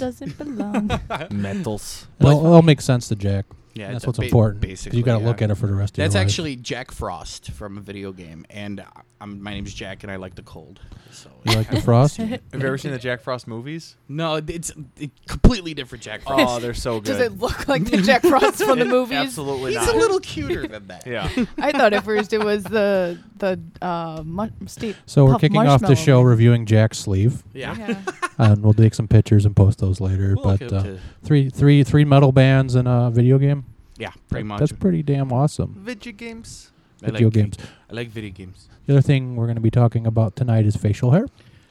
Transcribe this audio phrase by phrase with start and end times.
[0.00, 0.90] doesn't belong?
[1.30, 2.08] Metals.
[2.18, 3.44] It'll, it'll make sense to Jack.
[3.80, 4.62] Yeah, That's what's ba- important.
[4.62, 5.26] 'cause Basically, you got to yeah.
[5.28, 6.26] look at it for the rest of That's your life.
[6.26, 8.84] That's actually Jack Frost from a video game, and
[9.20, 10.80] I'm, my name's Jack, and I like the cold.
[11.12, 12.16] So You like the frost?
[12.18, 13.96] Have you ever seen the Jack Frost movies?
[14.08, 14.70] no, it's
[15.00, 16.44] a completely different Jack Frost.
[16.48, 17.04] Oh, they're so good.
[17.06, 19.16] Does it look like the Jack Frost from the movies?
[19.18, 19.94] Absolutely He's not.
[19.94, 21.06] a little cuter than that.
[21.06, 21.28] yeah.
[21.58, 25.00] I thought at first it was the the uh, mu- Steve.
[25.06, 27.74] So we're Puff kicking off the show reviewing Jack's sleeve, Yeah.
[27.76, 27.98] Yeah.
[28.38, 30.34] and we'll take some pictures and post those later.
[30.36, 30.92] We'll but up uh,
[31.24, 33.64] three, three, three metal bands in a video game.
[34.00, 34.58] Yeah, pretty That- much.
[34.60, 35.74] That's pretty damn awesome.
[35.78, 36.72] Video games.
[37.02, 37.56] I Video like, games.
[37.90, 38.68] I like video games.
[38.86, 41.26] The other thing we're going to be talking about tonight is facial hair.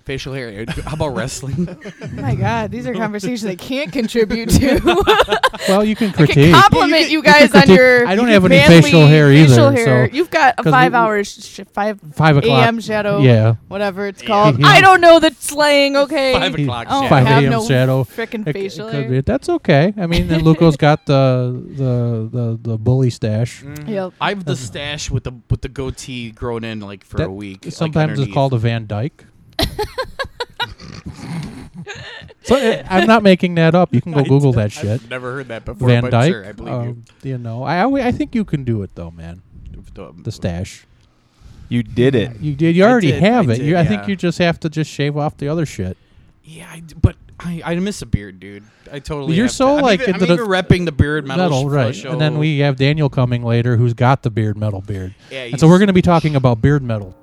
[0.10, 0.66] Facial hair.
[0.86, 1.70] How about wrestling?
[1.70, 4.80] Oh my God, these are conversations I can't contribute to.
[5.68, 6.56] Well, you can I can critique.
[6.56, 8.08] compliment you guys on your.
[8.08, 10.08] I don't have any facial hair facial either, hair.
[10.10, 12.64] so- You've got a 'cause we- five hours, sh- five Five o'clock.
[12.66, 12.80] a.m.
[12.80, 13.20] shadow.
[13.20, 13.56] Yeah.
[13.68, 14.58] Whatever it's called.
[14.58, 14.66] Yeah.
[14.68, 15.96] I don't know the slang.
[15.96, 16.34] Okay.
[16.34, 16.88] Five o'clock.
[16.90, 17.10] Oh, shadow.
[17.10, 17.52] Five a.m.
[17.52, 18.04] no shadow.
[18.04, 19.10] Frickin' It facial it could hair.
[19.12, 19.94] be- That's okay.
[19.98, 23.62] I mean, then Luco's got the the the, the bully stash.
[23.62, 23.88] Mhm.
[23.90, 24.14] Yep.
[24.20, 27.31] I have the stash with the with the goatee grown in like for That- a
[27.31, 27.66] week.
[27.66, 29.25] like, Sometimes it's called a Van Dyke.
[32.44, 33.94] So uh, I'm not making that up.
[33.94, 35.02] You can go I- Google that shit.
[35.02, 35.88] I've never heard that before.
[35.88, 36.31] Van but Dyke.
[36.31, 39.12] Sure, I believe um, you know, I alwa- I think you can do it though,
[39.12, 39.42] man.
[39.94, 40.86] The, The stash.
[41.68, 42.40] You did it.
[42.40, 42.75] You did.
[42.75, 43.58] You I already did, have I it.
[43.58, 43.88] did, you, I yeah.
[43.88, 45.98] think you just have to just shave off the other shit.
[46.44, 48.64] Yeah, I d but I, I miss a beard, dude.
[48.92, 49.36] I totally.
[49.36, 51.50] You're have to- so, I'm like, even, into I'm the- even repping the beard metal,
[51.50, 51.96] Metal, sh- right?
[51.96, 52.12] show.
[52.12, 55.14] And then we have Daniel coming later, who's got the beard metal beard.
[55.31, 57.16] Yeah, And so we're going to be talking about beard metal.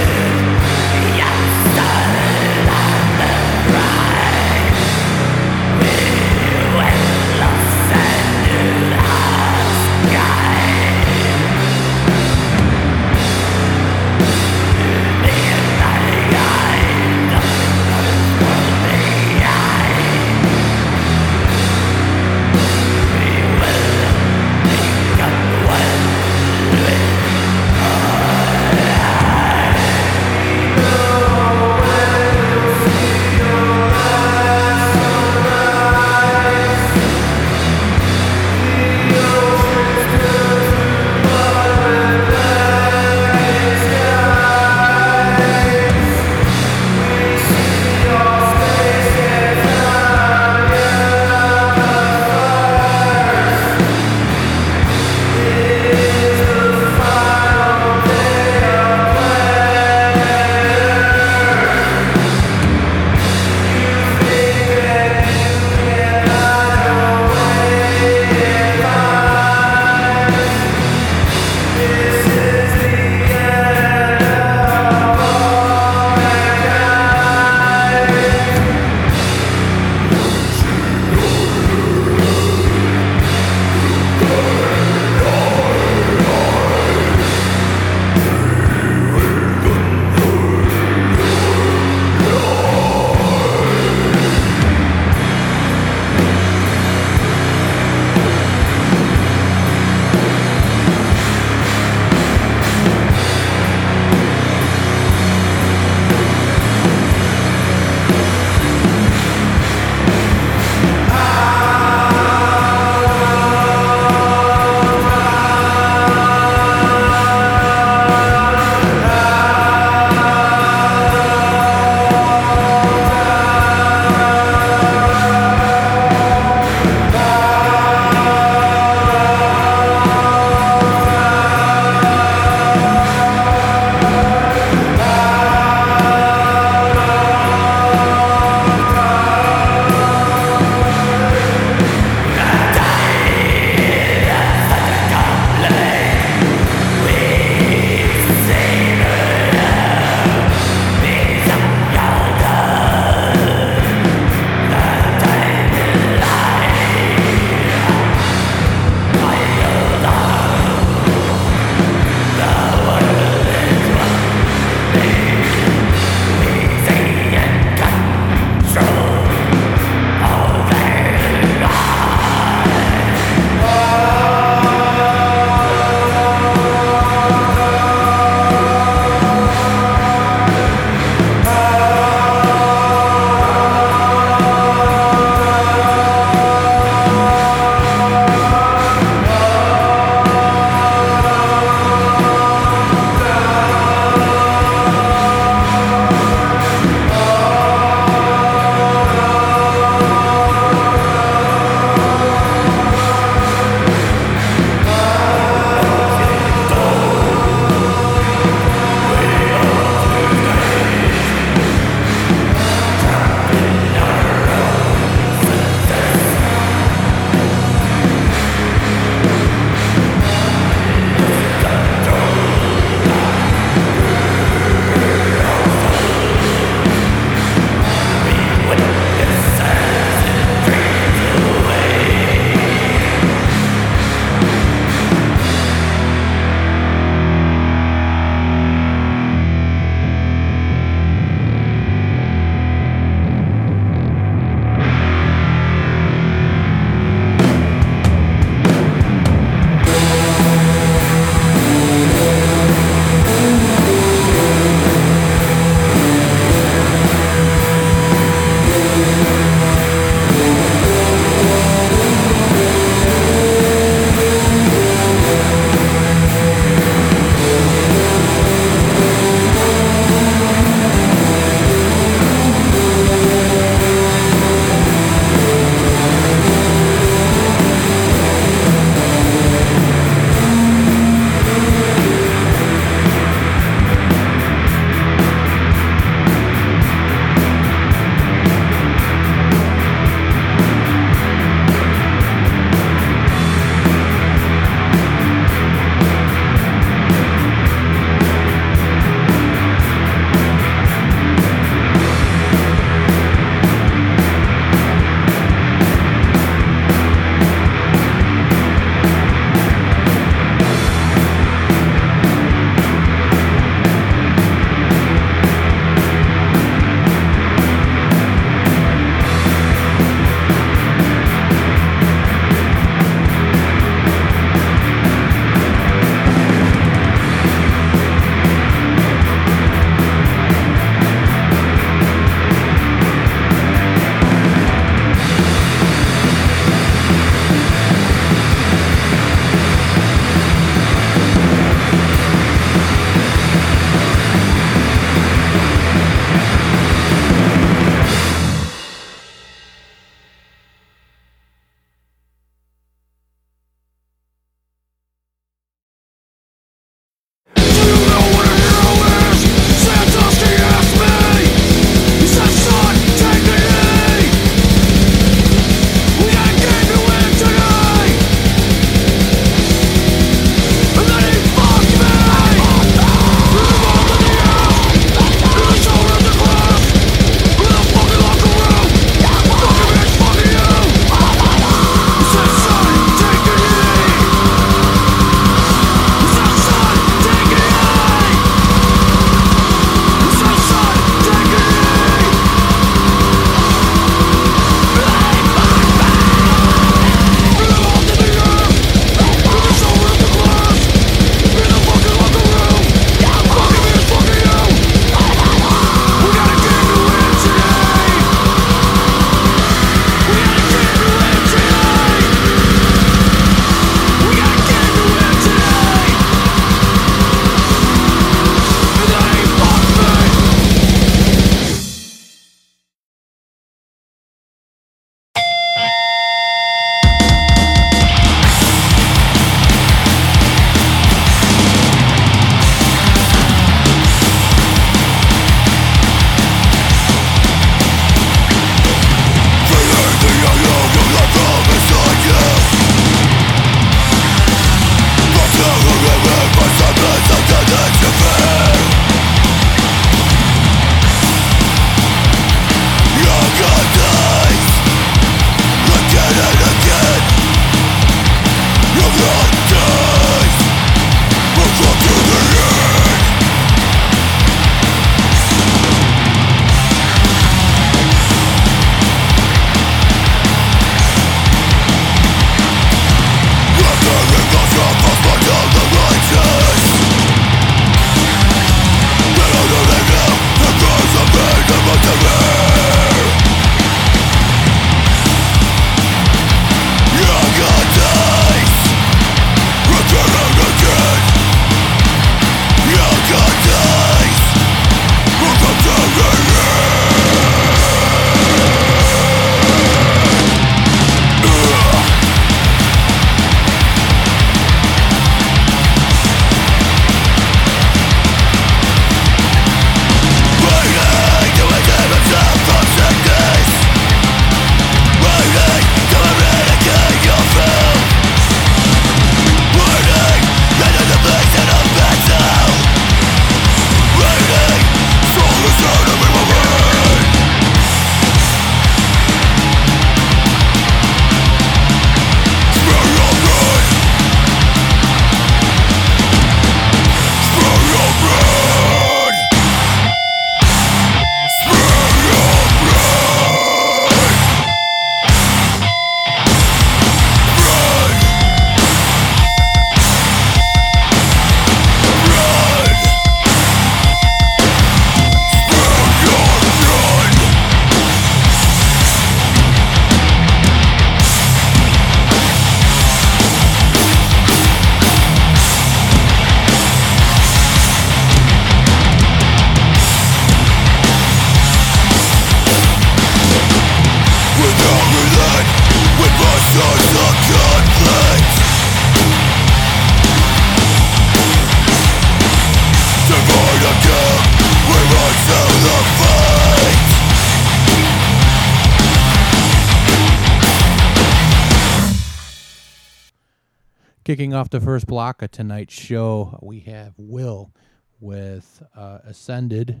[594.54, 597.72] Off the first block of tonight's show, we have WIL
[598.20, 600.00] with uh, Ascended,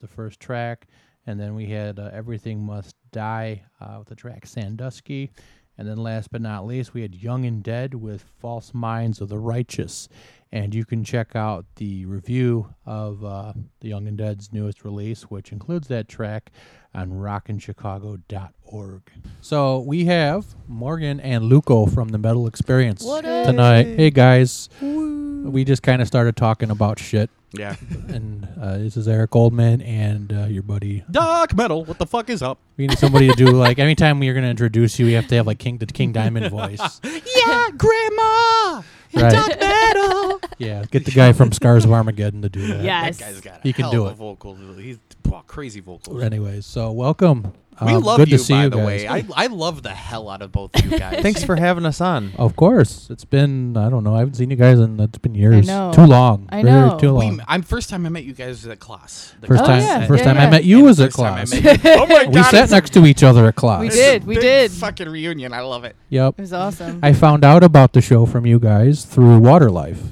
[0.00, 0.86] the first track.
[1.26, 5.32] And then we had uh, Everything Must Die uh, with the track Sandusky.
[5.76, 9.28] And then last but not least, we had Young and Dead with False Minds of
[9.28, 10.08] the Righteous.
[10.50, 15.24] And you can check out the review of uh, the Young and Dead's newest release,
[15.24, 16.50] which includes that track
[16.94, 19.02] on rockinchicago.org.
[19.40, 23.84] So we have Morgan and Luco from the Metal Experience What tonight.
[23.96, 27.76] Hey guys, we just kind of started talking about shit, Yeah.
[28.08, 31.04] and uh, this is Eric Goldman and uh, your buddy.
[31.10, 31.84] Doc metal.
[31.84, 32.58] What the fuck is up?
[32.76, 35.36] We need somebody to do like anytime we're going to introduce you, we have to
[35.36, 37.00] have like King the King Diamond voice.
[37.46, 38.82] Yeah, Grandma.
[39.14, 39.32] Right.
[39.32, 40.40] Doc metal.
[40.58, 42.84] Yeah, get the guy from Scars of Armageddon to do that.
[42.84, 43.18] Yes.
[43.18, 44.12] That guy's got a He can hell do it.
[44.14, 44.54] vocal.
[44.76, 46.22] He's wow, crazy vocals.
[46.22, 47.52] Anyways, so welcome.
[47.82, 48.86] We Um, love good you, to see by you the guys.
[48.86, 49.08] way.
[49.08, 51.22] I, I love the hell out of both of you guys.
[51.22, 52.32] Thanks for having us on.
[52.38, 54.14] Of course, it's been I don't know.
[54.14, 55.66] I haven't seen you guys in it's been years.
[55.66, 55.92] I know.
[55.94, 56.46] Too long.
[56.50, 56.98] I Very know.
[56.98, 57.40] Too We, long.
[57.48, 59.32] I'm first time I met you guys was at class.
[59.40, 59.80] The First Oh, time.
[59.80, 61.78] yeah, First yeah, time I met you And was at first time I class.
[62.02, 62.34] oh my god!
[62.34, 63.80] We sat next to each other at class.
[63.80, 64.70] We did, we did.
[64.72, 65.54] Fucking reunion.
[65.54, 65.96] I love it.
[66.10, 66.34] Yep.
[66.36, 67.00] It was awesome.
[67.02, 70.02] I found out about the show from you guys through Waterlife.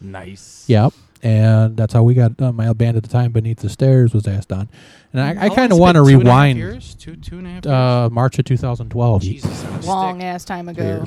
[0.00, 0.64] Nice.
[0.66, 0.92] Yep.
[1.22, 4.26] And that's how we got uh, my band at the time, Beneath the Stairs, was
[4.28, 4.68] asked on.
[5.12, 6.12] And I, I kind of want to been?
[6.14, 6.94] Two and a half rewind years?
[6.94, 7.72] Two, two and a half years?
[7.74, 9.22] uh, March of 2012.
[9.22, 11.04] Jesus, Long ass time ago.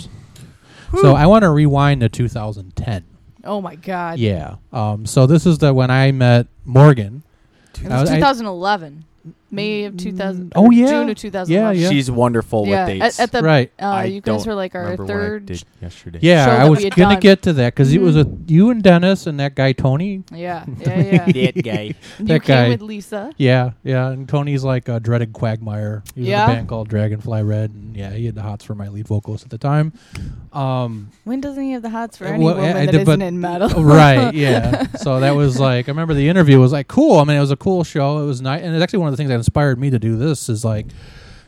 [0.99, 3.05] So I want to rewind to 2010.
[3.45, 4.19] Oh my god.
[4.19, 4.55] Yeah.
[4.73, 5.05] Um.
[5.05, 7.23] So this is the when I met Morgan.
[7.81, 9.05] It I was was- I- 2011.
[9.53, 10.53] May of 2000.
[10.55, 10.87] Oh, yeah.
[10.87, 11.81] June of 2011.
[11.81, 11.89] Yeah.
[11.89, 13.19] She's wonderful Yeah, with dates.
[13.19, 13.71] At, at the right.
[13.79, 15.63] uh, you guys were like our Remember I third.
[15.81, 16.19] yesterday.
[16.21, 18.49] Yeah, show I was gonna get to that because it was a Mhm.
[18.49, 20.23] you and Dennis and that guy Tony.
[20.33, 21.51] Yeah, yeah, yeah.
[21.51, 21.81] That guy.
[22.19, 22.69] you That came guy.
[22.69, 23.31] with Lisa.
[23.37, 26.03] Yeah, yeah, and Tony's like a dreaded Quagmire.
[26.15, 26.45] He was Yeah?
[26.45, 29.07] in a band called Dragonfly Red, and yeah, he had the hots for my lead
[29.07, 29.91] vocalist at the time.
[30.53, 33.21] Um, When doesn't he have the hots for any well, woman I that but- isn't
[33.21, 33.69] in metal?
[33.83, 34.87] right, yeah.
[34.97, 37.19] So that was like, I remember the interview was like cool.
[37.19, 38.19] I mean, it was a cool show.
[38.19, 40.15] It was nice, and it's actually one of the things that inspired me to do
[40.17, 40.47] this.
[40.49, 40.85] Is like,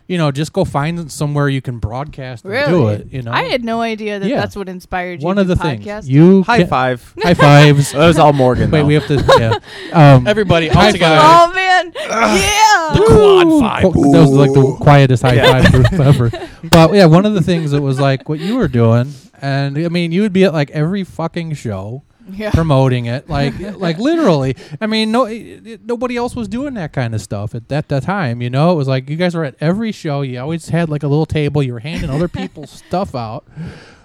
[0.07, 3.07] you know, just go find somewhere you can broadcast and do it.
[3.11, 4.41] You know, I had no idea that Yeah.
[4.41, 5.83] that's what inspired you one to of the podcast.
[6.01, 7.13] things you High can- five.
[7.23, 7.91] high fives.
[7.93, 8.69] That was all Morgan.
[8.69, 8.85] Wait, though.
[8.87, 9.23] we have to.
[9.39, 9.59] Yeah.
[9.93, 11.15] Um, Everybody, all High together.
[11.19, 11.49] five.
[11.49, 12.89] Oh man, yeah.
[12.95, 13.93] The quad five.
[13.93, 15.61] Qu- That was like the quietest high Yeah.
[15.61, 16.31] five ever.
[16.63, 19.87] But yeah, one of the things that was like what you were doing, and I
[19.89, 22.51] mean, you would be at like every fucking show Yeah.
[22.51, 24.55] promoting it, like like literally.
[24.79, 27.89] I mean, no, it, it- nobody else was doing that kind of stuff at that,
[27.89, 28.41] that time.
[28.41, 30.21] You know, it was like you guys were at every show.
[30.21, 31.61] You always had like a little table.
[31.61, 33.45] You were handing other people's stuff out,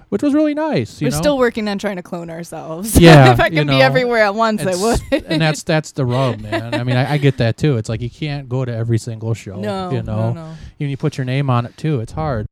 [0.09, 1.01] which was really nice.
[1.01, 1.17] You We're know?
[1.19, 2.99] still working on trying to clone ourselves.
[3.01, 5.25] Yeah, if I could know, be everywhere at once, I would.
[5.27, 6.75] and that's that's the rub, man.
[6.75, 7.77] I mean, I, I get that too.
[7.77, 9.61] It's like you can't go to every single show.
[9.61, 10.55] no, you know, no, no.
[10.79, 12.01] You put your name on it too.
[12.01, 12.47] It's hard.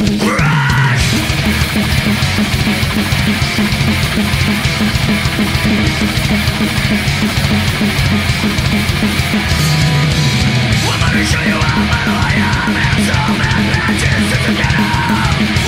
[0.00, 0.08] We're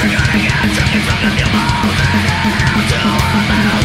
[0.09, 3.85] gonna get something from the new moment And I'll do a metal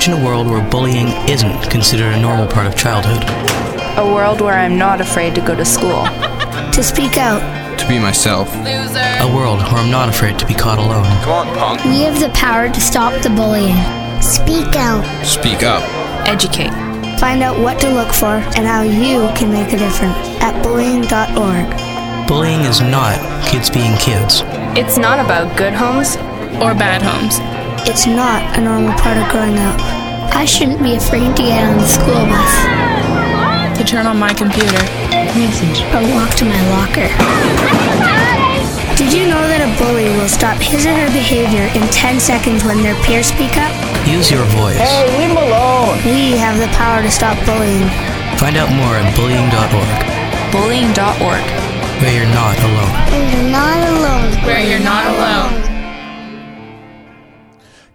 [0.00, 3.22] Imagine a world where bullying isn't considered a normal part of childhood.
[3.98, 6.04] A world where I'm not afraid to go to school.
[6.72, 7.42] to speak out.
[7.78, 8.48] To be myself.
[8.54, 11.04] A world where I'm not afraid to be caught alone.
[11.22, 11.84] Come on, punk.
[11.84, 13.76] We have the power to stop the bullying.
[14.22, 15.04] Speak out.
[15.22, 15.82] Speak up.
[16.26, 16.72] Educate.
[17.20, 22.26] Find out what to look for and how you can make a difference at bullying.org.
[22.26, 24.40] Bullying is not kids being kids.
[24.80, 26.16] It's not about good homes
[26.56, 27.49] or bad homes.
[27.86, 29.78] It's not a normal part of growing up.
[30.34, 32.52] I shouldn't be afraid to get on the school bus
[33.78, 34.80] To turn on my computer.
[35.94, 37.08] or walk to my locker.
[38.96, 42.64] Did you know that a bully will stop his or her behavior in 10 seconds
[42.64, 43.72] when their peers speak up?
[44.06, 44.76] Use your voice.
[44.76, 45.96] Hey, leave him alone.
[46.04, 47.88] We have the power to stop bullying.
[48.38, 50.00] Find out more at bullying.org,
[50.52, 51.44] Bullying.org.
[52.00, 52.92] where you're not alone.
[53.10, 54.28] Where You're not alone.
[54.44, 55.69] Where you're not alone.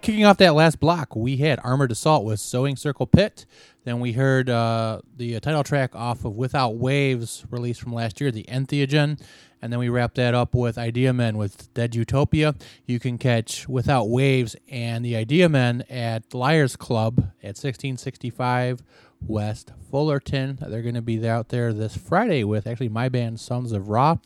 [0.06, 3.44] Kicking off that last block, we had Armored Assault with Sewing Circle Pit.
[3.82, 8.20] Then we heard uh, the uh, title track off of Without Waves, released from last
[8.20, 9.20] year, the Entheogen.
[9.60, 12.54] And then we wrapped that up with Ideamen with Dead Utopia.
[12.86, 18.84] You can catch Without Waves and the Ideamen at Liars Club at 1665
[19.26, 20.60] West Fullerton.
[20.60, 24.18] They're going to be out there this Friday with actually my band, Sons of Raw.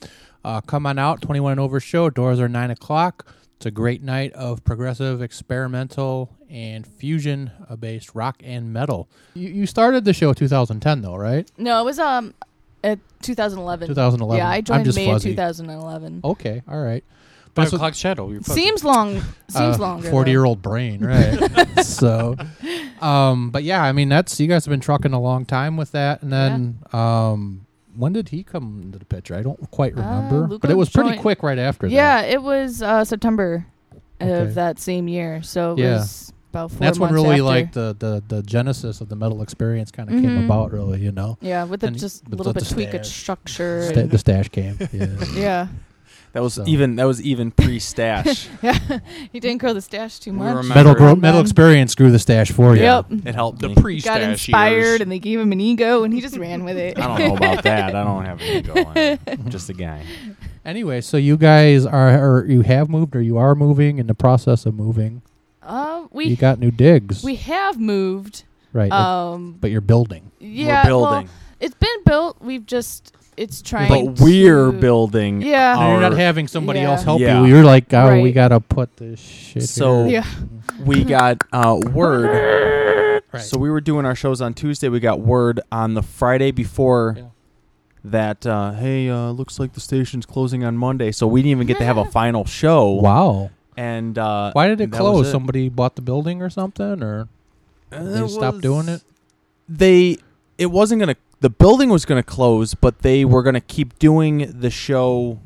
[0.44, 2.10] Uh, come on out, 21 and over show.
[2.10, 3.34] Doors are 9 o'clock.
[3.61, 9.06] It's a great night of progressive, experimental, and fusion uh, based rock and metal.
[9.34, 11.46] You, you started the show 2010, though, right?
[11.58, 12.32] No, it was um
[12.82, 13.88] at 2011.
[13.88, 14.38] 2011.
[14.38, 15.32] Yeah, I I'm joined just May fuzzy.
[15.32, 16.22] 2011.
[16.24, 17.04] Okay, all right.
[17.48, 18.30] Five That's what- o'clock shadow.
[18.30, 18.40] You're.
[18.40, 19.20] Seems long.
[19.50, 20.08] Seems longer.
[20.11, 21.84] Forty year old brain, right?
[21.84, 22.36] so,
[23.02, 25.92] um, but yeah, I mean that's you guys have been trucking a long time with
[25.92, 27.66] that, and then um,
[28.01, 29.34] when did he come into the picture?
[29.36, 31.86] I don't quite Uh, remember, but it was pretty joined- quick right after.
[31.86, 33.66] Yeah, it was uh, September
[34.22, 34.40] Okay.
[34.42, 35.42] of that same year.
[35.42, 35.92] So it Yeah.
[35.98, 36.84] was about four that.
[36.86, 37.42] that's when really after.
[37.44, 40.44] like the, the the genesis of the metal experience kind of came Mhm.
[40.46, 40.72] about.
[40.72, 43.82] Really, you know, yeah, with and just a little the bit tweak of structure.
[43.90, 44.76] Sta- the stash came.
[44.92, 45.07] Yeah.
[45.36, 45.66] yeah,
[46.32, 46.64] That was So.
[46.66, 46.96] even.
[46.96, 48.48] That was even pre-stash.
[48.62, 49.00] yeah.
[49.32, 50.44] he didn't grow the stash too much.
[50.46, 52.82] metal Remember gro- metal experience grew the stash for you.
[52.82, 53.06] Yep.
[53.26, 53.58] it helped.
[53.60, 55.00] The pre-stash got inspired, years.
[55.00, 56.98] and they gave him an ego, and he just ran with it.
[56.98, 57.94] I don't know about that.
[57.96, 59.18] I don't have an ego.
[59.26, 60.04] I'm just a guy.
[60.64, 64.14] Anyway, so you guys are, or you have moved, or you are moving in the
[64.14, 65.22] process of moving.
[65.62, 68.44] Uh, we you got new digs, we have moved.
[68.72, 68.90] right?
[68.92, 70.30] Um, but you're building.
[70.38, 72.40] yeah, We're building, Well, it's been built.
[72.40, 73.88] We've just it's trying.
[73.88, 75.43] but we're to- building.
[75.43, 75.78] Yeah.
[75.78, 76.91] And you're not our- having somebody Yeah.
[76.91, 77.41] else help Yeah.
[77.41, 77.47] you.
[77.47, 78.34] You're like, oh, we Right.
[78.34, 79.62] gotta put this shit.
[79.68, 80.22] So- here.
[80.22, 80.84] Yeah.
[80.84, 83.22] we got uh, word.
[83.32, 83.43] Right.
[83.43, 84.88] So we were doing our shows on Tuesday.
[84.88, 87.22] We got word on the Friday before Yeah.
[88.05, 88.45] that.
[88.45, 91.12] Uh, hey, uh, looks like the station's closing on Monday.
[91.12, 92.88] So we didn't even get to have a final show.
[92.91, 93.51] wow.
[93.76, 95.26] And uh, Why did it that was close?
[95.28, 95.30] it.
[95.30, 97.28] Somebody bought the building or something, or
[97.93, 99.03] Uh, they it stopped doing it.
[99.68, 100.16] They.
[100.59, 101.14] It wasn't gonna.
[101.41, 105.41] The building was gonna close, but they were gonna keep doing the show.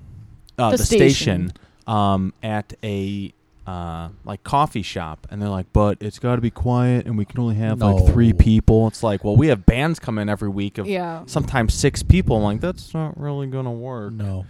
[0.59, 1.49] Uh, The the, station.
[1.51, 1.53] station.
[1.87, 3.33] um, at a
[3.67, 7.25] uh, like coffee shop, and they're like, "But it's got to be quiet, and we
[7.25, 10.49] can only have like three people." It's like, well, we have bands come in every
[10.51, 11.23] week of Yeah.
[11.27, 12.37] sometimes six people.
[12.37, 14.13] I'm like, that's not really gonna work.
[14.13, 14.45] No.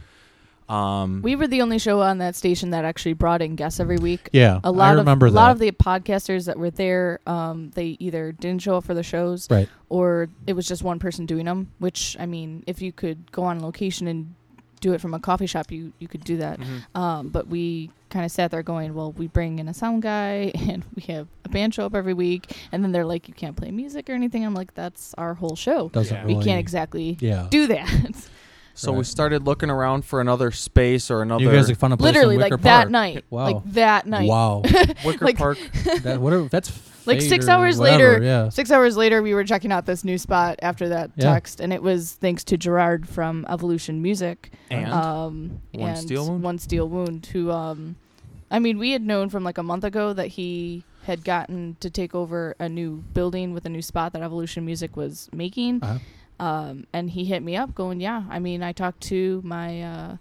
[0.68, 3.98] Um, We were the only show on that station that actually brought in guests every
[3.98, 4.30] week.
[4.32, 4.60] Yeah.
[4.64, 7.96] A lot I of remember a lot of the podcasters that were there, um, they
[8.00, 9.68] either didn't show up for the shows, Right.
[9.88, 11.70] or it was just one person doing them.
[11.78, 14.34] Which I mean, if you could go on location and
[14.80, 16.58] do it from a coffee shop, you you could do that.
[16.60, 16.98] mhm.
[17.00, 20.52] Um, but we kind of sat there going, well, we bring in a sound guy
[20.68, 23.56] and we have a band show up every week, and then they're like, you can't
[23.56, 24.44] play music or anything.
[24.46, 25.88] I'm like, that's our whole show.
[25.88, 26.22] Doesn't Yeah.
[26.22, 26.34] really.
[26.36, 27.48] We can't exactly Yeah.
[27.50, 27.90] do that.
[28.74, 31.96] So we started looking around for another space or another You guys are fun to
[31.96, 33.44] play Literally, some like Wicker that night, Wow.
[33.44, 34.28] like that night.
[34.28, 34.62] Wow.
[35.04, 35.58] Wicker like- Park.
[36.02, 36.48] that, whatever.
[36.48, 36.72] That's
[37.06, 38.48] Like six hours whatever, later- Yeah.
[38.48, 41.34] Six hours later, we were checking out this new spot after that Yeah.
[41.34, 44.50] text, and it was thanks to Gerard from Evolution Music.
[44.70, 46.42] And um, One and Steel Wound?
[46.42, 47.96] One Steel Wound, who, um,
[48.50, 51.90] I mean, we had known from like a month ago that he had gotten to
[51.90, 55.80] take over a new building with a new spot that Evolution Music was making.
[55.82, 55.98] Uh-huh.
[56.40, 60.16] Um, and he hit me up going, yeah, I mean, I talked to my, uh,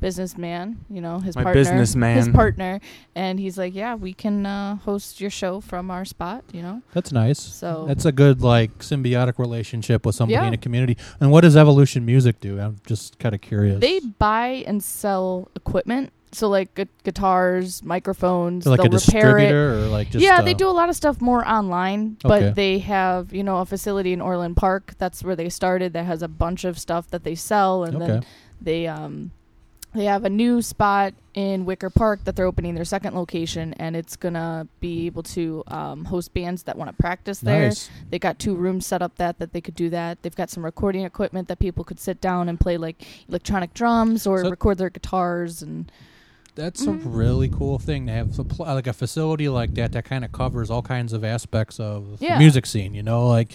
[0.00, 2.16] businessman, you know, his My partner, businessman.
[2.16, 2.80] his partner,
[3.14, 6.82] and he's like, yeah, we can, uh, host your show from our spot, you know?
[6.92, 7.38] That's nice.
[7.38, 10.48] So That's a good like symbiotic relationship with somebody Yeah.
[10.48, 10.96] in a community.
[11.20, 12.60] And what does Evolution Music do?
[12.60, 13.80] I'm just kind of curious.
[13.80, 16.12] they buy and sell equipment.
[16.34, 19.52] So like gu- guitars, microphones, like they'll a repair it.
[19.52, 22.52] or like just yeah, uh, they do a lot of stuff more online, but Okay.
[22.54, 24.94] they have you know a facility in Orland Park.
[24.98, 25.92] That's where they started.
[25.92, 28.06] That has a bunch of stuff that they sell, and Okay.
[28.06, 28.24] then
[28.60, 29.30] they um
[29.94, 33.94] they have a new spot in Wicker Park that they're opening their second location, and
[33.94, 37.66] it's gonna be able to um, host bands that want to practice there.
[37.66, 37.88] Nice.
[38.10, 40.20] They got two rooms set up that that they could do that.
[40.22, 44.26] They've got some recording equipment that people could sit down and play like electronic drums
[44.26, 45.92] or So- record their guitars and
[46.54, 47.12] That's a mm-hmm.
[47.12, 50.82] really cool thing to have like a facility like that that kind of covers all
[50.82, 52.34] kinds of aspects of Yeah.
[52.34, 52.94] the music scene.
[52.94, 53.52] You know, like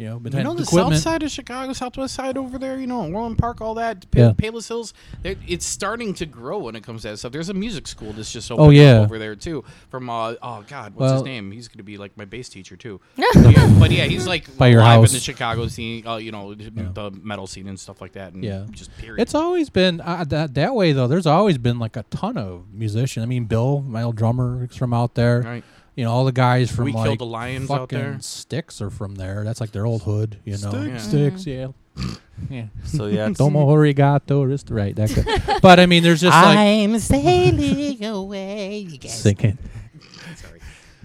[0.00, 0.94] you know, You know the equipment.
[0.94, 4.18] south side of Chicago, southwest side over there, you know, Orland Park, all that, pa-
[4.20, 4.32] Yeah.
[4.32, 4.94] Palos Hills.
[5.22, 7.32] It's starting to grow when it comes to that stuff.
[7.32, 9.00] There's a music school that's just opened Oh, yeah.
[9.00, 9.62] up over there too.
[9.90, 11.52] From uh, oh god, what's his name?
[11.52, 13.00] He's going to be like my bass teacher too.
[13.16, 15.10] yeah, but yeah, he's like By your live house.
[15.10, 18.32] in the Chicago scene, uh, you know, the metal scene and stuff like that.
[18.32, 18.64] And Yeah.
[18.70, 19.20] just period.
[19.20, 21.06] It's always been uh, that that way though.
[21.08, 23.22] There's always been like a ton of musicians.
[23.22, 25.42] I mean, Bill, my old drummer, is from out there.
[25.42, 25.64] right.
[26.00, 28.18] You know, all the guys from We like Killed the Lions fucking out there.
[28.20, 29.44] Styx are from there.
[29.44, 30.38] That's like their old hood.
[30.46, 31.02] You know, Styx.
[31.04, 32.00] Styx, mm-hmm.
[32.00, 32.14] yeah.
[32.48, 32.66] yeah.
[32.86, 34.96] So yeah, it's- Domo arigato, wrist right.
[34.96, 35.60] That good.
[35.60, 38.78] but I mean, there's just like I'm sailing away.
[38.78, 39.20] You guys.
[39.20, 39.58] sinking.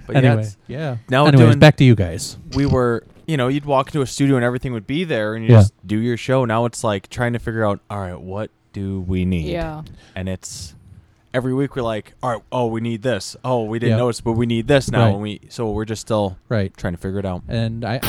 [0.08, 0.98] but yeah, Anyway, it's- yeah.
[1.10, 2.38] now Anyways, doing back to you guys.
[2.56, 5.44] we were you know you'd walk into a studio and everything would be there and
[5.44, 5.60] you Yeah.
[5.62, 9.02] just do your show now it's like trying to figure out all right what do
[9.02, 9.82] we need yeah.
[10.16, 10.75] and it's
[11.36, 13.98] every week we're like all right oh we need this oh we didn't Yeah.
[14.06, 15.14] notice but we need this now Right.
[15.14, 16.76] and we so we're just still Right.
[16.78, 18.00] trying to figure it out And I.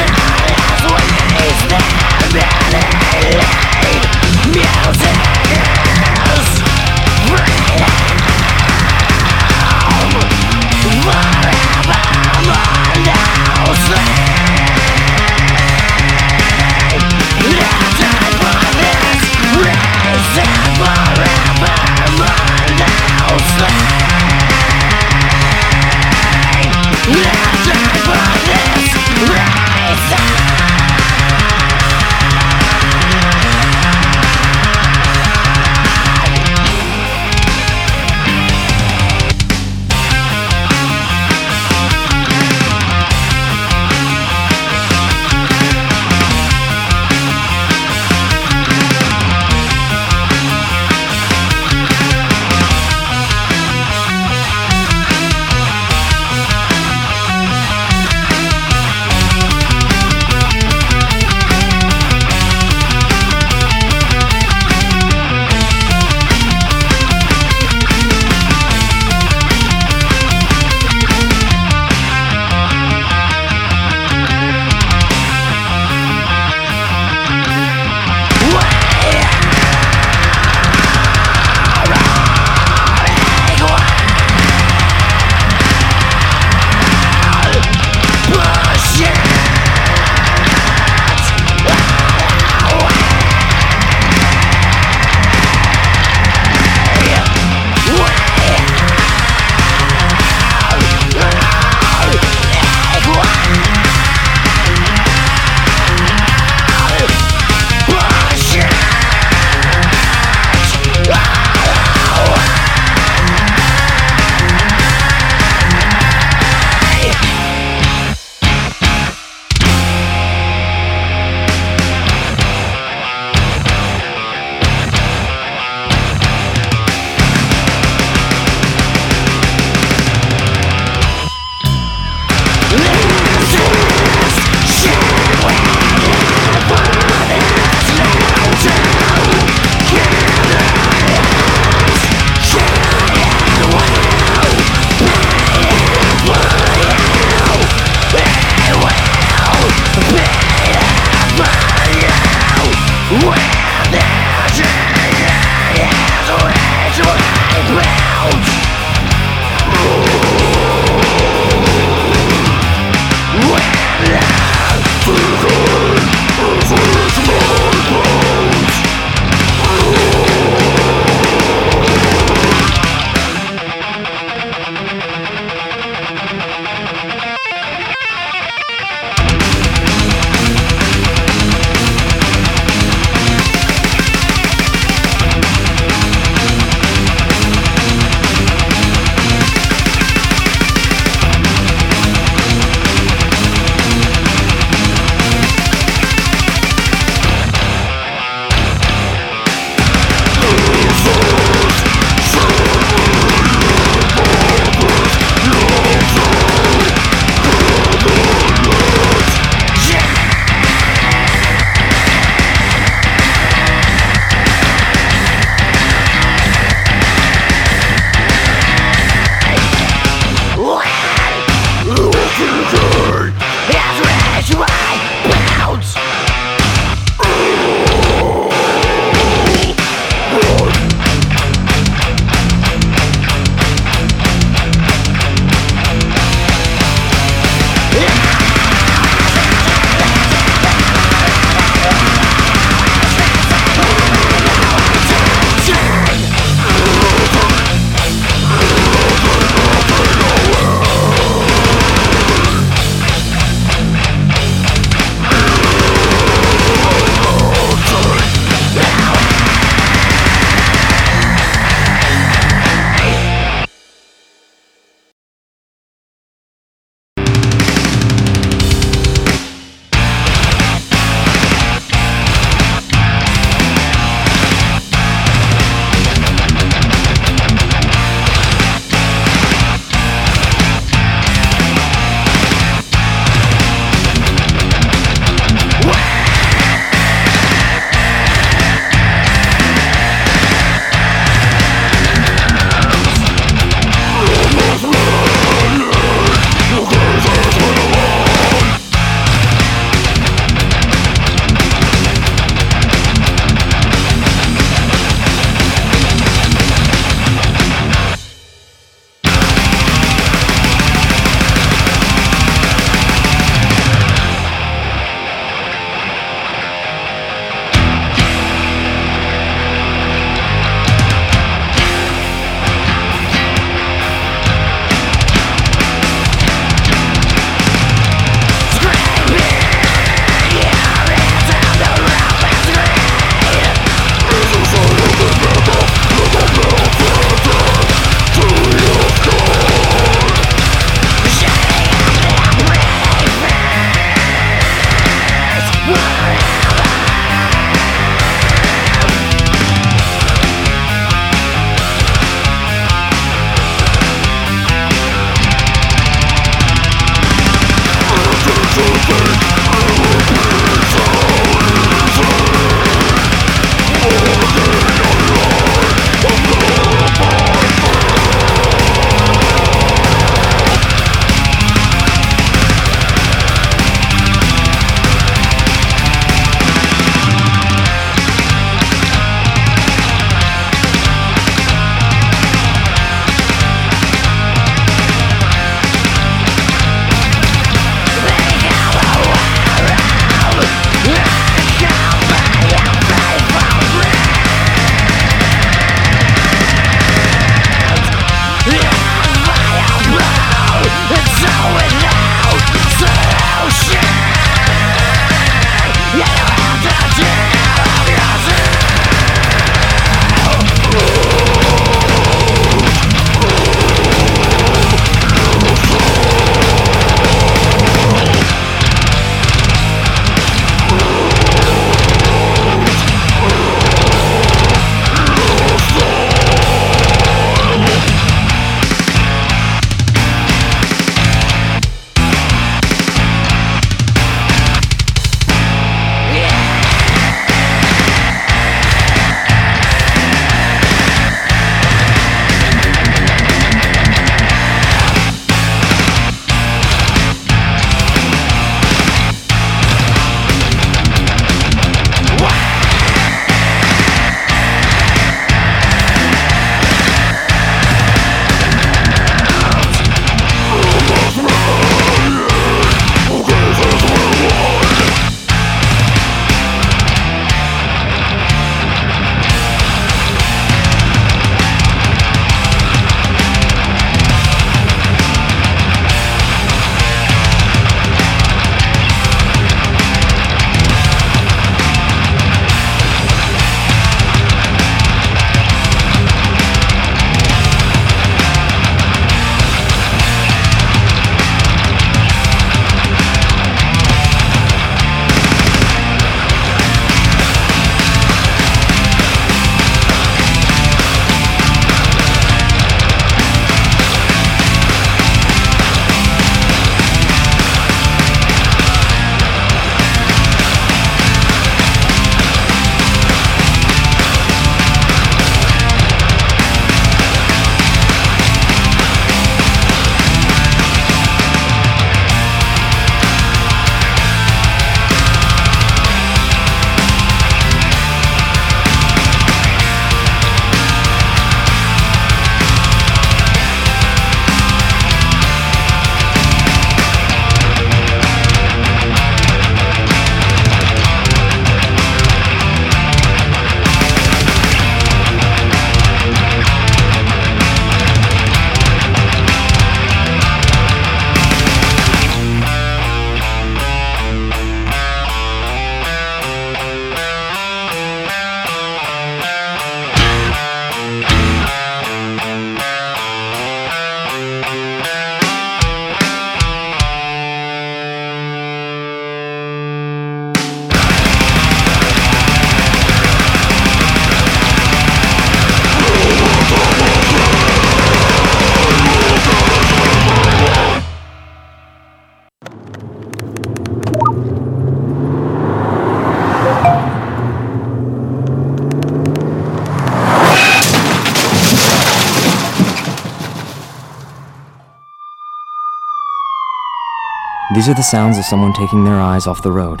[597.88, 600.00] These are the sounds of someone taking their eyes off the road.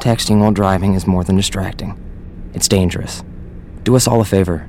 [0.00, 1.98] Texting while driving is more than distracting.
[2.52, 3.22] It's dangerous.
[3.84, 4.68] Do us all a favor.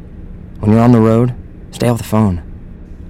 [0.59, 1.35] When you're on the road,
[1.71, 2.41] stay off the phone.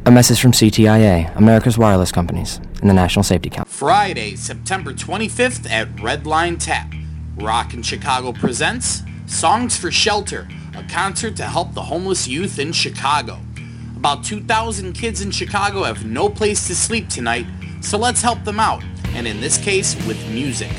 [0.08, 3.72] A message from CTIA, America's Wireless Companies, and the National Safety Council.
[3.72, 6.92] Friday, September 25th at Red Line Tap.
[7.36, 13.38] Rockin' Chicago presents Songs for Shelter, a concert to help the homeless youth in Chicago.
[13.96, 17.46] About 2,000 kids in Chicago have no place to sleep tonight,
[17.82, 18.84] so let's help them out,
[19.16, 20.72] and in this case, with music.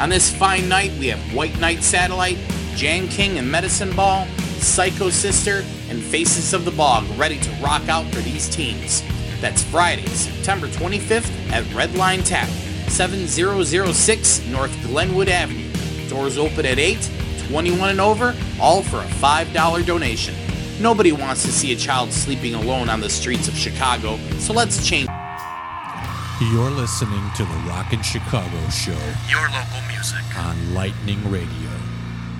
[0.00, 2.38] On this fine night, we have White Knight Satellite,
[2.74, 4.26] Jan King and Medicine Ball,
[4.58, 9.02] Psycho Sister, and Faces of the Bog ready to rock out for these teens.
[9.40, 12.48] That's Friday, September 25th at Red Line Tap,
[12.88, 15.70] 7006 North Glenwood Avenue.
[16.08, 17.10] Doors open at 8,
[17.48, 20.34] 21 and over, all for a $5 donation.
[20.80, 24.86] Nobody wants to see a child sleeping alone on the streets of Chicago, so let's
[24.86, 25.08] change.
[26.50, 28.98] You're listening to the Rockin' Chicago Show.
[29.30, 30.18] Your local music.
[30.36, 31.70] On Lightning Radio.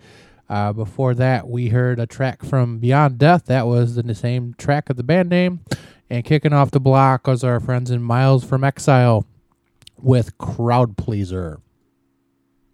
[0.49, 3.45] Uh, before that, we heard a track from Beyond Death.
[3.45, 5.61] That was the same track of the band name.
[6.09, 9.25] And kicking off the block was our friends in Miles from Exile
[9.97, 11.59] with Crowd Pleaser.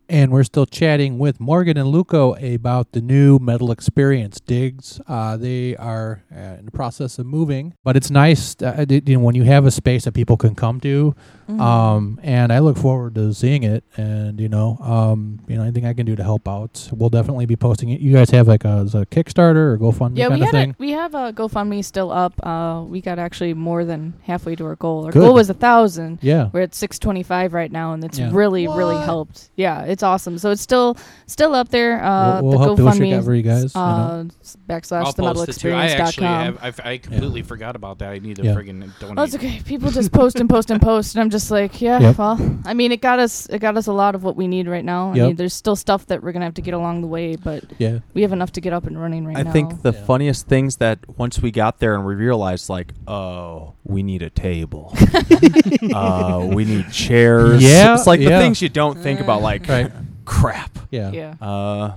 [0.09, 4.99] And we're still chatting with Morgan and Luco about the new metal experience digs.
[5.07, 9.19] Uh, they are uh, in the process of moving, but it's nice uh, you know,
[9.21, 11.15] when you have a space that people can come to.
[11.57, 11.61] Mhm.
[11.61, 13.83] Um, and I look forward to seeing it.
[13.97, 17.45] And you know, um, you know, anything I can do to help out, we'll definitely
[17.45, 17.99] be posting it.
[18.01, 20.69] You guys have like a, a Kickstarter or GoFundMe Yeah, kind we of had thing.
[20.71, 22.33] a, we have a GoFundMe still up.
[22.45, 25.05] Uh, we got actually more than halfway to our goal.
[25.05, 25.19] Our Good.
[25.21, 26.19] goal was a thousand.
[26.21, 26.49] Yeah.
[26.53, 28.29] we're at six twenty five right now, and it's Yeah.
[28.31, 29.49] really really helped.
[29.55, 30.37] Yeah, it's awesome.
[30.37, 30.97] So it's still
[31.27, 32.03] still up there.
[32.03, 34.23] Uh, We'll- we'll the help push GoFundMe for you guys, you Uh,
[34.69, 35.49] backslash I'll the metal post.
[35.49, 36.45] I experience actually dot com.
[36.45, 38.09] have, I've, I completely forgot about that.
[38.11, 38.53] I need to Yeah.
[38.55, 39.17] friggin' donate.
[39.17, 39.61] Oh, it's okay.
[39.65, 41.99] People just post and post and post, and I'm just like, yeah.
[41.99, 42.17] Yep.
[42.17, 43.47] Well, I mean, it got us.
[43.47, 45.11] It got us a lot of what we need right now.
[45.11, 47.63] I mean, there's still stuff that we're gonna have to get along the way, but
[47.79, 47.99] Yeah.
[48.13, 49.51] we have enough to get up and running right I now.
[49.51, 54.03] think the funniest things that once we got there and we realized, like, oh, we
[54.03, 54.93] need a table.
[55.93, 57.63] uh, we need chairs.
[57.63, 59.91] Yeah, It's like the things you don't think about, like, Right.
[60.25, 60.77] crap.
[60.91, 61.11] Yeah.
[61.11, 61.33] Yeah.
[61.41, 61.95] Uh,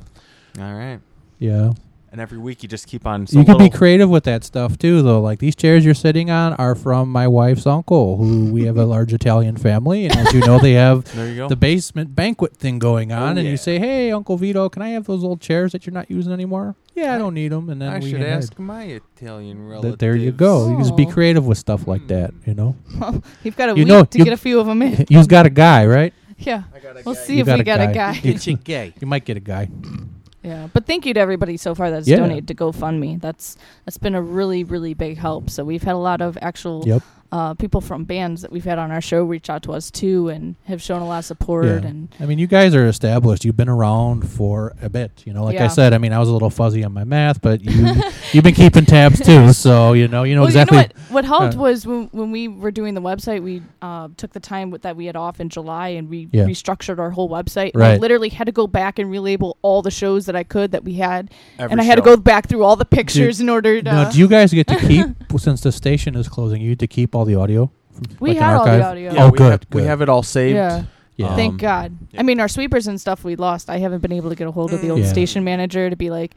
[0.61, 1.01] all right.
[1.39, 1.73] Yeah.
[2.15, 3.23] And every week you just keep on.
[3.23, 5.21] you some can be creative with that stuff too, though.
[5.21, 8.85] Like these chairs you're sitting on are from my wife's uncle, who we have a
[8.85, 11.49] large Italian family, and as you know, they have There you go.
[11.49, 13.23] the basement banquet thing going oh, on.
[13.23, 13.51] Oh, and yeah.
[13.51, 16.33] you say, "Hey, Uncle Vito, can I have those old chairs that you're not using
[16.33, 17.69] anymore?" Yeah, I don't need them.
[17.69, 19.97] And then I we should had- ask my Italian Th- relatives.
[19.97, 20.71] there you go.
[20.71, 21.11] You just be Oh.
[21.11, 22.15] creative with stuff like hmm.
[22.15, 22.33] that.
[22.47, 22.77] You know.
[23.01, 25.05] Well, you've got a You week know, to you- get a few of them in.
[25.11, 26.15] You've got a guy, right?
[26.39, 26.62] yeah,
[27.05, 28.12] we'll see You if we got get a guy.
[28.23, 28.95] You, It's a gay.
[29.01, 29.69] you might get a guy.
[30.45, 32.19] Yeah, but thank you to everybody so far that's Yeah.
[32.19, 33.19] donated to GoFundMe.
[33.21, 35.49] That's that's been a really really big help.
[35.51, 37.03] So we've had a lot of actual Yep.
[37.35, 40.28] Uh, people from bands that we've had on our show reach out to us too
[40.28, 41.64] and have shown a lot of support.
[41.64, 41.89] Yeah.
[41.89, 43.45] And I mean, you guys are established.
[43.45, 45.24] You've been around for a bit.
[45.26, 47.41] You know, like I said, I mean, I was a little fuzzy on my math,
[47.41, 47.93] but you
[48.32, 49.53] you've been keeping tabs too.
[49.64, 50.76] So you know, you know well, exactly.
[50.78, 51.11] you know what?
[51.11, 54.41] What helped uh, was when, when we were doing the website, we uh, took the
[54.41, 56.45] time with, that we had off in July and we Yeah.
[56.45, 57.72] restructured our whole website.
[57.74, 60.72] And I literally had to go back and relabel all the shows that I could
[60.72, 63.49] that we had, Every and I had to go back through all the pictures in
[63.49, 63.82] order to.
[63.82, 65.07] now, do you guys get to keep
[65.39, 66.61] since the station is closing?
[66.61, 67.70] You get to keep all the audio.
[67.93, 69.12] From, We like an had all the audio.
[69.14, 69.81] Yeah, oh, we good, Have, good.
[69.83, 70.57] We have it all saved.
[70.57, 70.85] Yeah.
[71.16, 71.37] Yeah.
[71.37, 71.99] Thank Um, God.
[72.18, 73.70] I mean, our sweepers and stuff we lost.
[73.70, 75.07] I haven't been able to get a hold of the old Yeah.
[75.12, 76.35] station manager to be like,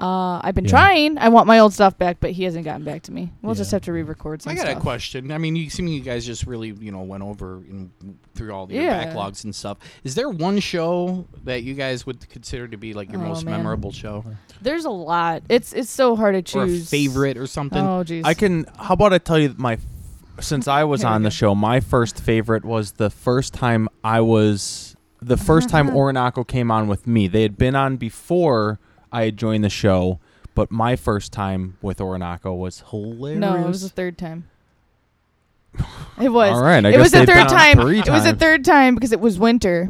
[0.00, 0.70] uh, I've been Yeah.
[0.70, 1.18] trying.
[1.18, 3.30] I want my old stuff back, but he hasn't gotten back to me.
[3.42, 4.78] We'll just have to re-record some I got stuff.
[4.78, 5.30] a question.
[5.30, 7.90] I mean, you seem you guys just really, you know, went over and
[8.34, 9.12] through all the Yeah.
[9.12, 9.78] backlogs and stuff.
[10.02, 13.44] Is there one show that you guys would consider to be like your Oh, most
[13.44, 13.56] man.
[13.58, 14.24] memorable show,
[14.60, 15.42] There's a lot.
[15.48, 16.90] It's it's so hard to or a choose.
[16.90, 17.78] favorite, or something?
[17.80, 18.22] Oh, jeez.
[18.24, 18.66] I can.
[18.76, 19.78] How about I tell you my?
[20.40, 24.94] Since I was on the show, my first favorite was the first time I was.
[25.20, 27.26] The first time Orinoco came on with me.
[27.28, 28.78] They had been on before
[29.10, 30.20] I had joined the show,
[30.54, 33.40] but my first time with Orinoco was hilarious.
[33.40, 34.48] No, it was the third time.
[36.20, 36.50] It was.
[36.56, 37.78] All right, I it guess was the they've third on time.
[37.80, 38.40] three It was the times.
[38.40, 39.88] third time because it was winter,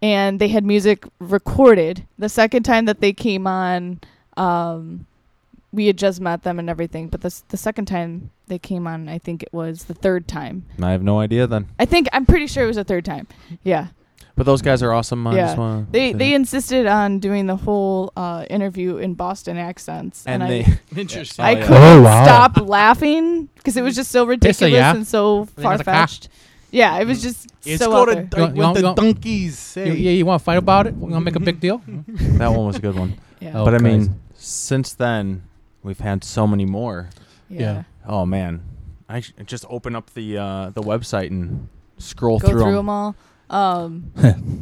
[0.00, 2.06] and they had music recorded.
[2.18, 4.00] The second time that they came on,
[4.38, 5.06] um,
[5.76, 7.08] we had just met them and everything.
[7.08, 10.64] But the the second time they came on, I think it was the third time.
[10.82, 11.68] I have no idea then.
[11.78, 13.26] I think I'm pretty sure it was the third time.
[13.62, 13.88] Yeah.
[14.36, 15.26] But those guys are awesome.
[15.26, 15.46] I yeah.
[15.46, 16.34] just wanna They say they that.
[16.36, 20.66] insisted on doing the whole uh, interview in Boston accents, and, I they
[20.96, 21.42] Interesting.
[21.44, 22.24] I Oh, couldn't Oh, wow.
[22.24, 24.94] stop laughing because it was just so ridiculous yeah.
[24.94, 25.94] and so far had a car.
[25.94, 26.28] fetched.
[26.70, 28.28] Yeah, it was just It's so go out there.
[28.44, 29.74] like, You want- with you want- the donkeys.
[29.76, 30.94] You- yeah, you want to fight about it?
[30.94, 31.80] We're gonna make a big deal.
[32.40, 33.14] that one was a good one.
[33.40, 33.52] Yeah.
[33.58, 35.42] Oh, but I mean, since then
[35.86, 37.08] we've had so many more.
[37.48, 37.60] yeah.
[37.60, 37.82] yeah.
[38.06, 38.62] Oh man,
[39.08, 41.68] I sh- just open up the uh, the website and
[41.98, 42.74] scroll Go through, through, 'em.
[42.76, 43.16] them all.
[43.48, 44.12] Um,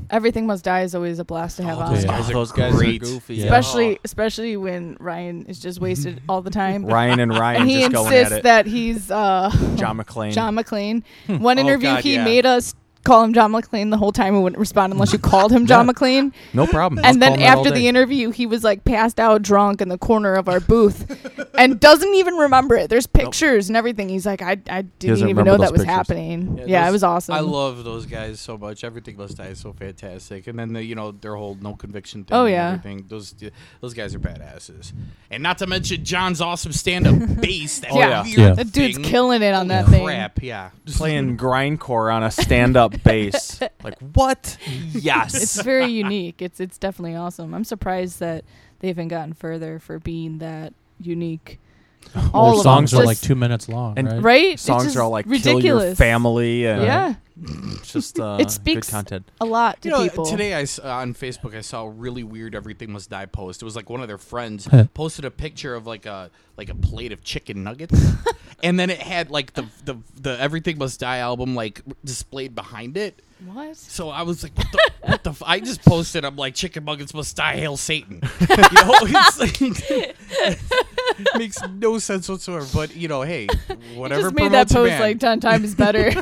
[0.11, 1.95] Everything Must Die is always a blast to have Oh, on.
[1.95, 2.11] those Yeah.
[2.11, 3.37] guys Oh, are those guys are goofy.
[3.37, 3.45] Yeah.
[3.45, 6.85] Especially, especially when Ryan is just wasted all the time.
[6.99, 8.43] Ryan and Ryan and he just going at insists it.
[8.43, 10.33] that he's uh, John McClane.
[10.33, 11.03] John McClane.
[11.41, 12.25] One Oh, interview, God, he yeah.
[12.25, 12.75] made us
[13.05, 14.35] call him John McClane the whole time.
[14.35, 15.93] We wouldn't respond unless you called him John Yeah.
[15.93, 16.33] McClane.
[16.53, 17.05] no problem.
[17.05, 19.81] And then call him that all after the interview, he was like passed out drunk
[19.81, 21.05] in the corner of our booth
[21.59, 22.89] and doesn't even remember it.
[22.91, 24.09] There's pictures and everything.
[24.09, 25.95] He's like, I, I didn't doesn't even remember know those that was pictures.
[25.95, 26.59] happening.
[26.59, 27.35] Yeah, Yeah, it those- was awesome.
[27.35, 28.85] I love those guys so much.
[28.85, 32.25] Everything Must Die is so fantastic, and then the, you know their whole no conviction
[32.25, 32.37] thing.
[32.37, 32.69] Oh, and yeah.
[32.73, 33.05] everything.
[33.09, 33.35] Those
[33.81, 34.93] those guys are badasses,
[35.31, 37.81] and not to mention John's awesome stand-up bass.
[37.81, 38.23] That Yeah.
[38.23, 38.51] weird Yeah.
[38.55, 39.05] that dude's thing.
[39.05, 40.07] killing it on that Holy thing.
[40.07, 40.71] Crap, yeah.
[40.87, 43.61] Just playing grindcore on a stand-up bass.
[43.83, 44.57] Like what?
[44.93, 45.35] Yes.
[45.35, 46.41] It's very unique.
[46.41, 47.53] It's it's definitely awesome.
[47.55, 48.45] I'm surprised that
[48.81, 51.59] they haven't gotten further for being that unique.
[52.33, 53.01] all Their songs them.
[53.01, 54.23] are Just- like two minutes long, And right?
[54.23, 54.61] right.
[54.61, 55.99] Songs are all like kill your ridiculous.
[55.99, 59.31] family and Yeah, it's just uh, it speaks good content.
[59.41, 60.25] a lot to You know, people.
[60.25, 63.61] today I, uh, on Facebook I saw a really weird "Everything Must Die" post.
[63.63, 66.75] It was like one of their friends posted a picture of like a like a
[66.75, 68.01] plate of chicken nuggets,
[68.63, 72.97] and then it had like the the the "Everything Must Die" album like displayed behind
[72.97, 73.21] it.
[73.53, 73.77] what?
[73.77, 75.43] So I was like, what the, what the f-?
[75.45, 78.21] I just posted, I'm like, chicken nuggets must die, hail Satan.
[78.41, 80.17] you know, it's like, it
[81.37, 82.65] makes no sense whatsoever.
[82.73, 83.49] But, you know, hey,
[83.95, 85.01] whatever just made that post man.
[85.01, 86.13] like 10 times better.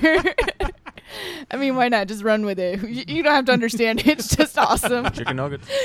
[1.50, 2.08] I mean, why not?
[2.08, 2.80] Just run with it.
[2.92, 4.06] You, you don't have to understand it.
[4.18, 5.10] It's just awesome.
[5.12, 5.68] Chicken nuggets.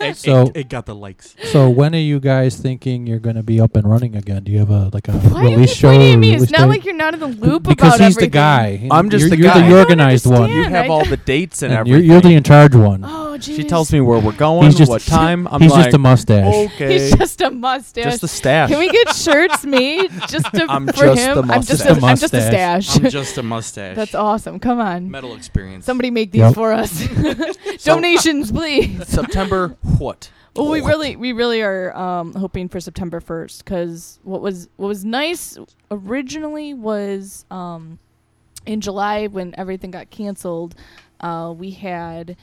[0.00, 1.34] It, So- it, it got the likes.
[1.44, 4.44] So when are you guys thinking you're going to be up and running again?
[4.44, 5.88] Do you have a like a Why are you release show?
[5.90, 6.28] pointing at me?
[6.30, 6.66] release It's not date?
[6.66, 8.30] like you're not in the loop because about he's everything.
[8.30, 8.88] the guy.
[8.90, 9.58] I'm just you're, the you're guy.
[9.60, 10.50] the I don't organized one.
[10.50, 12.10] You have all the dates and, And you're, everything.
[12.12, 13.02] you're the in charge one.
[13.04, 13.56] Oh, geez.
[13.56, 15.46] she tells me where we're going, He's just- what time.
[15.48, 16.54] I'm he's like, just a mustache.
[16.74, 18.04] Okay, He's just a mustache.
[18.04, 18.70] just a stash.
[18.70, 21.50] Can we get shirts made just to, I'm for just him?
[21.50, 22.02] I'm just a mustache.
[22.02, 22.86] a, I'm just a Mustache.
[22.86, 22.96] stash.
[23.04, 23.96] I'm just a mustache.
[23.96, 24.55] That's awesome.
[24.60, 25.10] Come on.
[25.10, 25.84] Metal experience.
[25.84, 26.54] Somebody make these Yep.
[26.54, 27.06] for us.
[27.84, 29.06] Donations, please.
[29.08, 30.30] September what?
[30.54, 34.88] Well, we really, we really are um, hoping for September first because what was what
[34.88, 35.58] was nice
[35.90, 37.98] originally was um,
[38.64, 40.74] in July when everything got canceled.
[41.20, 42.36] Uh, we had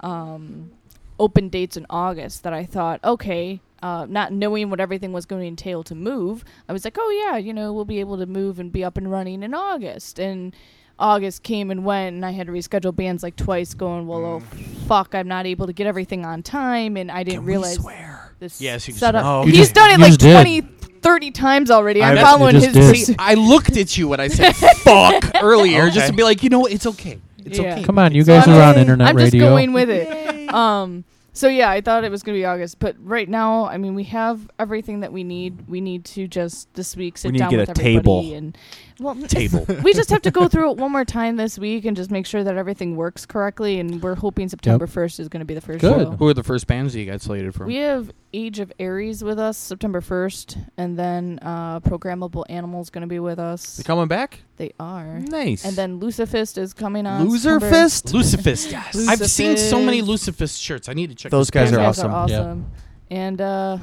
[0.00, 0.72] um,
[1.18, 5.40] open dates in August that I thought, okay, uh, not knowing what everything was going
[5.42, 8.26] to entail to move, I was like, oh yeah, you know, we'll be able to
[8.26, 10.18] move and be up and running in August.
[10.18, 10.54] And
[10.98, 14.40] August came and went, and I had to reschedule bands like twice, going, well, oh
[14.86, 17.74] fuck, I'm not able to get everything on time, and I didn't Can we realize
[17.76, 18.32] swear?
[18.38, 19.22] this Yes, you can setup.
[19.22, 19.32] swear.
[19.32, 20.32] Oh, He's done it you like just did.
[20.34, 20.60] 20,
[21.00, 22.02] 30 times already.
[22.02, 22.72] I'm I- following You his.
[22.74, 22.90] just did.
[22.90, 23.16] pursuit.
[23.18, 26.06] I looked at you when I said fuck earlier just Okay.
[26.08, 26.72] to be like, you know what?
[26.72, 27.18] It's okay.
[27.44, 27.74] It's Yeah.
[27.74, 27.82] okay.
[27.84, 29.30] Come on, you So guys I'm are on just- internet I'm radio.
[29.30, 30.54] just going with it.
[30.54, 31.04] Um.
[31.36, 34.04] So yeah, I thought it was gonna be August, but right now, I mean, we
[34.04, 35.66] have everything that we need.
[35.68, 37.96] We need to just this week sit We need to down get with a everybody
[37.98, 38.34] table.
[38.36, 38.58] and
[39.00, 39.66] well, Table.
[39.82, 42.26] we just have to go through it one more time this week and just make
[42.26, 43.80] sure that everything works correctly.
[43.80, 46.06] And we're hoping September first is going to be the first Good.
[46.06, 46.10] show.
[46.12, 47.66] Who are the first bands that you got slated for?
[47.66, 52.90] We have Age of Aries with us September first, and then uh, Programmable Animals is
[52.90, 53.76] going to be with us.
[53.76, 54.40] They coming back?
[54.56, 55.18] They are.
[55.20, 55.64] Nice.
[55.64, 57.28] And then Lucifist is coming on.
[57.28, 58.12] Loser September- Fist.
[58.14, 58.70] Lucifist.
[58.70, 59.08] Yes.
[59.08, 60.24] I've seen so many Lucifist.
[60.24, 60.88] Lucifist shirts.
[60.88, 62.06] I need to check Those guys band are Those out.
[62.06, 62.36] guys awesome.
[62.36, 62.70] are awesome.
[63.10, 63.78] And uh,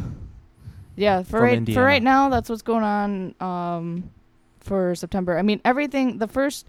[0.96, 1.80] yeah, for From right Indiana.
[1.80, 4.10] for right now, that's what's going on um,
[4.62, 5.38] for September.
[5.38, 6.18] I mean, everything.
[6.18, 6.68] The first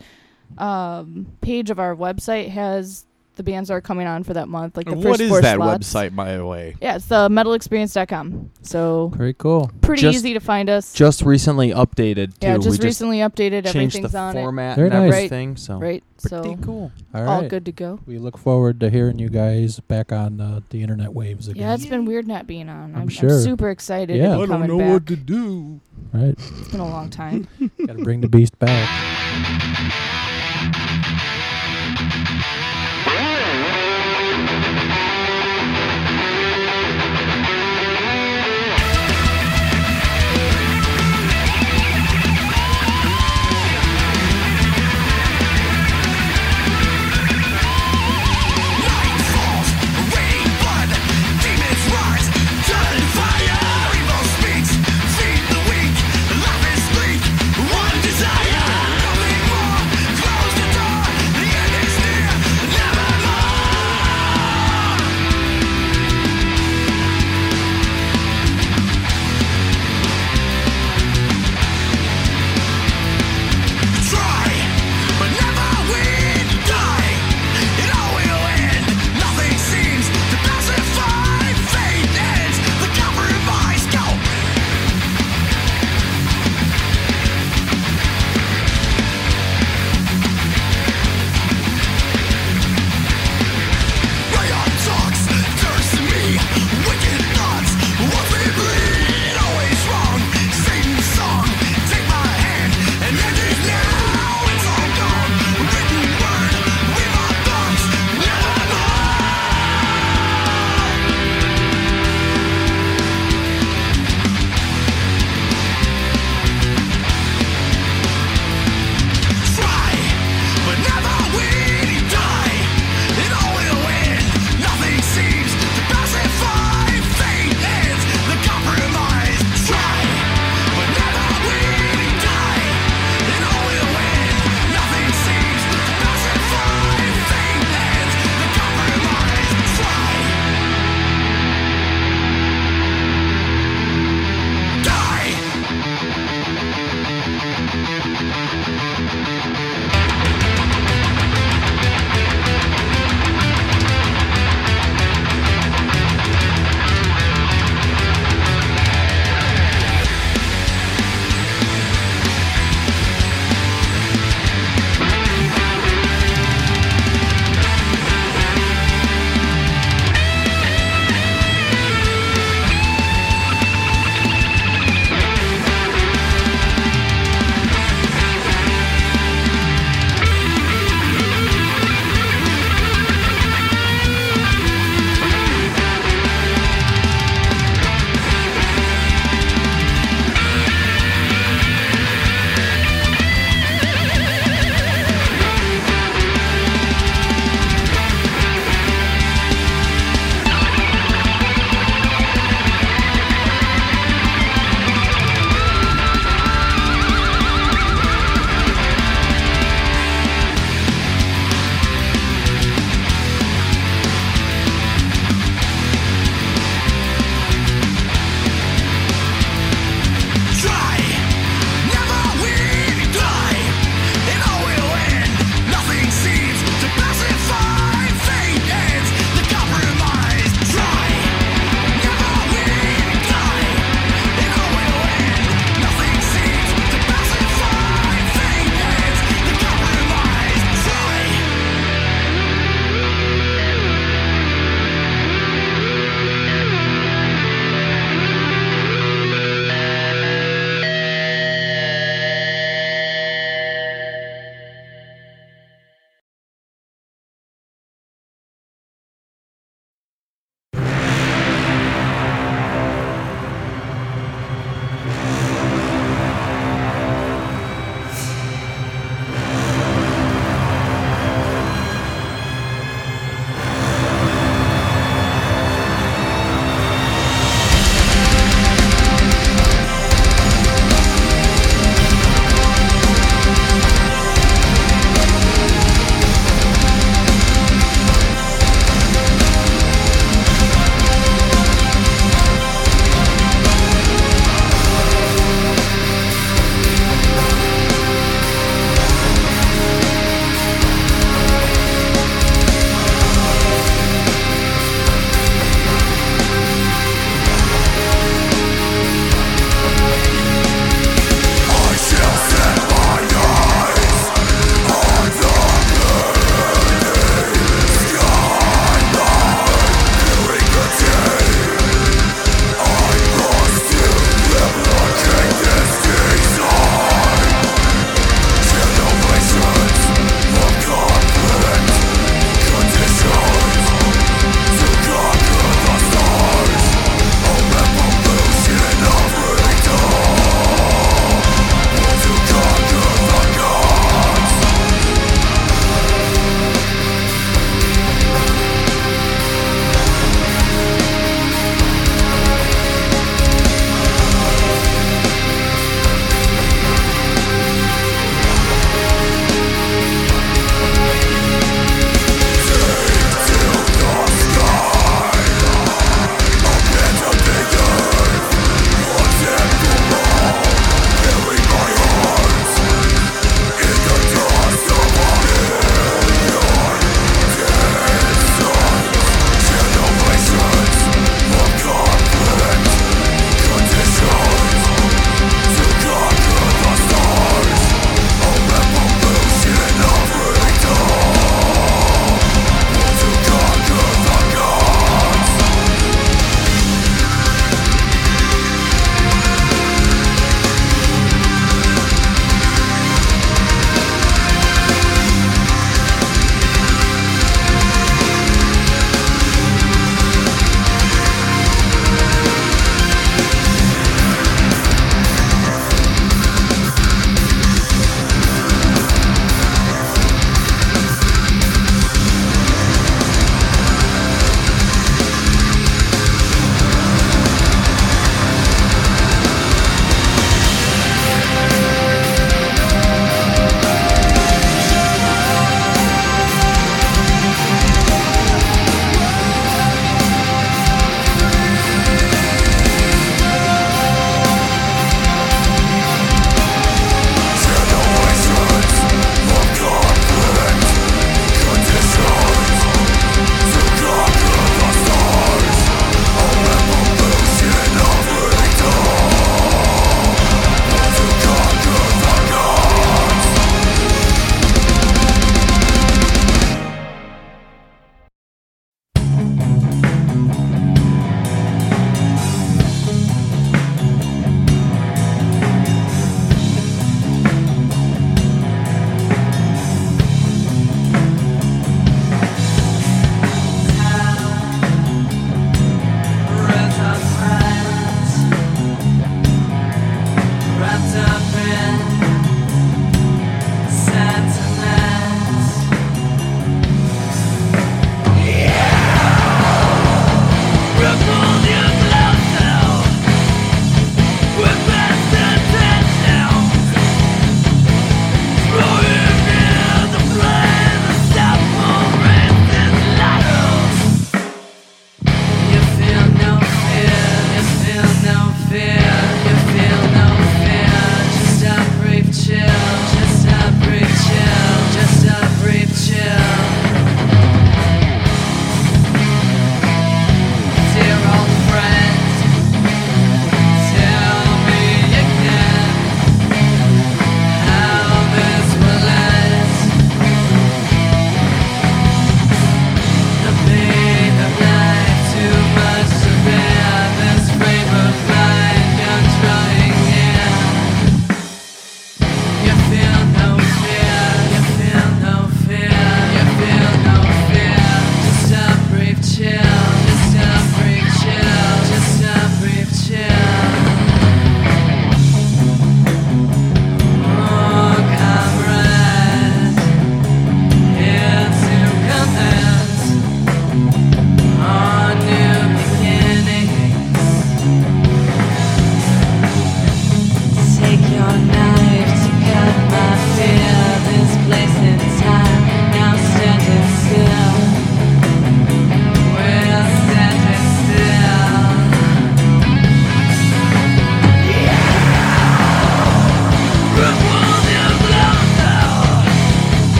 [0.58, 3.06] um, page of our website has
[3.44, 4.76] the bands that are coming on for that month.
[4.76, 5.92] Like the And first what is four that slots.
[5.92, 6.76] website, by the way?
[6.80, 8.50] Yeah, it's the metalexperience.com.
[8.62, 9.70] So Very cool.
[9.80, 10.92] pretty Just- easy to find us.
[10.92, 12.46] just recently updated too.
[12.46, 13.62] yeah, just we recently updated.
[13.64, 15.12] just changed Everything's the on format Very and nice.
[15.14, 15.56] everything.
[15.56, 15.80] So it.
[15.80, 16.04] Right.
[16.22, 16.92] pretty So cool.
[17.14, 17.22] All right.
[17.22, 17.50] All all right.
[17.50, 17.98] good to go.
[18.06, 21.62] We look forward to hearing you guys back on uh, the internet waves again.
[21.62, 22.94] Yeah, it's been weird not being on.
[22.94, 23.40] I'm I'm, sure.
[23.40, 24.36] super excited Yeah.
[24.36, 25.06] to be I coming back.
[25.06, 25.80] to do.
[26.12, 26.30] right.
[26.38, 27.48] It's been a long time.
[27.86, 30.08] Got to bring the beast back.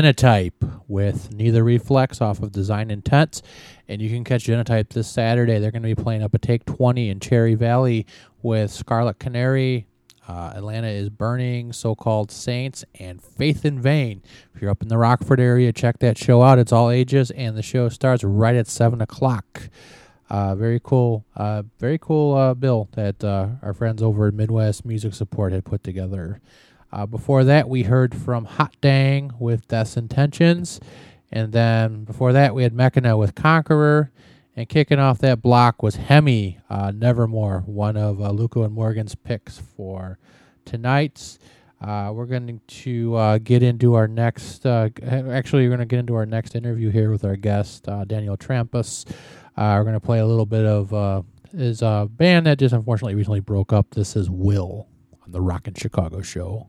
[0.00, 3.42] Genotype with Nether Reflex off of Design Intent.
[3.86, 5.58] And you can catch Genotype this Saturday.
[5.58, 8.06] They're going to be playing up at Take 20 in Cherry Valley
[8.40, 9.86] with Scarlet Canary.
[10.26, 14.22] Uh, Atlanta is Burning, So Called Saints, and Faith in Vain.
[14.54, 16.58] If you're up in the Rockford area, check that show out.
[16.58, 19.68] It's all ages, and the show starts right at 7 o'clock.
[20.30, 24.86] Uh, very cool, uh, very cool uh, bill that uh, our friends over at Midwest
[24.86, 26.40] Music Support had put together.
[26.92, 30.80] Uh, before that, we heard from Hot Dang with Death's Intentions.
[31.30, 34.10] And then before that, we had Mechina with Conqueror.
[34.56, 39.14] And kicking off that block was Hemi, uh, Nevermore, one of uh, Luco and Morgan's
[39.14, 40.18] picks for
[40.64, 41.38] tonight's.
[41.80, 46.00] Uh, we're going to uh, get into our next, uh, actually, we're going to get
[46.00, 49.08] into our next interview here with our guest, uh, Daniel Trampas.
[49.56, 51.24] Uh, we're going to play a little bit of
[51.56, 53.86] his uh, band that just unfortunately recently broke up.
[53.94, 54.88] This is Will
[55.22, 56.68] on the Rockin' Chicago show.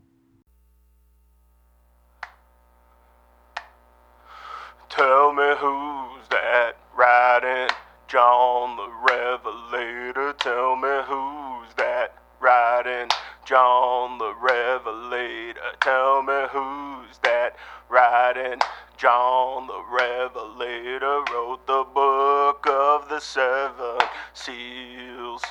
[5.58, 7.68] Who's that riding?
[8.08, 10.32] John the Revelator.
[10.38, 13.10] Tell me who's that riding?
[13.44, 15.60] John the Revelator.
[15.80, 17.56] Tell me who's that
[17.88, 18.60] riding?
[18.96, 23.98] John the Revelator wrote the book of the seven
[24.32, 25.42] seals.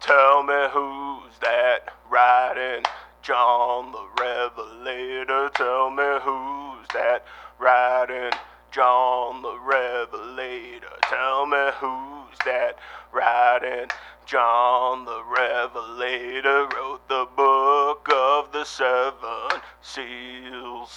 [0.00, 2.84] Tell me who's that riding?
[3.26, 5.50] John the Revelator.
[5.56, 7.24] Tell me who's that
[7.58, 8.30] riding?
[8.70, 10.96] John the Revelator.
[11.02, 12.78] Tell me who's that
[13.10, 13.88] riding?
[14.26, 20.96] John the Revelator wrote the book of the seven seals.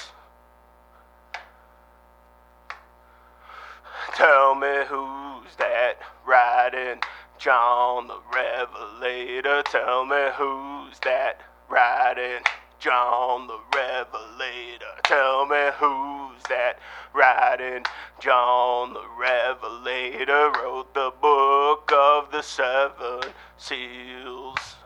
[4.14, 5.98] Tell me who's that
[6.28, 7.02] riding?
[7.40, 9.64] John the Revelator.
[9.64, 12.44] Tell me who's that riding?
[12.80, 14.86] John the Revelator.
[15.04, 16.80] Tell me who's that
[17.14, 17.84] riding?
[18.20, 24.79] John the Revelator wrote the book of the seven seals.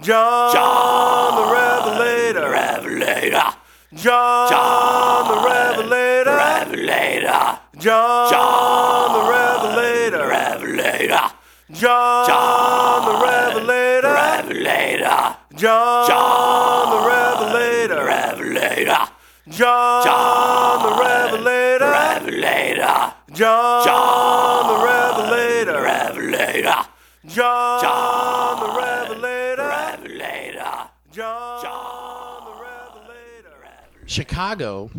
[0.00, 2.40] John, the Revelator.
[2.40, 3.54] The Revelator.
[3.94, 6.36] John, the Revelator.
[6.36, 7.58] Revelator.
[7.78, 10.26] John, the Revelator.
[10.28, 11.32] Revelator.
[11.72, 14.14] John, the Revelator.
[14.14, 15.36] Revelator.
[15.56, 18.04] John, the Revelator.
[18.04, 19.08] Revelator.
[19.48, 21.90] John, the Revelator.
[21.90, 23.12] Revelator.
[23.32, 25.82] John, the Revelator.
[25.82, 26.86] Revelator.
[27.26, 29.68] John, the Revelator.
[29.68, 30.88] Revelator.
[31.12, 33.56] John, the Revelator.
[34.20, 34.90] Chicago,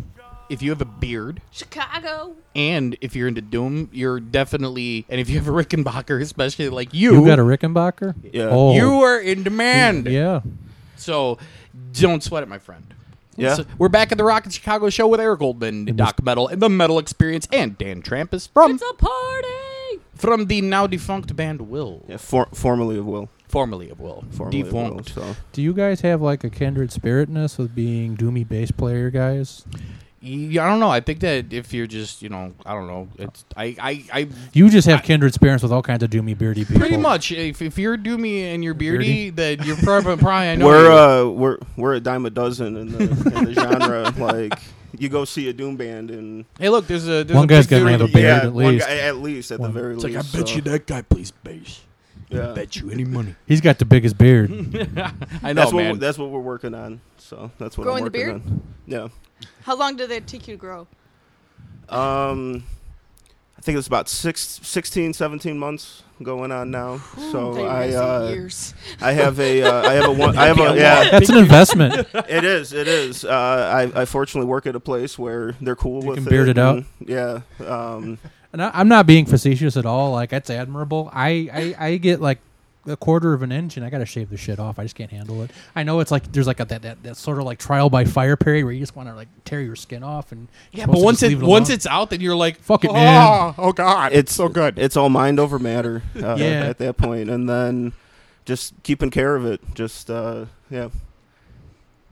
[0.48, 2.34] if you have a beard, Chicago.
[2.56, 6.92] and if you're into Doom, you're definitely, and if you have a Rickenbacker, especially like
[6.92, 8.14] you, You got a Rickenbacker?
[8.32, 8.48] Yeah.
[8.50, 8.74] Oh.
[8.74, 10.08] you are in demand.
[10.08, 10.40] Yeah.
[10.96, 11.38] So
[11.92, 12.82] don't sweat it, my friend.
[13.36, 13.54] Yeah.
[13.54, 16.68] So we're back at the Rockin' Chicago show with Eric Goldman, Doc Metal, and the
[16.68, 20.02] Metal Experience, and Dan Trampus from It's a party.
[20.16, 23.28] from the now defunct band WIL, Yeah, for, formerly of WIL.
[23.52, 24.88] Formerly of WIL, Formerly of WIL.
[24.98, 25.14] defunct.
[25.14, 29.64] So Do you guys have like a kindred spiritness with being doomy bass player guys?
[30.24, 30.88] Yeah, I don't know.
[30.88, 33.08] I think that if you're just, you know, I don't know.
[33.18, 36.64] It's I, I, I You just have kindred spirits with all kinds of doomy beardy
[36.64, 36.78] people.
[36.80, 37.30] pretty much.
[37.32, 40.66] If, if you're doomy and you're beardy, then you're probably probably I know.
[40.66, 40.92] we're you.
[40.92, 44.14] uh we're we're a dime a dozen in the in the genre.
[44.16, 44.58] Like
[44.96, 47.66] you go see a doom band and hey, look, there's a there's One a guy's
[47.66, 48.86] big gotta a beard yeah, at one least.
[48.86, 49.72] guy, at least at One.
[49.74, 50.32] the very It's like I least.
[50.34, 51.80] bet so, you that guy plays bass.
[52.32, 52.52] Yeah.
[52.54, 53.34] Bet you any money.
[53.46, 54.50] He's got the biggest beard.
[55.42, 55.92] I know, That's what man.
[55.94, 57.00] we- that's what we're working on.
[57.18, 58.42] So that's what Growing I'm the working beard?
[58.46, 58.62] on.
[58.86, 59.08] Yeah.
[59.62, 60.86] How long did it take you to grow?
[61.88, 62.64] Um,
[63.58, 66.98] I think it's about six, 16, 17 months going on now.
[67.30, 68.74] so thought you were I, uh, years.
[69.00, 71.10] I have a, uh, I have a one, I have a, yeah.
[71.10, 72.06] That's an investment.
[72.28, 73.24] It is, it is.
[73.24, 76.30] Uh, I, I fortunately work at a place where they're cool with can it.
[76.30, 76.84] beard it out?
[77.00, 77.40] Yeah.
[77.64, 78.18] Um,
[78.52, 80.12] And I, I'm not being facetious at all.
[80.12, 81.10] Like that's admirable.
[81.12, 82.38] I, I, I get like
[82.86, 84.78] a quarter of an inch, and I gotta shave the shit off.
[84.78, 85.50] I just can't handle it.
[85.76, 88.04] I know it's like there's like a, that, that that sort of like trial by
[88.04, 90.98] fire period where you just want to like tear your skin off and Yeah, but
[90.98, 94.12] once it, it once it's out, then you're like, Fuck it, oh, man." Oh God,
[94.12, 94.78] it's so good.
[94.78, 96.02] It's all mind over matter.
[96.16, 96.66] Uh, Yeah.
[96.66, 97.92] At that point, and then
[98.44, 99.60] just keeping care of it.
[99.74, 100.88] Just uh, yeah.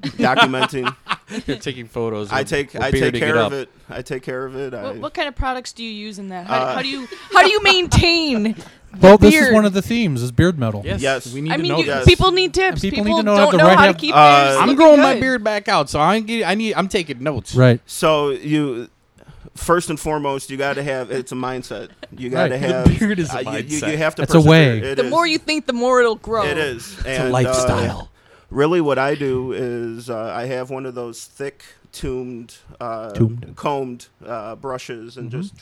[0.18, 0.94] Documenting.
[1.46, 2.32] You're taking photos.
[2.32, 3.68] I take I take bearding it care of it.
[3.88, 4.74] I take care of it.
[4.74, 6.46] I, What, what kind of products do you use in that?
[6.46, 8.56] How, Uh, how do you how do you maintain?
[9.00, 10.82] well, the this is one of the themes is beard metal.
[10.84, 11.32] Yes, Yes.
[11.32, 12.04] we need I to mean, know you, this.
[12.06, 12.80] people need tips.
[12.80, 14.60] People People, need to know don't how to know write how to keep Uh, I'm
[14.70, 17.54] looking growing my beard back out, so I need, I need, I'm taking notes.
[17.54, 17.80] Right.
[17.86, 18.88] So you,
[19.54, 21.10] first and foremost, you got to have.
[21.12, 21.90] It's a mindset.
[22.16, 22.60] You got to Right.
[22.60, 22.98] The have.
[22.98, 23.90] beard is a uh, you- you, mindset.
[23.92, 24.22] you have to.
[24.22, 24.78] It's a way.
[24.80, 25.10] It The is.
[25.10, 26.44] more you think, the more it'll grow.
[26.44, 26.96] It is.
[26.98, 28.09] It's and, a uh, lifestyle.
[28.50, 33.52] Really, what I do is uh, I have one of those thick, tombed, uh, Tombed.
[33.56, 35.42] combed uh, brushes, and Mhm.
[35.42, 35.54] just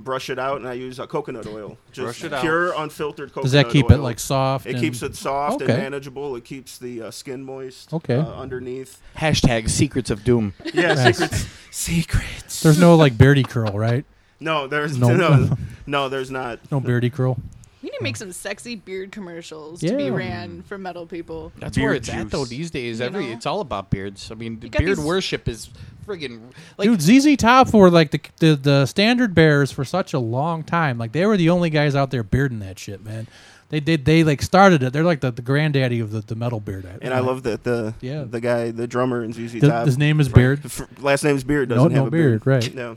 [0.00, 0.58] brush it out.
[0.58, 2.40] And I use uh, coconut oil, just Brush it out.
[2.42, 3.42] pure, unfiltered coconut oil.
[3.44, 3.98] Does that keep oil.
[3.98, 4.66] it like soft?
[4.66, 5.72] It and- keeps it soft Okay.
[5.72, 6.36] and manageable.
[6.36, 7.92] It keeps the uh, skin moist.
[7.92, 8.16] Okay.
[8.16, 9.00] Uh, underneath.
[9.18, 10.54] Hashtag secrets of doom.
[10.74, 11.18] Yeah, Nice.
[11.18, 11.46] secrets.
[11.70, 12.62] Secrets.
[12.62, 14.04] There's no like beardy curl, right?
[14.40, 15.08] No, there's No.
[15.14, 16.58] no, no, no, there's not.
[16.70, 17.36] No beardy curl.
[17.84, 20.08] We need to make some sexy beard commercials to be Yeah.
[20.14, 21.52] ran for metal people.
[21.58, 22.48] That's Beard where it's at though juice.
[22.48, 22.98] these days.
[23.00, 23.32] You Every know?
[23.32, 24.30] it's all about beards.
[24.30, 25.68] I mean, You got beard these- worship is
[26.06, 26.40] friggin'
[26.78, 30.62] like Dude, ZZ Top were like the, the the standard bearers for such a long
[30.62, 30.96] time.
[30.96, 33.26] Like they were the only guys out there bearding that shit, man.
[33.74, 34.92] They did they like started it.
[34.92, 36.86] They're like the, the granddaddy of the, the metal beard.
[37.02, 38.22] And I love that the Yeah.
[38.22, 39.86] the guy, the drummer in ZZ The- Top.
[39.86, 40.60] his name is Beard?
[40.64, 41.70] f- Last name's Beard.
[41.70, 42.44] No- Doesn't no have a beard.
[42.44, 42.72] beard, right.
[42.74, 42.96] No.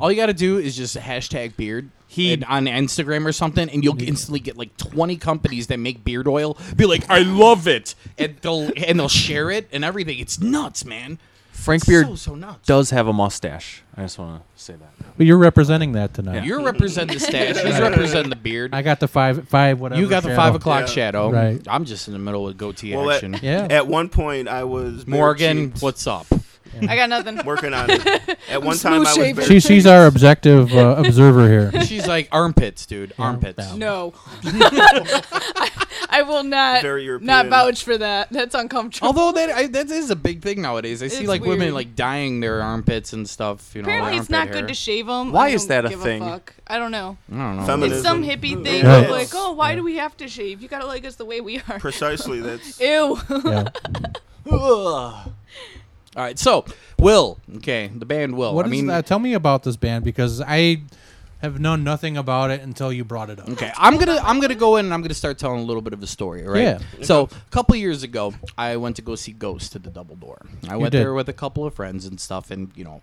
[0.00, 1.90] all you got to do is just hashtag beard.
[2.08, 6.02] He- and on Instagram or something, and you'll instantly get like twenty companies that make
[6.02, 6.56] beard oil.
[6.74, 10.18] Be like, I love it, and they'll and they'll share it and everything.
[10.18, 11.18] It's nuts, man.
[11.66, 12.64] Frank It's Beard so, so nuts.
[12.66, 13.82] does have a mustache.
[13.96, 14.92] I just want to say that.
[15.16, 16.44] But you're representing that tonight.
[16.44, 17.56] You're representing the stash.
[17.60, 18.72] He's representing the beard.
[18.72, 20.00] I got the five five whatever.
[20.00, 20.40] you got the shadow.
[20.40, 20.86] five o'clock Yeah.
[20.86, 21.30] shadow.
[21.30, 21.60] Right.
[21.68, 23.36] I'm just in the middle of goatee Well, at, action.
[23.42, 23.66] Yeah.
[23.68, 26.26] at one point I was Morgan, what's up?
[26.88, 27.44] I got nothing.
[27.44, 28.38] working on it.
[28.50, 29.36] At one time I was smooth shaven.
[29.36, 31.82] bare She, she's our objective uh, observer here.
[31.84, 33.12] She's like armpits, dude.
[33.18, 33.58] Armpits.
[33.58, 33.76] Yeah.
[33.76, 34.14] No.
[34.44, 35.70] I,
[36.10, 37.26] I will not Very European.
[37.26, 38.30] not vouch for that.
[38.30, 39.06] That's uncomfortable.
[39.08, 41.02] Although that I, that is a big thing nowadays.
[41.02, 41.74] I see It's like women weird.
[41.74, 43.74] like dyeing their armpits and stuff.
[43.74, 44.60] You know, Apparently, it's not hair.
[44.60, 45.32] good to shave them.
[45.32, 46.22] Why is that a give thing?
[46.22, 46.54] fuck.
[46.66, 47.16] I don't know.
[47.32, 47.66] I don't know.
[47.66, 47.96] Feminism.
[47.98, 49.04] It's some hippie thing Right.
[49.04, 50.60] of like, oh, why do we have to shave?
[50.62, 51.78] You gotta like us the way we are.
[51.78, 53.18] precisely that's Ew.
[53.44, 53.68] Yeah.
[54.50, 55.30] Ugh.
[56.16, 56.64] All right, so
[56.98, 58.54] WIL, okay, the band WIL.
[58.54, 59.04] What I is mean, that?
[59.06, 60.80] Tell me about this band because I
[61.42, 63.48] have known nothing about it until you brought it up.
[63.50, 65.92] Okay, I'm gonna I'm gonna go in and I'm gonna start telling a little bit
[65.92, 66.46] of a story.
[66.46, 66.62] all Right.
[66.62, 66.78] Yeah.
[67.02, 70.46] So a couple years ago, I went to go see Ghost at the Double Door.
[70.66, 71.02] I You went did.
[71.02, 73.02] there with a couple of friends and stuff, and you know,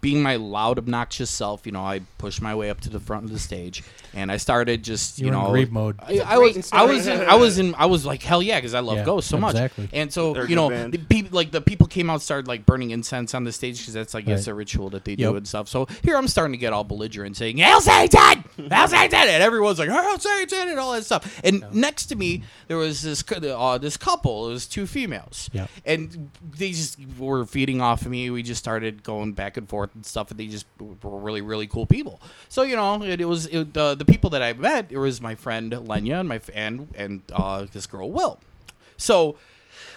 [0.00, 3.24] being my loud, obnoxious self, you know, I pushed my way up to the front
[3.24, 3.82] of the stage,
[4.12, 5.96] and I started just you You were in know, grieve mode.
[6.02, 8.74] I, I was I was in, I was in I was like hell yeah because
[8.74, 9.56] I love Yeah, Ghost so much,
[9.92, 12.90] and so They're you know, the people like the people came out started like burning
[12.90, 14.52] incense on the stage because that's like it's Right.
[14.52, 15.30] a ritual that they Yep.
[15.30, 15.68] do and stuff.
[15.68, 19.78] So here I'm starting to get all belligerent, saying "Hail Satan, Hail Satan," and everyone's
[19.78, 21.40] like "Hail Satan" and all that stuff.
[21.44, 24.48] And next to me there was this cou- uh, this couple.
[24.50, 25.70] It was two females, Yep.
[25.84, 28.30] and they just were feeding off of me.
[28.30, 31.66] We just started going back and forth and stuff, and they just were really really
[31.66, 32.20] cool people.
[32.48, 34.86] So you know, it, it was it, uh, the people that I met.
[34.90, 38.40] It was my friend Lenya and my and and uh, this girl Will.
[38.96, 39.36] So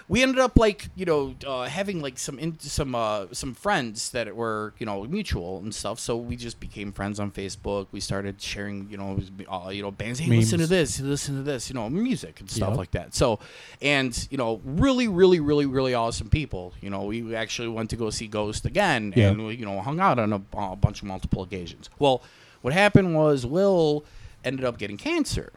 [0.08, 4.12] we ended up like you know uh, having like some in, some uh, some friends
[4.12, 6.00] that were you know mutual and stuff.
[6.00, 7.88] So we just became friends on Facebook.
[7.92, 9.20] We started sharing you know
[9.50, 10.20] uh, you know bands.
[10.20, 11.00] Hey, listen to this.
[11.00, 11.70] Listen to this.
[11.70, 12.78] You know music and stuff Yep.
[12.78, 13.16] like that.
[13.16, 13.40] So
[13.82, 16.74] and you know really really really really awesome people.
[16.82, 19.30] You know we actually went to go see Ghost again Yeah.
[19.30, 21.90] and we you know hung out on a, a bunch of multiple occasions.
[22.00, 22.22] Well,
[22.62, 24.06] what happened was Will
[24.46, 25.54] ended up getting cancer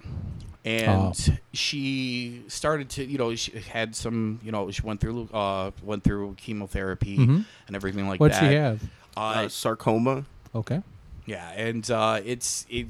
[0.67, 1.35] and Oh.
[1.53, 6.03] she started to you know she had some you know she went through uh went
[6.05, 7.45] through chemotherapy Mhm.
[7.69, 8.21] and everything like that.
[8.21, 8.83] What'd that she have?
[9.17, 10.25] uh, Uh, sarcoma.
[10.55, 10.83] Okay.
[11.25, 12.89] yeah and uh it's it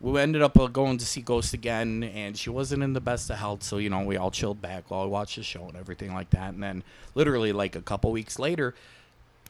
[0.00, 3.28] we ended up uh, going to see Ghost again, and she wasn't in the best
[3.28, 3.62] of health.
[3.62, 6.30] So you know, we all chilled back while we watched the show and everything like
[6.30, 6.54] that.
[6.54, 6.82] And then,
[7.14, 8.74] literally, like a couple weeks later,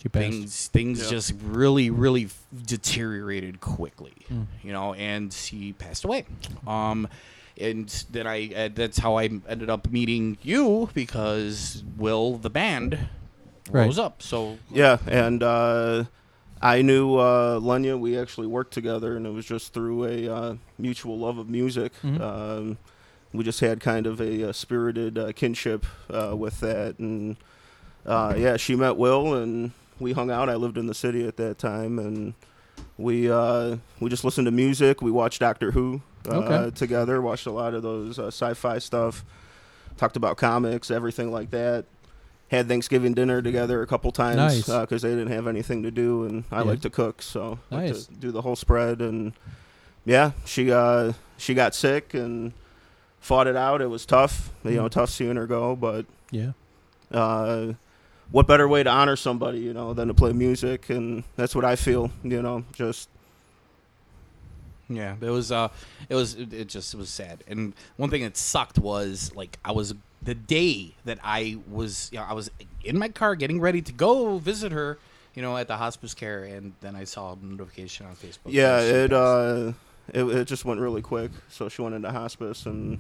[0.03, 1.11] She things things Yeah.
[1.11, 2.31] just really really
[2.75, 4.47] deteriorated quickly Mm.
[4.65, 6.25] you know and he passed away
[6.67, 7.07] um
[7.61, 12.99] and then i uh, that's how i ended up meeting you because WIL the band
[13.71, 13.85] Right.
[13.87, 16.05] rose up so Yeah, and uh,
[16.61, 17.97] I knew uh, Lenya.
[17.99, 21.93] We actually worked together, and it was just through a uh, mutual love of music.
[22.03, 22.21] Mhm.
[22.21, 22.79] Um,
[23.33, 27.37] we just had kind of a, uh spirited uh, kinship uh, with that, and
[28.05, 29.71] uh, yeah, she met Will, and
[30.01, 30.49] we hung out.
[30.49, 32.35] I lived in the city at that time, and
[32.99, 35.01] we uh, we just listened to music.
[35.01, 36.71] We watched Doctor Who Okay.
[36.75, 37.21] together.
[37.23, 39.25] Watched a lot of those uh, sci-fi stuff.
[39.97, 41.85] Talked about comics, everything like that.
[42.49, 44.67] Had Thanksgiving dinner together a couple times Nice.
[44.67, 46.63] because they didn't have anything to do, and I Yeah.
[46.63, 49.01] like to cook, so I like to do the whole spread.
[49.01, 49.35] And
[50.05, 52.53] yeah, she uh, she got sick and
[53.21, 53.81] fought it out.
[53.83, 54.91] It was tough, you know, Mm.
[54.91, 56.53] tough seeing her go, but Yeah.
[57.13, 57.75] uh,
[58.31, 60.89] what better way to honor somebody, you know, than to play music?
[60.91, 63.10] And that's what I feel, you know, just
[64.91, 65.69] yeah it was uh
[66.09, 69.59] it was it, it just it was sad and one thing that sucked was like
[69.65, 72.51] i was the day that i was you know i was
[72.85, 74.99] in my car getting ready to go visit her
[75.35, 78.81] you know at the hospice care and then i saw a notification on facebook yeah,
[78.81, 79.73] it uh,
[80.13, 81.31] it, it just went really quick.
[81.49, 82.99] So she went into hospice, and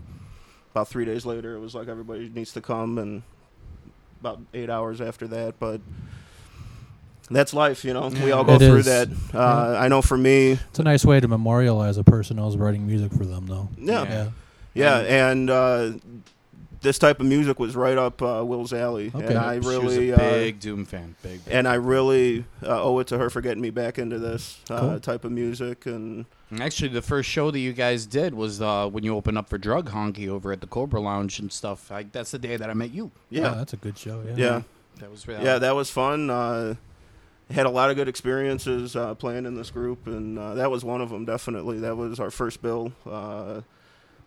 [0.72, 3.22] about three days later, it was like everybody needs to come, and
[4.20, 5.80] about eight hours after that, but.
[7.30, 8.08] That's life, you know.
[8.08, 8.86] We all go It through is.
[8.86, 9.08] that.
[9.32, 12.56] Uh, I know for me, It's a nice way to memorialize a person who was
[12.56, 13.68] writing music for them, though.
[13.78, 14.04] Yeah.
[14.04, 14.28] Yeah.
[14.72, 14.98] Yeah,
[15.30, 15.92] and uh,
[16.80, 19.26] this type of music was right up uh, Will's alley, Okay.
[19.26, 22.44] and I She was really a uh, big doom fan big, big and I really
[22.62, 25.00] uh, owe it to her for getting me back into this uh, Cool.
[25.00, 25.86] type of music.
[25.86, 29.38] And And Actually, the first show that you guys did was uh, when you opened
[29.38, 31.90] up for Drug Honkey over at the Cobra Lounge and stuff.
[31.92, 33.10] I, that's the day that I met you.
[33.28, 34.22] yeah, Oh, that's a good show.
[34.26, 34.34] Yeah.
[34.36, 34.62] yeah,
[35.00, 36.30] That was yeah, that was fun.
[36.30, 36.74] Uh,
[37.50, 40.84] had a lot of good experiences uh, playing in this group, and uh, that was
[40.84, 41.24] one of them.
[41.24, 42.92] Definitely, that was our first bill.
[43.08, 43.62] Uh,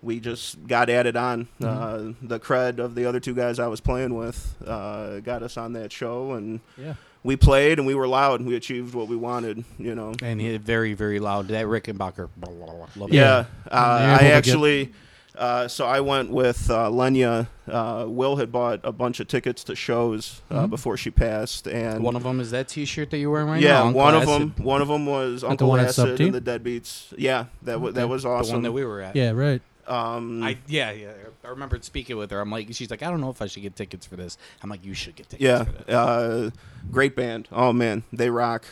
[0.02, 1.48] we just got added on.
[1.64, 5.56] Uh, the cred of the other two guys I was playing with uh, got us
[5.58, 6.95] on that show, and Yeah.
[7.24, 9.64] we played and we were loud and we achieved what we wanted.
[9.80, 10.14] You know.
[10.22, 11.48] and he very very loud.
[11.48, 12.28] That Rickenbacker.
[12.36, 13.14] blah, blah, blah, it.
[13.14, 14.91] Yeah, uh, I to get- actually.
[15.38, 17.48] Uh, so I went with uh, Lenya.
[17.68, 20.70] Uh, Will had bought a bunch of tickets to shows uh, Mhm.
[20.70, 23.80] before she passed, and One of them is that T-shirt that you're wearing right yeah,
[23.80, 23.86] now.
[23.88, 24.54] Uncle one of them.
[24.64, 27.14] One of them was the Uncle one Acid and the Deadbeats.
[27.18, 28.10] Yeah, that wa- that Okay.
[28.12, 28.54] was the awesome.
[28.58, 29.16] one that we were at.
[29.16, 29.32] Yeah.
[29.32, 29.62] Right.
[29.88, 31.12] um, I yeah yeah.
[31.44, 32.40] I remembered speaking with her.
[32.40, 34.38] I'm like, she's like, I don't know if I should get tickets for this.
[34.62, 35.44] I'm like, you should get tickets.
[35.44, 35.90] yeah, for this.
[35.96, 36.50] uh,
[36.92, 37.48] great band.
[37.52, 38.66] Oh man, they rock.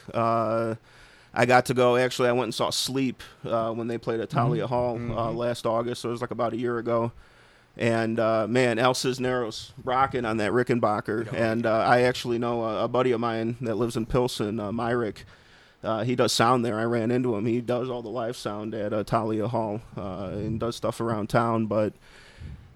[1.33, 1.95] I got to go.
[1.95, 5.35] Actually, I went and saw Sleep uh, when they played at Thalia Hall uh, Mhm.
[5.37, 6.01] last August.
[6.01, 7.11] So it was like about a year ago.
[7.77, 11.31] And uh, man, Al Cisneros rocking on that Rickenbacker.
[11.33, 14.71] And uh, I actually know a, a buddy of mine that lives in Pilsen, uh,
[14.73, 15.23] Myrick.
[15.83, 16.77] Uh, he does sound there.
[16.77, 17.45] I ran into him.
[17.45, 21.27] He does all the live sound at uh, Thalia Hall uh, and does stuff around
[21.29, 21.65] town.
[21.67, 21.93] But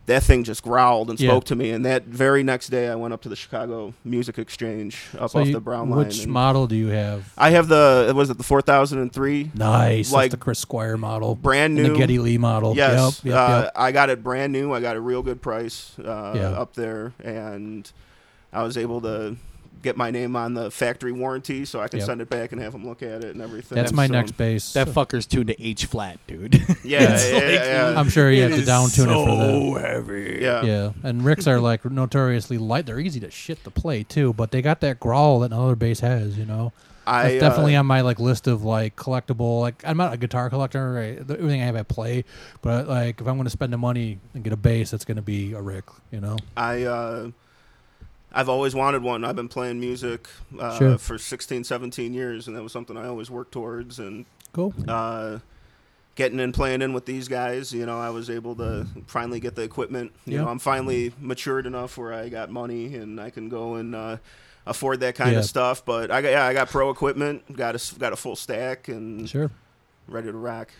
[0.07, 1.29] that thing just growled and Yeah.
[1.31, 1.71] spoke to me.
[1.71, 5.39] And that very next day, I went up to the Chicago Music Exchange up So
[5.39, 5.99] off you- the Brown Line.
[6.05, 7.33] Which model do you have?
[7.37, 9.51] I have the was it the four thousand and three?
[9.55, 10.11] Nice.
[10.11, 11.33] like That's the Chris Squire model.
[11.35, 12.75] brand And new the Geddy Lee model.
[12.75, 13.71] Yes, Yep, yep, uh, yep.
[13.75, 14.71] I got it brand new.
[14.73, 16.49] I got a real good price uh, Yeah.
[16.49, 17.91] up there, and
[18.53, 19.35] I was able to
[19.85, 22.05] get my name on the factory warranty, so I can Yep.
[22.07, 23.77] send it back and have them look at it and everything.
[23.77, 24.73] That's my So- next bass.
[24.73, 26.55] That fucker's tuned to H flat, dude.
[26.83, 27.93] Yeah, It's yeah, like- yeah.
[27.99, 29.89] I'm sure you have to down tune it for so that.
[29.89, 30.39] heavy.
[30.41, 30.63] Yeah.
[30.63, 32.85] Yeah, and Ricks are like notoriously light.
[32.85, 36.01] They're easy to shit to play too, but they got that growl that another bass
[36.01, 36.37] has.
[36.37, 36.73] You know,
[37.07, 39.61] I, That's definitely uh, on my like list of like collectible.
[39.61, 40.91] Like I'm not a guitar collector.
[40.93, 41.25] Right?
[41.27, 42.25] The- Everything I have, I play.
[42.61, 45.17] But like if I'm going to spend the money and get a bass, it's going
[45.17, 45.85] to be a Rick.
[46.11, 46.37] You know.
[46.57, 47.29] I uh,
[48.35, 49.23] I've always wanted one.
[49.23, 50.27] I've been playing music
[50.59, 50.97] uh, Sure.
[50.97, 53.97] for 16, 17 years, and that was something I always worked towards.
[53.97, 54.73] And Cool.
[54.89, 55.39] uh,
[56.15, 59.55] getting in, playing in with these guys, you know, I was able to finally get
[59.55, 60.11] the equipment.
[60.25, 60.41] You Yeah.
[60.41, 64.17] know, I'm finally matured enough where I got money and I can go and uh,
[64.65, 65.39] afford that kind Yeah.
[65.39, 65.85] of stuff.
[65.85, 68.89] But I got yeah, I got pro equipment, got a s- got a full stack,
[68.89, 69.49] and Sure.
[70.09, 70.71] ready to rock.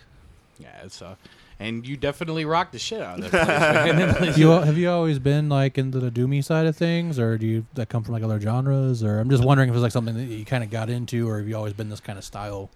[0.60, 1.16] Yeah, it's uh,
[1.60, 4.38] and you definitely rock the shit out of that place.
[4.38, 7.66] you have you always been like into the doomy side of things, or do you
[7.76, 9.04] that come from like other genres?
[9.04, 11.38] Or I'm just wondering if it's like something that you kind of got into, or
[11.40, 12.70] have you always been this kind of style?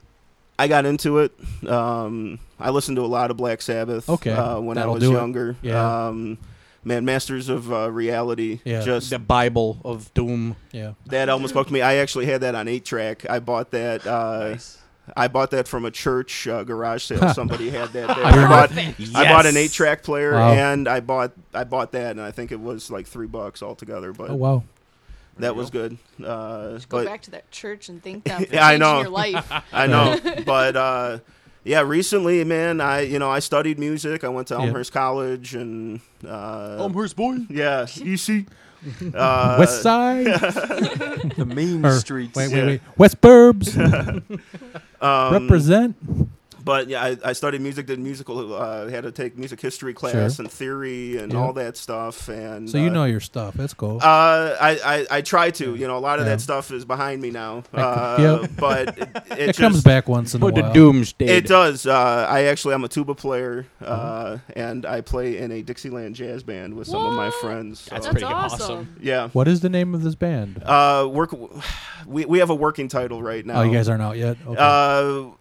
[0.57, 1.31] I got into it.
[1.67, 4.09] Um, I listened to a lot of Black Sabbath.
[4.09, 5.15] Okay, uh, when I that'll was do it.
[5.15, 5.55] younger.
[5.61, 6.07] Yeah.
[6.07, 6.37] Um,
[6.83, 8.59] man, Masters of uh, Reality.
[8.65, 8.81] Yeah.
[8.81, 10.57] Just the Bible of Doom.
[10.73, 10.93] Yeah.
[11.05, 11.81] that album spoke to me.
[11.81, 13.29] I actually had that on eight track.
[13.29, 14.05] I bought that.
[14.05, 14.57] Uh,
[15.15, 17.33] I bought that from a church uh, garage sale.
[17.33, 18.07] Somebody had that.
[18.15, 18.25] There.
[18.25, 18.95] I I, bought, that.
[19.15, 20.51] I bought an eight track player Wow.
[20.53, 24.11] and I bought I bought that and I think it was like three bucks altogether.
[24.13, 24.63] But Oh wow.
[25.37, 25.97] that was good.
[26.23, 29.01] Uh, Go but back to that church and thank them for Yeah, I know.
[29.01, 29.51] your life.
[29.73, 31.19] I know, but uh,
[31.63, 34.23] yeah, recently, man, I you know I studied music.
[34.23, 34.61] I went to Yeah.
[34.65, 37.37] Elmhurst College and uh, Elmhurst boy.
[37.49, 38.45] yeah, EC.
[39.13, 40.25] Uh, West Side,
[41.37, 42.35] the main Or- streets.
[42.35, 42.65] Wait, wait, Yeah.
[42.65, 42.81] wait.
[42.97, 43.75] West Burbs.
[45.01, 45.95] um, Represent.
[46.69, 50.35] But yeah, I, I studied music, did musical, uh, had to take music history class
[50.35, 50.43] Sure.
[50.43, 51.39] and theory and Yeah.
[51.39, 52.29] all that stuff.
[52.29, 53.55] And So you uh, know your stuff.
[53.55, 53.97] That's cool.
[53.97, 55.67] Uh, I, I I try to.
[55.75, 56.35] You know, a lot of Yeah.
[56.35, 57.63] that stuff is behind me now.
[57.71, 58.47] That Uh, co- yeah.
[58.65, 60.73] But it, it, it just, comes back once in a Put the while.
[60.73, 61.25] doomsday.
[61.39, 61.87] It does.
[61.87, 64.37] Uh, I actually I'm a tuba player, uh, Uh-huh.
[64.55, 67.41] and I play in a Dixieland jazz band with some of my What?
[67.41, 67.87] friends.
[67.89, 68.61] That's so- pretty awesome.
[68.61, 68.95] awesome.
[69.01, 69.29] yeah.
[69.33, 70.61] What is the name of this band?
[70.63, 71.33] Uh, work.
[72.05, 73.59] We we have a working title right now.
[73.59, 74.37] Oh, you guys aren't out yet.
[74.47, 74.55] Okay.
[74.57, 75.31] Uh,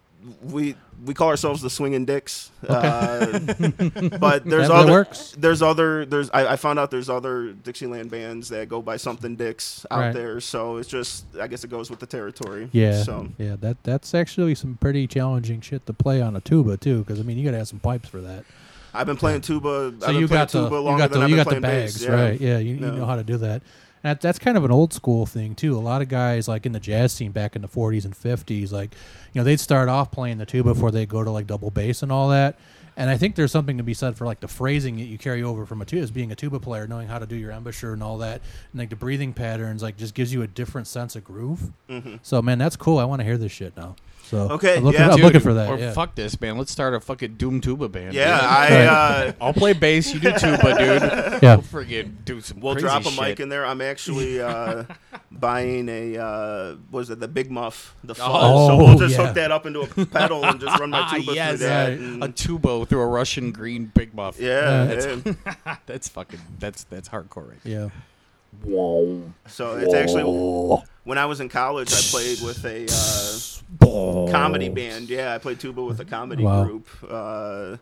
[0.43, 2.51] we we call ourselves the Swinging Dicks.
[2.67, 3.39] Uh,
[4.19, 5.33] but there's That other works.
[5.37, 9.35] there's other there's I, I found out there's other Dixieland bands that go by something
[9.35, 10.13] Dicks out Right.
[10.13, 10.39] there.
[10.39, 12.69] So it's just I guess it goes with the territory.
[12.71, 13.03] yeah.
[13.03, 13.55] So Yeah.
[13.59, 17.23] That that's actually some pretty challenging shit to play on a tuba too, because I
[17.23, 18.43] mean you got to have some pipes for that.
[18.93, 19.93] I've been playing tuba.
[19.99, 21.99] So you got the tuba you got than the I've you been got the bags,
[21.99, 22.09] bass.
[22.09, 22.41] right?
[22.41, 22.95] Yeah, you, you No.
[22.95, 23.61] know how to do that.
[24.01, 25.77] That, that's kind of an old school thing too.
[25.77, 28.71] A lot of guys like in the jazz scene back in the 40s and 50s,
[28.71, 28.93] like
[29.33, 32.01] you know they'd start off playing the tuba before they go to like double bass
[32.01, 32.57] and all that.
[32.97, 35.41] And I think there's something to be said for like the phrasing that you carry
[35.41, 37.93] over from a tuba as being a tuba player, knowing how to do your embouchure
[37.93, 41.15] and all that, and like the breathing patterns, like just gives you a different sense
[41.15, 41.71] of groove.
[41.89, 42.19] Mhm.
[42.23, 42.97] So man, that's cool.
[42.99, 43.95] I want to hear this shit now.
[44.29, 45.09] So Okay, I'm looking, yeah.
[45.09, 45.69] I'm Dude, looking for that.
[45.71, 45.91] Or yeah.
[45.91, 46.55] fuck this, man.
[46.59, 48.13] Let's start a fucking Doom tuba band.
[48.13, 48.45] Yeah, dude.
[48.47, 48.85] I.
[48.85, 50.13] Uh, I'll play bass.
[50.13, 51.39] You do tuba, dude.
[51.41, 51.55] Yeah.
[51.55, 52.59] We'll friggin' do some.
[52.59, 53.19] We'll crazy drop a shit.
[53.21, 53.65] mic in there.
[53.65, 54.83] I'm actually uh,
[55.31, 58.27] buying a uh, was it the Big Muff, the fuzz.
[58.29, 59.25] Oh, so we'll just yeah.
[59.25, 61.89] hook that up into a pedal and just run my tuba yes, through that.
[61.89, 61.99] right.
[61.99, 64.39] and- a tubo through a Russian green big muff.
[64.39, 65.75] yeah, That's, yeah.
[65.85, 66.41] that's fucking.
[66.59, 67.49] That's that's hardcore.
[67.49, 67.89] Right yeah.
[68.63, 69.31] Whoa.
[69.47, 70.23] So it's actually
[71.09, 72.85] when I was in college, I played with a
[73.83, 75.09] uh, comedy band.
[75.09, 76.63] Yeah, I played tuba with a comedy Wow.
[76.65, 76.87] group.
[77.09, 77.77] Uh,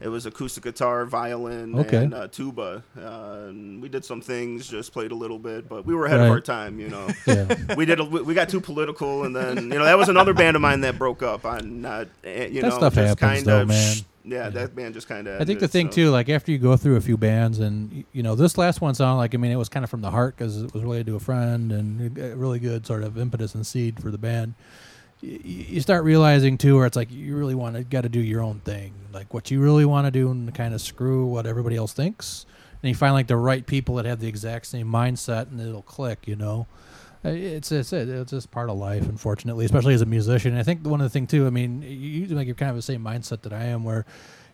[0.00, 1.98] it was acoustic guitar, violin, Okay.
[2.04, 2.82] and uh, tuba.
[2.98, 6.18] Uh, and we did some things, just played a little bit, but we were ahead
[6.20, 6.24] Right.
[6.26, 7.08] of our time, you know.
[7.26, 7.74] Yeah.
[7.76, 8.00] we did.
[8.00, 10.80] A, we got too political, and then you know that was another band of mine
[10.80, 11.44] that broke up.
[11.44, 13.96] On not, eh, you That know, stuff just kind of, man.
[14.24, 15.40] Yeah, that band just kind of.
[15.40, 18.22] I think the thing too, like after you go through a few bands, and you
[18.22, 20.36] know, this last one sounded like I mean, it was kind of from the heart
[20.36, 23.66] because it was related to a friend and a really good sort of impetus and
[23.66, 24.54] seed for the band.
[25.22, 28.20] Y- You start realizing too, where it's like you really want to got to do
[28.20, 31.46] your own thing, like what you really want to do, and kind of screw what
[31.46, 32.46] everybody else thinks.
[32.82, 35.82] And you find like the right people that have the exact same mindset, and it'll
[35.82, 36.26] click.
[36.28, 36.66] You know,
[37.24, 40.52] it's it's it's just part of life, unfortunately, especially as a musician.
[40.52, 42.76] And I think one of the thing too, I mean, you like you're kind of
[42.76, 44.04] the same mindset that I am, where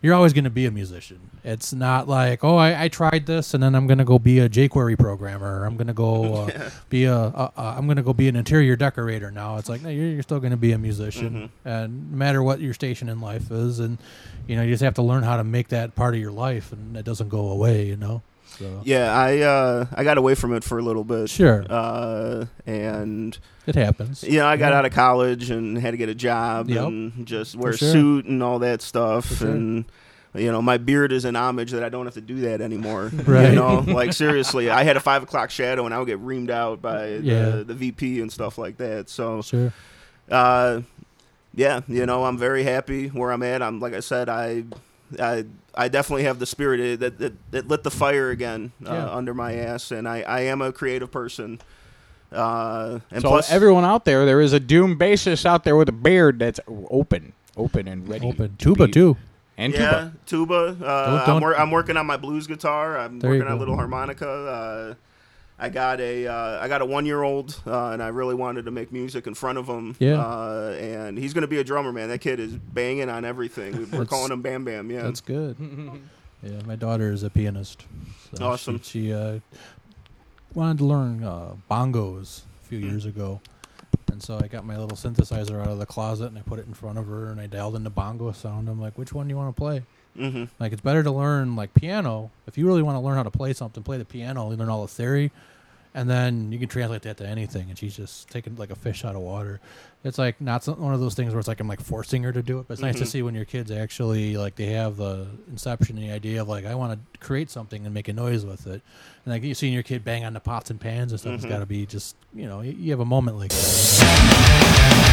[0.01, 1.19] you're always going to be a musician.
[1.43, 4.39] It's not like, oh, I, I tried this and then I'm going to go be
[4.39, 5.65] a jQuery programmer.
[5.65, 6.69] I'm going to go uh, Yeah.
[6.87, 9.29] be a, a, a I'm going to go be an interior decorator.
[9.29, 12.41] Now it's like, no, you're, you're still going to be a musician, and no matter
[12.41, 13.97] what your station in life is, and
[14.47, 16.71] you know, you just have to learn how to make that part of your life,
[16.71, 17.85] and it doesn't go away.
[17.85, 18.21] You know.
[18.59, 21.29] So Yeah, I uh, I got away from it for a little bit.
[21.29, 21.65] Sure.
[21.69, 24.23] Uh, and It happens.
[24.23, 24.79] You know, I got Yeah.
[24.79, 26.85] out of college and had to get a job Yep.
[26.87, 27.87] and just wear sure.
[27.89, 29.37] a suit and all that stuff.
[29.37, 29.49] Sure.
[29.49, 29.85] And
[30.35, 33.11] you know, my beard is an homage that I don't have to do that anymore.
[33.25, 33.49] Right.
[33.49, 36.51] You know, like seriously, I had a five o'clock shadow and I would get reamed
[36.51, 37.49] out by Yeah.
[37.49, 39.09] the, the VP and stuff like that.
[39.09, 39.73] So Sure.
[40.29, 40.81] uh,
[41.55, 43.61] yeah, you know, I'm very happy where I'm at.
[43.63, 44.65] I'm like I said, I,
[45.19, 49.09] I, I definitely have the spirit that that, that lit the fire again uh, Yeah.
[49.13, 51.59] under my ass, and I, I am a creative person.
[52.31, 55.89] Uh, and so plus, everyone out there, there is a doom bassist out there with
[55.89, 56.59] a beard that's
[56.91, 58.27] open, open and ready.
[58.27, 58.55] Open.
[58.55, 59.17] to Tuba be- too.
[59.57, 60.75] and yeah, tuba.
[60.75, 60.85] tuba.
[60.85, 62.99] Uh, Don't- I'm, wor- I'm working on my blues guitar.
[62.99, 64.95] I'm There working on a little harmonica.
[65.59, 68.65] I got a uh, I got a one year old, uh, and I really wanted
[68.65, 69.95] to make music in front of him.
[69.99, 70.19] Yeah.
[70.19, 72.09] Uh, and he's going to be a drummer, man.
[72.09, 73.89] That kid is banging on everything.
[73.91, 74.89] We're calling him Bam Bam.
[74.89, 75.03] Yeah.
[75.03, 75.57] That's good.
[76.43, 77.85] yeah, my daughter is a pianist.
[78.37, 78.79] So Awesome.
[78.81, 79.39] She, she uh,
[80.53, 83.41] wanted to learn uh, bongos a few years ago.
[84.11, 86.67] And so I got my little synthesizer out of the closet and I put it
[86.67, 88.67] in front of her and I dialed in the bongo sound.
[88.67, 89.83] I'm like, which one do you want to play?
[90.17, 90.49] Mhm.
[90.59, 92.31] Like, it's better to learn like piano.
[92.47, 94.69] If you really want to learn how to play something, play the piano, you learn
[94.69, 95.31] all the theory,
[95.93, 97.69] and then you can translate that to anything.
[97.69, 99.59] And she's just taking like a fish out of water.
[100.03, 102.31] It's like not some, one of those things where it's like I'm like forcing her
[102.31, 103.07] to do it, but it's nice to Mhm.
[103.07, 106.65] see when your kids actually like they have the inception and the idea of like
[106.65, 108.81] I want to create something and make a noise with it.
[109.25, 111.45] And like you seeing your kid bang on the pots and pans and stuff, it's
[111.45, 111.49] Mhm.
[111.49, 115.05] got to be just you know you, you have a moment like that.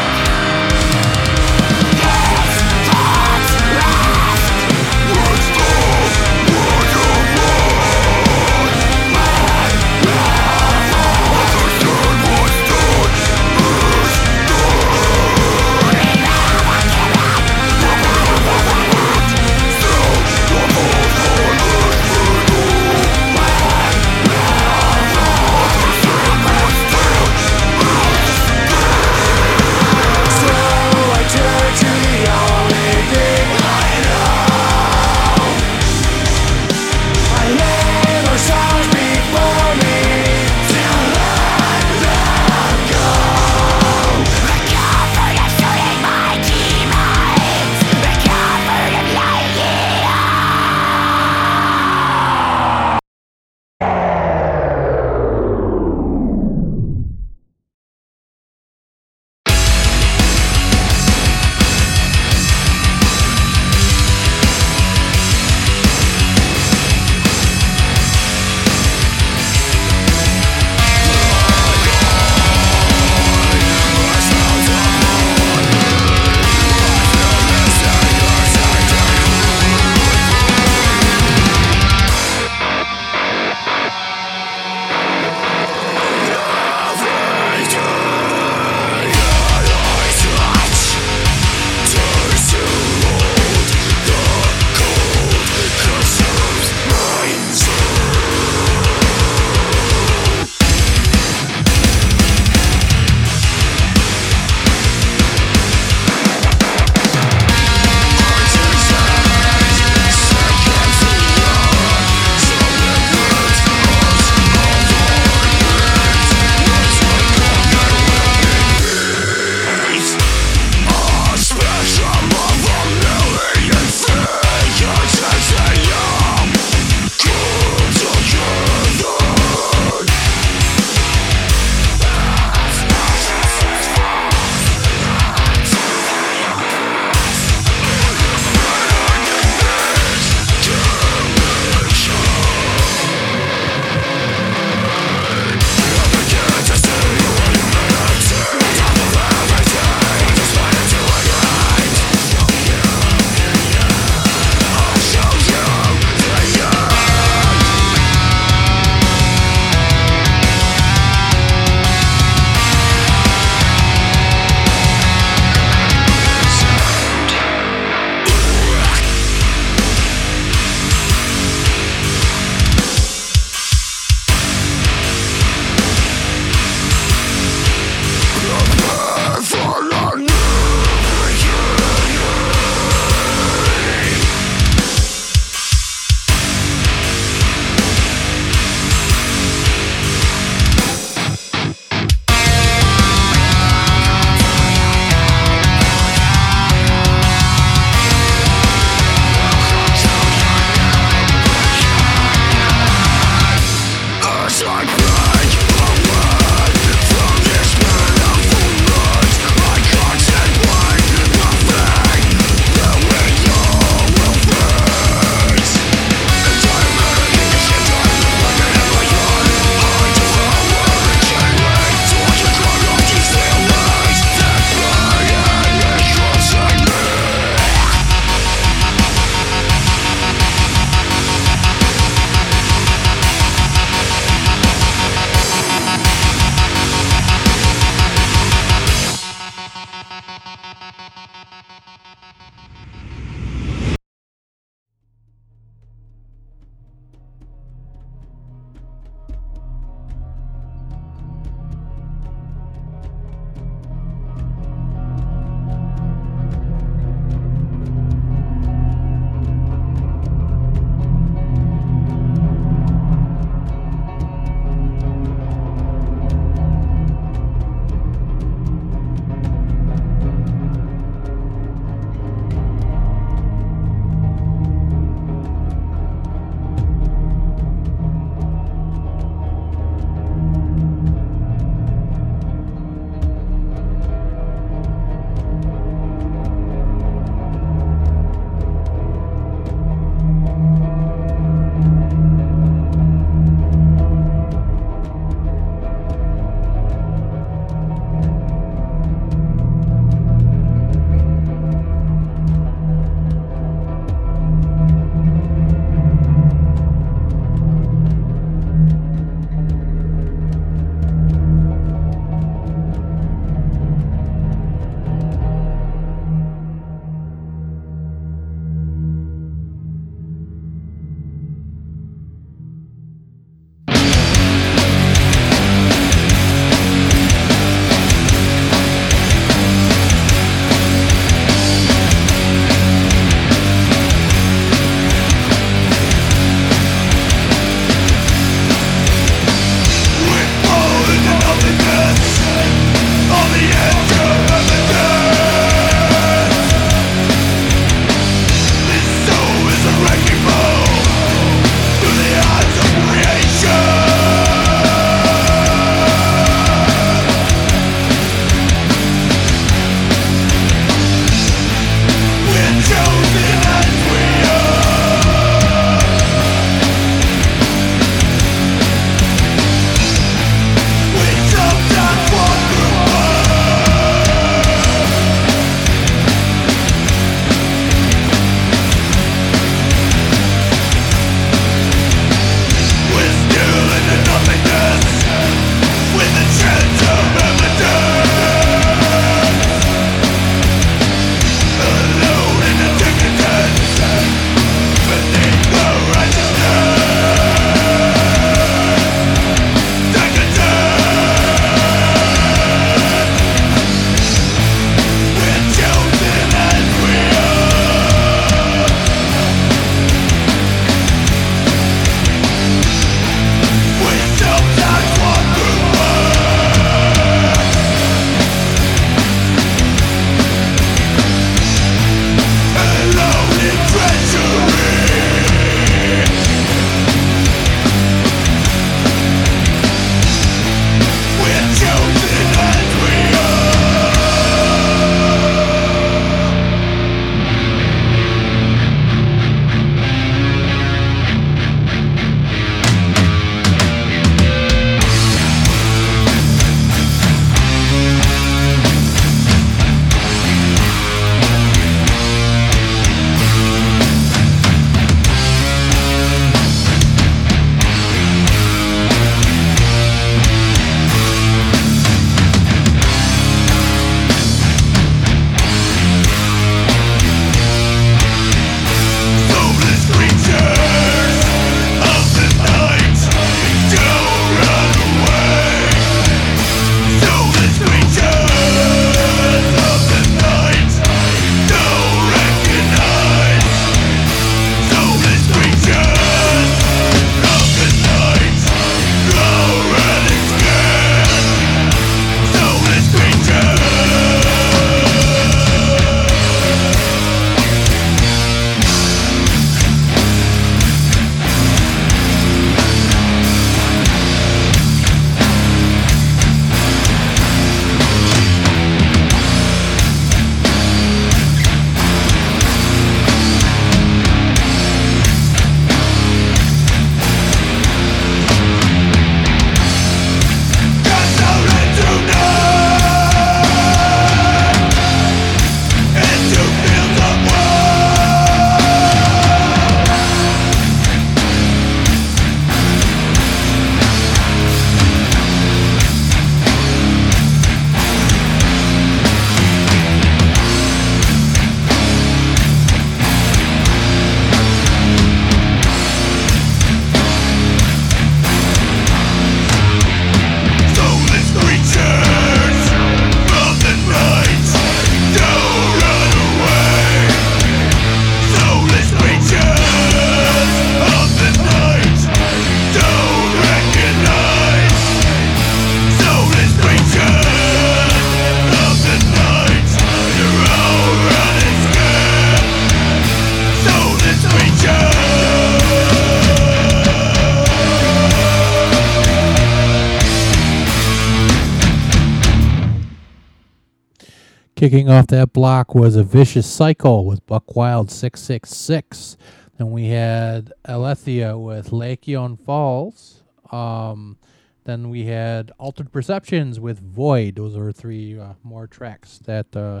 [584.88, 589.36] Kicking off that block was a vicious cycle with Buckwild six six six.
[589.76, 593.42] Then we had Alethia with Lykaion Falls.
[593.70, 594.38] Um,
[594.84, 597.56] then we had Altered Perceptions with Void.
[597.56, 600.00] Those are three uh, more tracks that uh,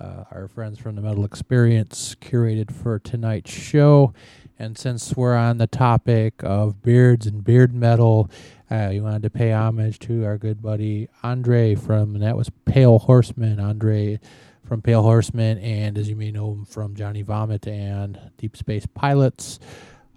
[0.00, 4.14] uh, our friends from the Metal Experience curated for tonight's show.
[4.56, 8.30] And since we're on the topic of beards and beard metal,
[8.72, 13.60] uh, wanted to pay homage to our good buddy Andre from, that was Pale Horseman.
[13.60, 14.18] Andre
[14.64, 18.86] from Pale Horseman, and as you may know him from Johnny Vomit and Deep Space
[18.86, 19.58] Pilots,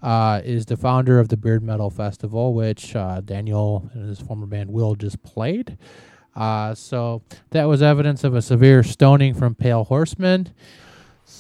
[0.01, 4.45] uh, is the founder of the Beard Metal Festival, which uh, Daniel and his former
[4.45, 5.77] band WIL just played.
[6.33, 10.53] Uh, so that was evidence of a severe stoning from Pale Horseman.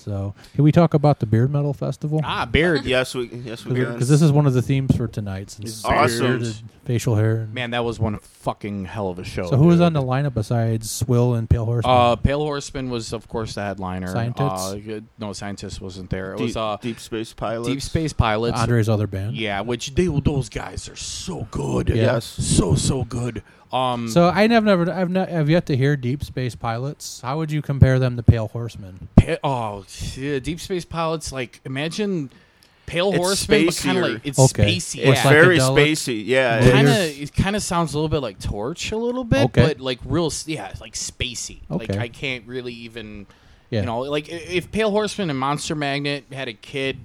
[0.05, 2.21] So, can we talk about the Beard Metal Festival?
[2.23, 2.85] Ah, beard.
[2.85, 3.93] yes, we yes we can.
[3.93, 5.49] Because this is one of the themes for tonight.
[5.49, 6.27] Since It's awesome.
[6.27, 6.55] bearded
[6.85, 7.47] facial hair.
[7.51, 9.49] Man, that was one fucking hell of a show.
[9.49, 9.85] So, who was dude.
[9.87, 11.91] on the lineup besides Swill and Pale Horseman?
[11.91, 14.07] Uh, Pale Horseman was, of course, the headliner.
[14.09, 14.73] Scientists?
[14.73, 16.33] Uh, good- no, Scientist wasn't there.
[16.33, 17.67] It Deep, was uh, Deep Space Pilots.
[17.67, 18.59] Deep Space Pilots.
[18.59, 19.35] Andre's other band.
[19.35, 21.89] Yeah, which they those guys are so good.
[21.89, 21.95] Yeah.
[21.95, 22.25] Yes.
[22.25, 23.41] so so good.
[23.75, 27.21] Um, So I have never, I've not, I've yet to hear Deep Space Pilots.
[27.21, 29.07] How would you compare them to Pale Horseman?
[29.17, 29.85] Pa- oh,
[30.15, 31.31] yeah, Deep Space Pilots.
[31.31, 32.29] Like, imagine
[32.85, 34.13] Pale It's Horseman, but kind of spacier.
[34.13, 34.63] like it's Okay.
[34.75, 34.99] spacey.
[35.07, 35.29] It's yeah.
[35.29, 35.91] very Psychedelic.
[35.91, 36.23] spacey.
[36.25, 36.59] Yeah.
[36.61, 39.23] Well, kind it's- of it kind of sounds a little bit like Torch a little
[39.23, 39.61] bit, Okay.
[39.67, 41.61] but like real s- yeah, like spacey.
[41.67, 41.99] Like Okay.
[41.99, 43.25] I can't really even
[43.71, 43.79] Yeah.
[43.81, 46.97] you know, like i- if Pale Horseman and Monster Magnet had a kid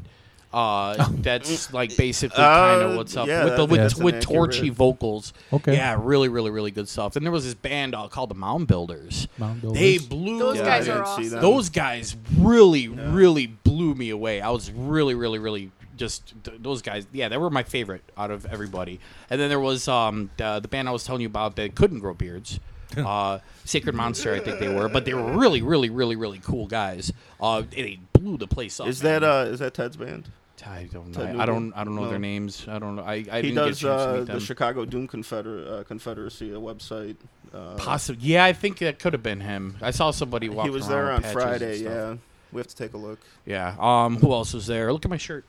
[0.52, 4.04] uh, that's like basically kind Uh, of what's up yeah, with the with, that's an
[4.04, 5.32] with accurate- torchy vocals.
[5.52, 5.74] Okay.
[5.74, 7.16] yeah, really, really, really good stuff.
[7.16, 9.28] And there was this band uh, called the Mound Builders.
[9.38, 11.30] Mound They blew Those Yeah, guys are didn't see awesome.
[11.30, 11.40] them.
[11.42, 14.40] those guys really, really blew me away.
[14.40, 17.06] I was really, really, really just th- those guys.
[17.12, 18.98] Yeah, they were my favorite out of everybody.
[19.28, 22.00] And then there was um the, the band I was telling you about that couldn't
[22.00, 22.58] grow beards.
[22.96, 26.66] uh, Sacred Monster, I think they were, but they were really, really, really, really cool
[26.66, 27.12] guys.
[27.40, 28.88] Uh, they blew the place up.
[28.88, 29.30] Is that man.
[29.30, 30.28] uh is that Ted's band?
[30.66, 31.40] I don't know.
[31.40, 31.72] I don't.
[31.74, 32.10] I don't know No.
[32.10, 32.66] their names.
[32.68, 33.02] I don't know.
[33.02, 34.40] I, I he didn't does get a chance to uh, meet the.
[34.40, 37.16] Chicago Doom Confeder- uh, Confederacy, a website.
[37.52, 38.26] Uh, Possibly.
[38.26, 39.76] Yeah, I think that could have been him.
[39.82, 41.78] I saw somebody walking he was there on Friday.
[41.82, 42.16] Yeah,
[42.52, 43.18] we have to take a look.
[43.46, 43.74] Yeah.
[43.78, 44.16] Um.
[44.18, 44.92] Who else was there?
[44.92, 45.44] Look at my shirt.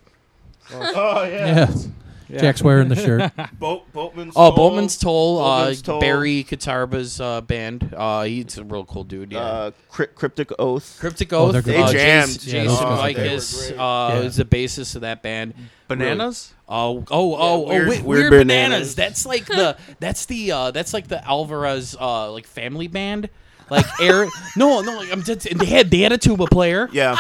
[0.73, 1.71] Oh Yeah.
[2.39, 3.31] Jack's wearing the shirt.
[3.59, 4.55] Boat, Boatman's Oh, Toll.
[4.71, 5.39] Boatman's Toll.
[5.39, 5.99] Boatman's uh, Toll.
[6.01, 7.93] Barry Katarba's uh, band.
[7.95, 9.31] Uh, he's a real cool dude.
[9.31, 9.39] Yeah.
[9.39, 10.97] Uh, Cryp- Cryptic Oath.
[10.99, 11.53] Cryptic Oh, Oath.
[11.53, 12.39] they're They uh, jammed.
[12.39, 13.79] Jason, Yeah, Jason guys are Vikas great.
[13.79, 14.19] uh, Yeah.
[14.27, 15.53] is the bassist of that band.
[15.87, 16.53] Bananas?
[16.69, 18.95] Oh, oh, oh, weird- oh, weird, weird weird bananas.
[18.95, 18.95] bananas.
[18.95, 23.29] That's like the that's the uh that's like the Alvarez uh like family band.
[23.71, 26.89] Like Aaron, no, no, like I'm just, and they had they had a tuba player,
[26.91, 27.19] Yeah,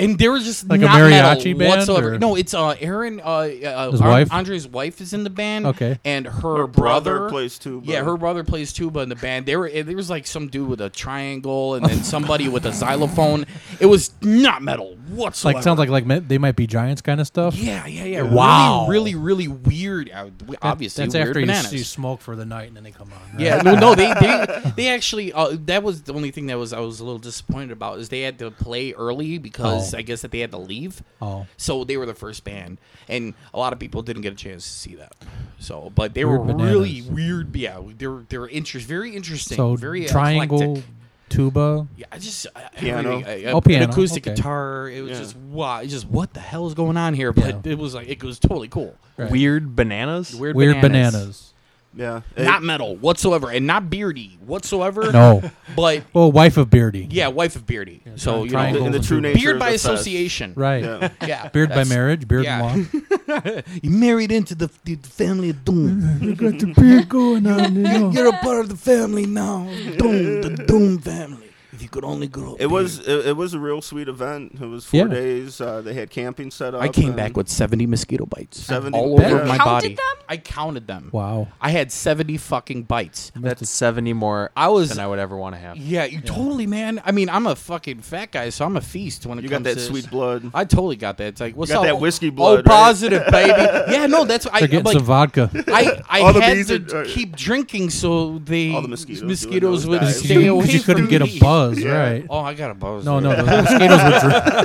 [0.00, 2.14] and they were just Like a not mariachi metal band, whatsoever.
[2.14, 4.32] or- No, it's uh Aaron, uh, uh His Ar- wife?
[4.32, 5.66] Andre's wife is in the band.
[5.66, 5.98] Okay.
[6.04, 7.86] and her, her brother, brother plays tuba.
[7.86, 9.46] Yeah, her brother plays tuba in the band.
[9.46, 12.72] There were there was like some dude with a triangle, and then somebody with a
[12.72, 13.46] xylophone.
[13.80, 15.56] It was not metal whatsoever.
[15.58, 17.54] like sounds like like me- they might be giants kind of stuff.
[17.54, 18.22] yeah, yeah, yeah.
[18.22, 18.86] Wow.
[18.88, 20.10] really, really, really weird.
[20.12, 20.30] Uh,
[20.62, 21.66] obviously, that's weird after you, bananas.
[21.66, 23.32] s- you smoke for the night and then they come on.
[23.36, 23.40] right?
[23.40, 26.72] Yeah, no, no, they they, they actually uh, that was the only thing that was
[26.72, 29.98] I was a little disappointed about is they had to play early because Oh.
[29.98, 31.02] I guess that they had to leave.
[31.20, 31.46] Oh.
[31.58, 32.78] So they were the first band,
[33.08, 35.12] and a lot of people didn't get a chance to see that.
[35.58, 36.72] So, but they Weird were bananas.
[36.72, 37.54] really weird.
[37.54, 39.56] Yeah, they were they were interest very interesting.
[39.56, 40.84] So very triangle, eclectic.
[41.28, 41.86] tuba.
[41.96, 43.18] Yeah, I just I- Piano.
[43.20, 44.34] everything, I- Oh, an piano, acoustic okay.
[44.34, 44.88] guitar.
[44.88, 45.18] It was Yeah.
[45.18, 45.80] just wow.
[45.80, 47.32] It's just what the hell is going on here?
[47.32, 47.72] But Yeah.
[47.72, 48.94] it was like it was totally cool.
[49.16, 49.30] Right.
[49.30, 50.34] Weird bananas?
[50.34, 51.51] Weird, Weird bananas.
[51.94, 52.22] Bananas.
[52.36, 52.44] yeah.
[52.44, 55.10] Not metal whatsoever, and not beardy whatsoever.
[55.12, 55.42] No.
[55.76, 57.06] but Well, wife of Beardy.
[57.10, 58.02] yeah, wife of beardy.
[58.16, 58.80] so you triangle.
[58.82, 59.28] know, in the true tuba.
[59.28, 59.84] nature beard by the fest.
[59.86, 60.52] association.
[60.56, 60.82] Right.
[60.84, 61.08] Yeah.
[61.26, 62.74] Yeah, Beard by marriage, beard yeah.
[62.74, 62.88] in
[63.28, 63.60] law.
[63.82, 66.18] You married into the, the family of Doom.
[66.20, 67.74] you got the beard going on.
[67.76, 68.10] You know.
[68.10, 69.64] You're a part of the family now.
[69.98, 71.48] Doom, the Doom family.
[71.72, 72.54] If you could only grow.
[72.60, 74.58] It was it, it was a real sweet event.
[74.60, 75.06] It was four Yeah.
[75.06, 75.60] days.
[75.60, 76.82] Uh, they had camping set up.
[76.82, 78.60] I came and back with 70 mosquito bites.
[78.60, 79.26] 70 all Yeah.
[79.28, 79.88] over my Counted body.
[79.94, 80.04] them?
[80.28, 81.08] I counted them.
[81.12, 81.48] Wow.
[81.60, 83.32] I had 70 fucking bites.
[83.34, 85.76] That's 70 more I was than I would ever want to have.
[85.78, 87.00] Yeah, you totally, man.
[87.06, 89.56] I mean, I'm a fucking fat guy, so I'm a feast when it You got
[89.56, 90.50] comes that to sweet blood.
[90.54, 91.28] I totally got that.
[91.28, 91.84] It's like, what's got up?
[91.84, 92.64] that whiskey Oh, blood, right?
[92.66, 93.52] positive, baby.
[93.92, 94.92] Yeah, no, that's I They're getting like.
[94.96, 95.50] some vodka.
[95.68, 98.88] I, I All the had bees to are- are- keep drinking so the, All the
[98.88, 100.18] mosquitoes doing mosquitoes those would dives.
[100.24, 101.38] stay away Because you couldn't from get a me.
[101.70, 101.92] Buzz, Yeah.
[102.10, 102.26] right?
[102.28, 103.04] Oh, I got a buzz.
[103.04, 103.46] No, no, dude.
[103.46, 104.20] the mosquitoes would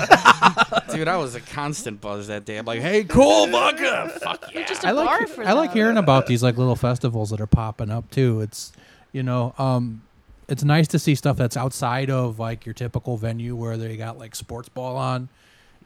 [0.09, 0.87] drink.
[0.91, 2.57] dude, I was a constant buzz that day.
[2.57, 4.09] I'm like, hey, cool vodka.
[4.21, 4.65] Fuck yeah.
[4.65, 5.77] Just a I bar like for I like them.
[5.77, 8.41] hearing about these like little festivals that are popping up too.
[8.41, 8.71] It's
[9.11, 10.01] you know, um
[10.49, 14.17] it's nice to see stuff that's outside of like your typical venue where they got
[14.17, 15.27] like sports ball on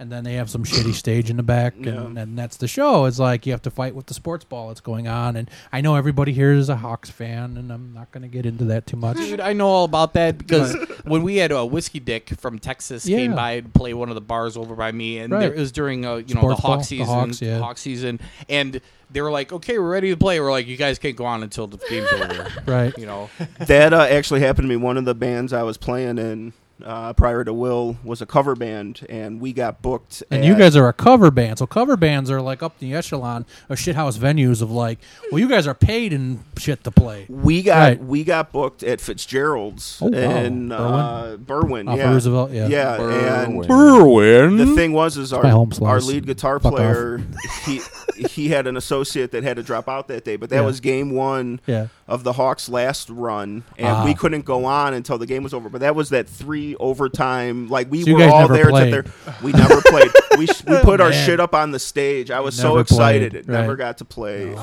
[0.01, 3.05] and then they have some shitty stage in the back, and, and that's the show.
[3.05, 5.81] It's like you have to fight with the sports ball that's going on, and I
[5.81, 8.87] know everybody here is a Hawks fan, and I'm not going to get into that
[8.87, 9.17] too much.
[9.17, 13.05] Dude, I know all about that because when we had a whiskey dick from Texas
[13.05, 15.41] came by and play one of the bars over by me, and Right.
[15.41, 17.59] there, it was during uh, you know the Hawk ball, the season, Hawks, yeah.
[17.59, 18.19] Hawk season,
[18.49, 21.25] and they were like, "Okay, we're ready to play." We're like, "You guys can't go
[21.25, 22.97] on until the game's over." Right.
[22.97, 23.29] You know.
[23.59, 24.77] that uh, actually happened to me.
[24.77, 26.53] One of the bands I was playing in
[26.85, 30.23] uh, prior to WIL was a cover band, and we got booked.
[30.31, 32.93] And at- you guys are a cover band, so cover bands are like up the
[32.93, 34.99] echelon of shithouse venues of like,
[35.31, 37.25] well, you guys are paid and shit to play.
[37.29, 38.03] We got Right.
[38.03, 40.17] we got booked at Fitzgerald's Oh, wow.
[40.19, 41.89] in uh, Berwyn.
[41.89, 42.11] Off yeah.
[42.11, 42.67] Roosevelt, yeah.
[42.67, 43.43] yeah.
[43.43, 44.57] And Berwyn.
[44.57, 46.77] The thing was, is our, our lead guitar Fuck off.
[46.77, 47.21] player,
[47.65, 47.81] he
[48.27, 50.65] he had an associate that had to drop out that day, but that Yeah.
[50.65, 51.87] was game one Yeah.
[52.07, 54.05] of the Hawks' last run, and Ah.
[54.05, 55.69] we couldn't go on until the game was over.
[55.69, 57.67] But that was that three overtime.
[57.67, 58.65] Like we So you were guys all never there.
[58.65, 59.05] to their,
[59.43, 60.09] we never played.
[60.37, 61.25] We sh- we put our Man.
[61.25, 62.31] shit up on the stage.
[62.31, 63.31] I was so Never excited.
[63.31, 63.77] played, It never right.
[63.77, 64.53] got to play.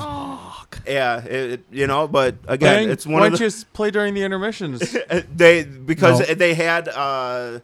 [0.87, 3.49] Yeah, it, it- you know, but again, Dang, it's one why of don't the you
[3.49, 4.95] just play during the intermissions?
[5.35, 6.33] they because No.
[6.35, 7.59] they had uh,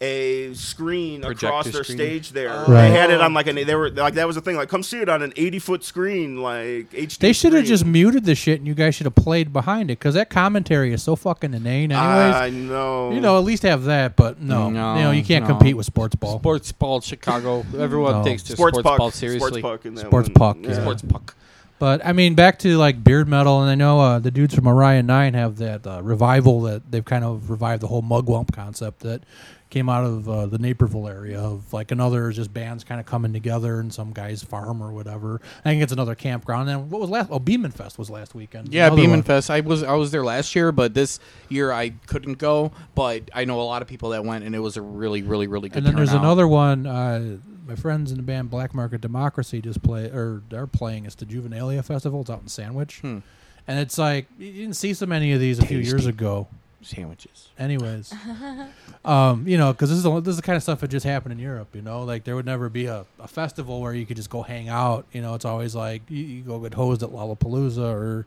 [0.00, 1.96] a screen across their screen.
[1.96, 2.50] stage there.
[2.68, 2.88] Right.
[2.88, 4.82] They had it on like an they were like that was the thing like come
[4.82, 7.18] see it on an eighty foot screen like HD.
[7.18, 9.98] They should have just muted the shit, and you guys should have played behind it
[9.98, 11.92] because that commentary is so fucking inane.
[11.92, 13.10] Anyways, I know.
[13.12, 15.56] You know, at least have that, but no, No, you know, you can't no.
[15.56, 16.38] compete with sports ball.
[16.40, 17.64] Sports ball, Chicago.
[17.78, 18.24] Everyone No.
[18.24, 18.98] takes the Sports sports, puck.
[18.98, 20.34] ball Sports puck in that Sports one.
[20.34, 20.68] puck, Yeah.
[20.70, 20.80] yeah.
[20.80, 21.34] Sports puck.
[21.78, 24.66] But I mean, back to like beard metal, and I know uh, the dudes from
[24.66, 29.00] Orion Nine have that uh, revival that they've kind of revived the whole mugwump concept
[29.00, 29.22] that
[29.68, 33.32] came out of uh, the Naperville area of like another just bands kind of coming
[33.32, 35.40] together and some guy's farm or whatever.
[35.64, 36.70] I think it's another campground.
[36.70, 37.28] And what was last?
[37.30, 38.72] Oh, Beeman Fest was last weekend.
[38.72, 39.22] Yeah, Another Beeman one.
[39.22, 39.50] Fest.
[39.50, 42.72] I was I was there last year, but this year I couldn't go.
[42.94, 45.46] But I know a lot of people that went, and it was a really, really,
[45.46, 45.78] really good.
[45.78, 47.46] And then there's another one.
[47.66, 51.04] My friends in the band Black Market Democracy just play, or they're playing.
[51.04, 52.20] It's the Juvenalia Festival.
[52.20, 53.18] It's out in Sandwich, Hmm.
[53.66, 56.46] and it's like you didn't see so many of these a few years ago.
[56.82, 57.48] sandwiches.
[57.58, 58.14] Anyways,
[59.04, 61.04] um, you know, because this is the, this is the kind of stuff that just
[61.04, 61.68] happened in Europe.
[61.74, 64.42] You know, like there would never be a, a festival where you could just go
[64.42, 65.04] hang out.
[65.12, 68.26] You know, it's always like you, you go get hosed at Lollapalooza or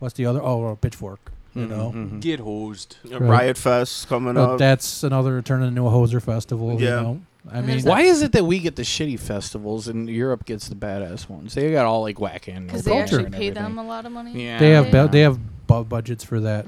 [0.00, 0.42] what's the other?
[0.42, 1.30] Oh, or Pitchfork.
[1.54, 1.90] You know,
[2.20, 2.96] Get hosed.
[3.04, 4.58] Yeah, Riot Fest coming But up.
[4.58, 6.80] that's another turning into a hoser festival.
[6.80, 7.00] You Yeah.
[7.02, 7.20] know?
[7.50, 10.74] I mean, Why is it that we get the shitty festivals and Europe gets the
[10.74, 11.54] badass ones?
[11.54, 13.62] They got all like whack in Because culture they actually and pay everything.
[13.62, 14.44] them a lot of money.
[14.44, 15.06] Yeah, they have yeah.
[15.06, 16.66] bu- they have bu- budgets for that.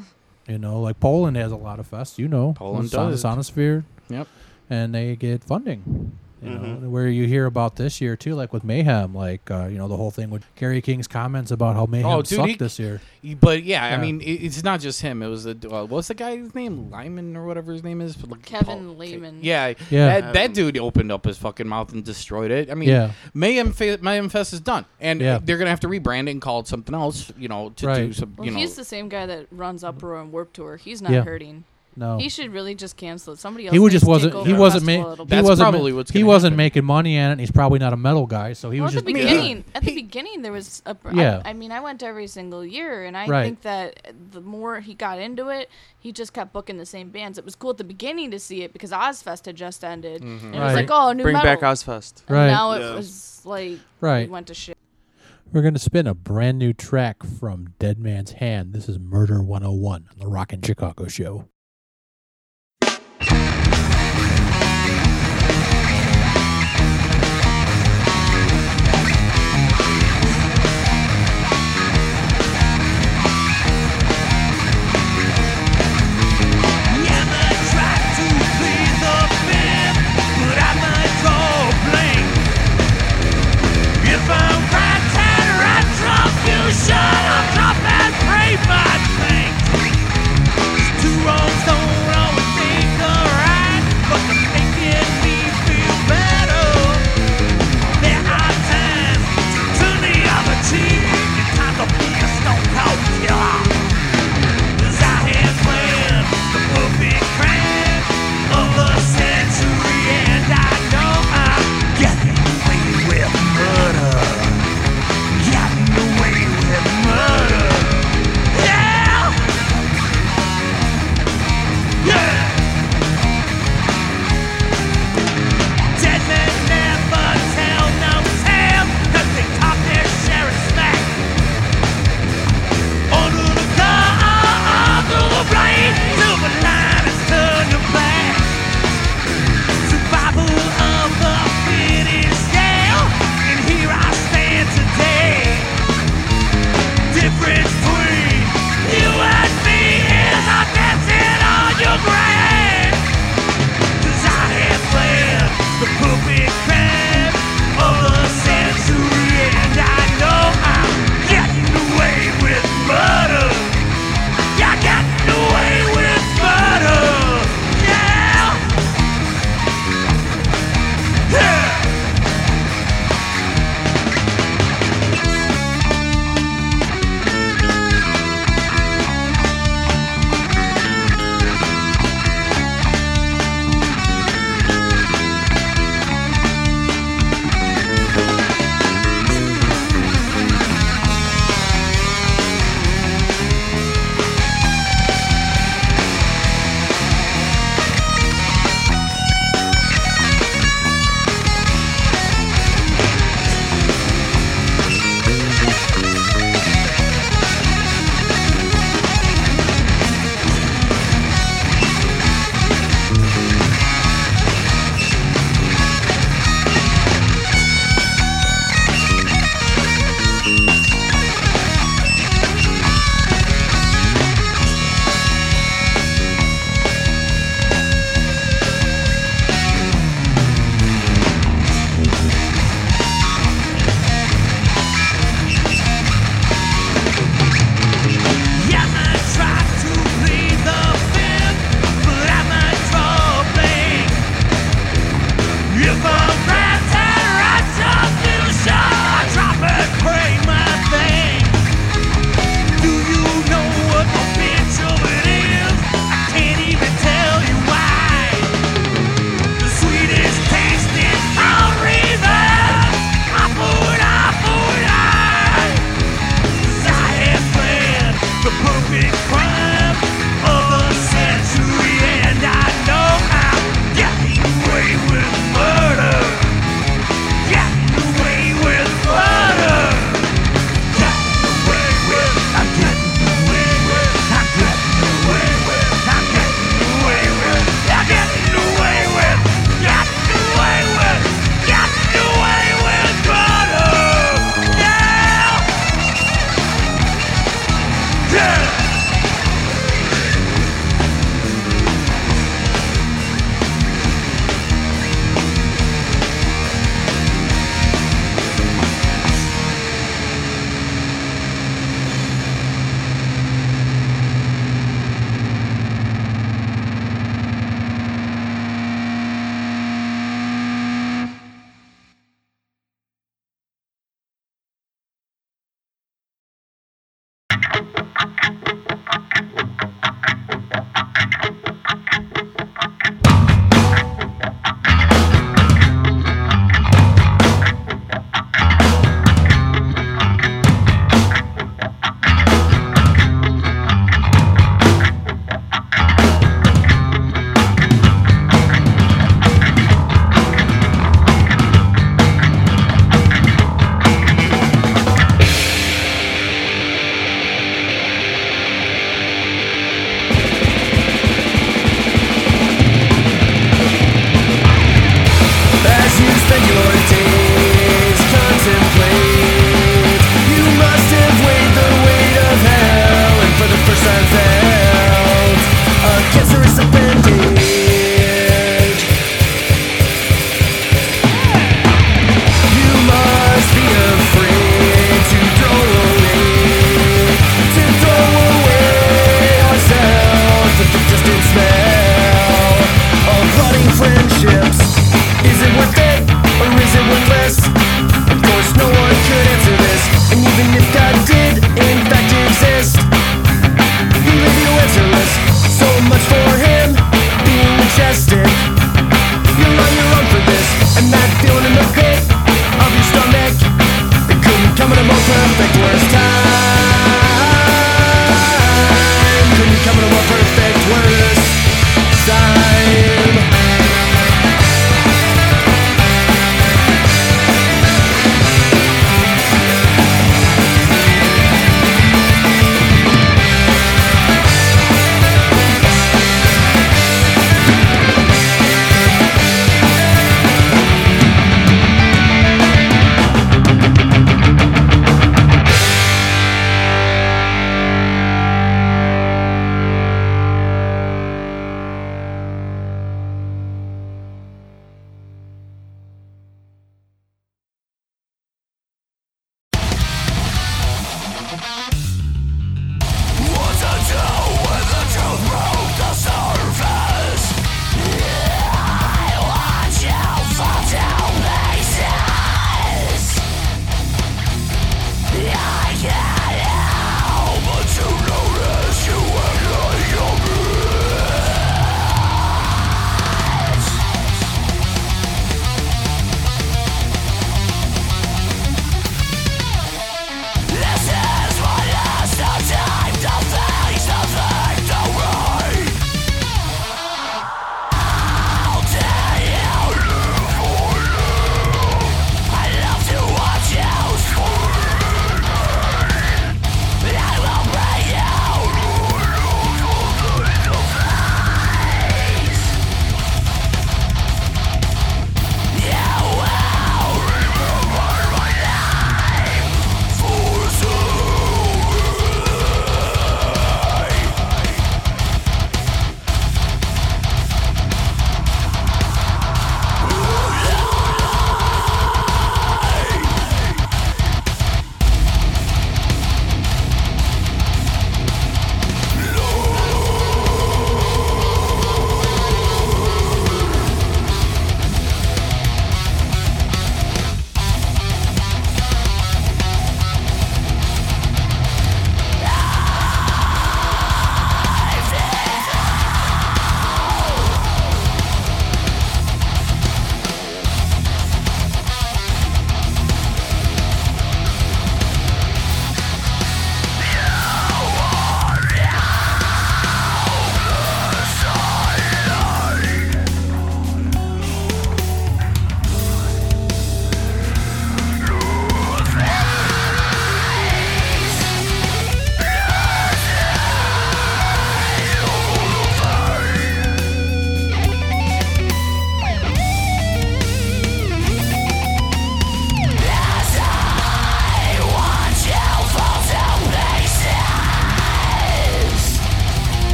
[0.49, 2.18] You know, like Poland has a lot of fests.
[2.18, 3.23] You know, Poland Son- does.
[3.23, 3.84] Sonisphere.
[4.09, 4.26] Yep.
[4.70, 6.17] and they get funding.
[6.43, 6.91] You know, Mhm.
[6.91, 9.97] where you hear about this year too, like with Mayhem, like uh, you know the
[9.97, 13.01] whole thing with Kerry King's comments about how Mayhem Oh, dude, sucked he- this year.
[13.41, 13.95] But yeah, Yeah.
[13.97, 15.23] I mean, it, it's not just him.
[15.23, 18.17] It was the uh, what's the guy's name, Lyman or whatever his name is.
[18.27, 19.39] Like, Kevin Paul- Lehman.
[19.43, 20.21] Yeah, Yeah.
[20.21, 22.71] That, that dude opened up his fucking mouth and destroyed it.
[22.71, 23.12] I mean, Yeah.
[23.35, 25.39] Mayhem Fe- Mayhem Fest is done, and Yeah.
[25.41, 27.33] they're gonna have to rebrand it and call it something else.
[27.39, 28.15] You know, to do Right.
[28.15, 28.35] some.
[28.37, 30.77] Well, You know, he's the same guy that runs Uproar and Warp Tour.
[30.77, 31.23] He's not Yeah.
[31.23, 31.62] hurting.
[31.95, 32.17] No.
[32.19, 33.39] He should really just cancel it.
[33.39, 33.73] Somebody else.
[33.73, 34.35] He would needs just to take wasn't.
[34.35, 34.85] over He the wasn't.
[34.87, 35.35] festival a little he bit.
[35.37, 35.65] That's wasn't.
[35.71, 36.57] probably ma- what's he gonna wasn't happen.
[36.57, 37.33] making money on it.
[37.33, 39.27] and He's probably not a metal guy, so he well, was at just the yeah.
[39.29, 40.97] beginning, at the beginning, there was a.
[41.05, 41.43] I- Yeah.
[41.45, 43.45] I, mean, I went every single year, and I Right.
[43.45, 47.37] think that the more he got into it, he just kept booking the same bands.
[47.37, 50.41] It was cool at the beginning to see it because Ozzfest had just ended, and
[50.55, 50.75] it was Right.
[50.75, 51.51] like, oh, new Bring metal.
[51.51, 52.23] back Ozzfest.
[52.27, 52.47] And Right.
[52.47, 52.95] now it Yeah.
[52.95, 54.21] was like, Right.
[54.25, 54.79] it went to shit.
[55.53, 58.73] We're gonna spin a brand new track from Dead Man's Hand.
[58.73, 61.45] This is Murder 101 on the Rockin' Chicago Show.
[84.25, 84.73] Two wrong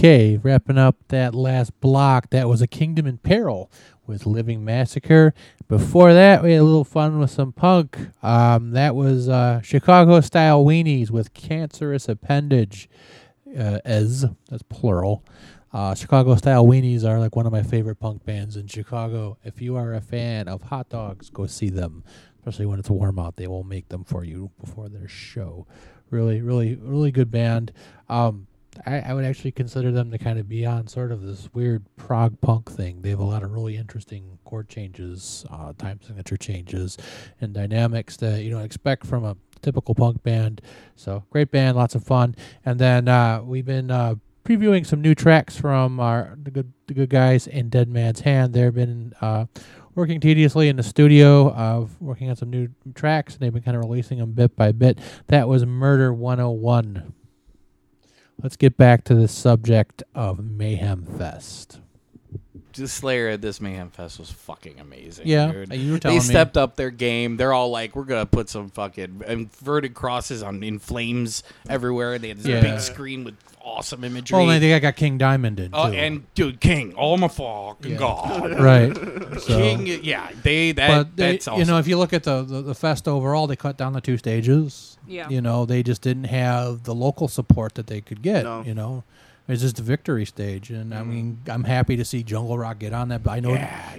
[0.00, 2.30] Okay, wrapping up that last block.
[2.30, 3.70] That was a Kingdom in Peril
[4.06, 5.34] with Living Massacre.
[5.68, 7.98] Before that, we had a little fun with some punk.
[8.22, 12.88] Um, that was uh, Chicago style weenies with Cancerous Appendage.
[13.46, 15.22] Uh, as that's plural.
[15.70, 19.36] Uh, Chicago style weenies are like one of my favorite punk bands in Chicago.
[19.44, 22.04] If you are a fan of hot dogs, go see them.
[22.38, 25.66] Especially when it's warm out, they will make them for you before their show.
[26.08, 27.70] Really, really, really good band.
[28.08, 28.46] Um,
[28.86, 31.84] I, I would actually consider them to kind of be on sort of this weird
[31.96, 33.02] prog punk thing.
[33.02, 36.96] They have a lot of really interesting chord changes, uh, time signature changes,
[37.40, 40.60] and dynamics that you don't expect from a typical punk band.
[40.96, 42.36] So great band, lots of fun.
[42.64, 46.94] And then uh, we've been uh, previewing some new tracks from our the good the
[46.94, 48.54] good guys in Dead Man's Hand.
[48.54, 49.46] They've been uh,
[49.94, 53.76] working tediously in the studio, uh, working on some new tracks, and they've been kind
[53.76, 54.98] of releasing them bit by bit.
[55.26, 57.14] That was Murder 101.
[58.42, 61.80] Let's get back to the subject of Mayhem Fest.
[62.72, 65.26] The Slayer at this Mayhem Fest was fucking amazing.
[65.26, 65.72] Yeah, dude.
[65.74, 66.20] you were they me.
[66.20, 67.36] stepped up their game.
[67.36, 72.18] They're all like, we're gonna put some fucking inverted crosses on in flames everywhere.
[72.18, 72.60] They had this Yeah.
[72.60, 74.38] big screen with awesome imagery.
[74.38, 75.96] Well, and they got King Diamond in uh, too.
[75.96, 78.94] Oh, and dude, King, oh my fucking god, Right.
[79.40, 81.60] So- King, yeah, they that but they, that's awesome.
[81.60, 84.00] you know, if you look at the, the the fest overall, they cut down the
[84.00, 84.96] two stages.
[85.06, 85.28] Yeah.
[85.28, 88.44] You know, they just didn't have the local support that they could get.
[88.44, 88.62] No.
[88.62, 89.02] You know,
[89.52, 92.92] it's just the victory stage, and I mean, I'm happy to see Jungle Rot get
[92.92, 93.22] on that.
[93.22, 93.56] But I know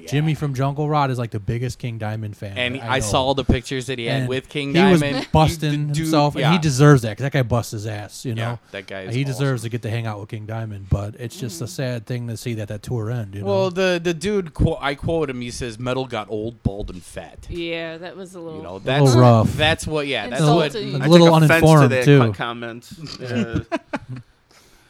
[0.08, 2.58] Jimmy from Jungle Rot is like the biggest King Diamond fan.
[2.58, 3.06] and that I, know.
[3.06, 5.16] saw the pictures that he had And with King he Diamond.
[5.18, 8.26] was busting Dude, himself, and he deserves that because that guy busts his ass.
[8.26, 10.46] You know, Yeah, that guy is he deserves to get to hang out with King
[10.46, 10.88] Diamond.
[10.90, 13.36] But it's just a sad thing to see that that tour end.
[13.36, 15.42] You know, Well, the the dude, quote, I quote him.
[15.42, 18.58] He says, "Metal got old, bald, and fat." Yeah, that was a little.
[18.58, 19.54] You know, little that's rough.
[19.54, 20.08] That's what.
[20.08, 20.94] Yeah, that's Insulting.
[20.94, 21.02] what.
[21.02, 22.34] I A little take offense uninformed, to that too.
[22.34, 22.90] comment.
[23.22, 23.60] Uh,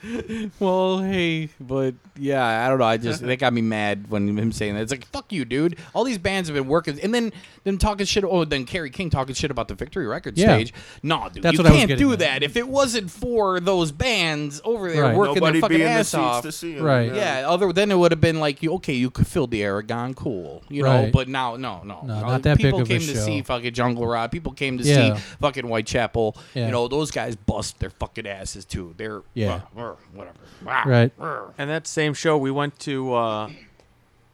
[0.59, 2.85] well, hey, but yeah, I don't know.
[2.85, 4.81] I just that got me mad when him saying that.
[4.81, 5.77] It's like fuck you, dude.
[5.93, 7.31] All these bands have been working, and then
[7.63, 8.23] them talking shit.
[8.23, 10.55] Oh, then Kerry King talking shit about the Victory Records Yeah.
[10.55, 10.73] stage.
[11.03, 12.19] No, dude, That's you what I can't getting do at.
[12.19, 12.43] that.
[12.43, 15.15] If it wasn't for those bands over there Right.
[15.15, 17.13] working Nobody'd their fucking be in the ass seats off, to see 'em, Right.
[17.13, 20.63] Yeah, other then it would have been like, okay, you could fill the Aragon, cool,
[20.69, 20.89] you know.
[21.03, 21.11] Right.
[21.11, 23.19] But now, no, no, No, Uh, not that big People of a came to show.
[23.19, 24.31] see fucking Jungle Rot.
[24.31, 25.15] People came to Yeah.
[25.15, 26.35] see fucking Whitechapel.
[26.55, 26.65] Yeah.
[26.65, 28.93] You know, those guys bust their fucking asses too.
[28.97, 29.61] They're Yeah.
[29.77, 30.37] uh, whatever.
[30.63, 31.11] Right.
[31.57, 33.49] And that same show, we went to uh,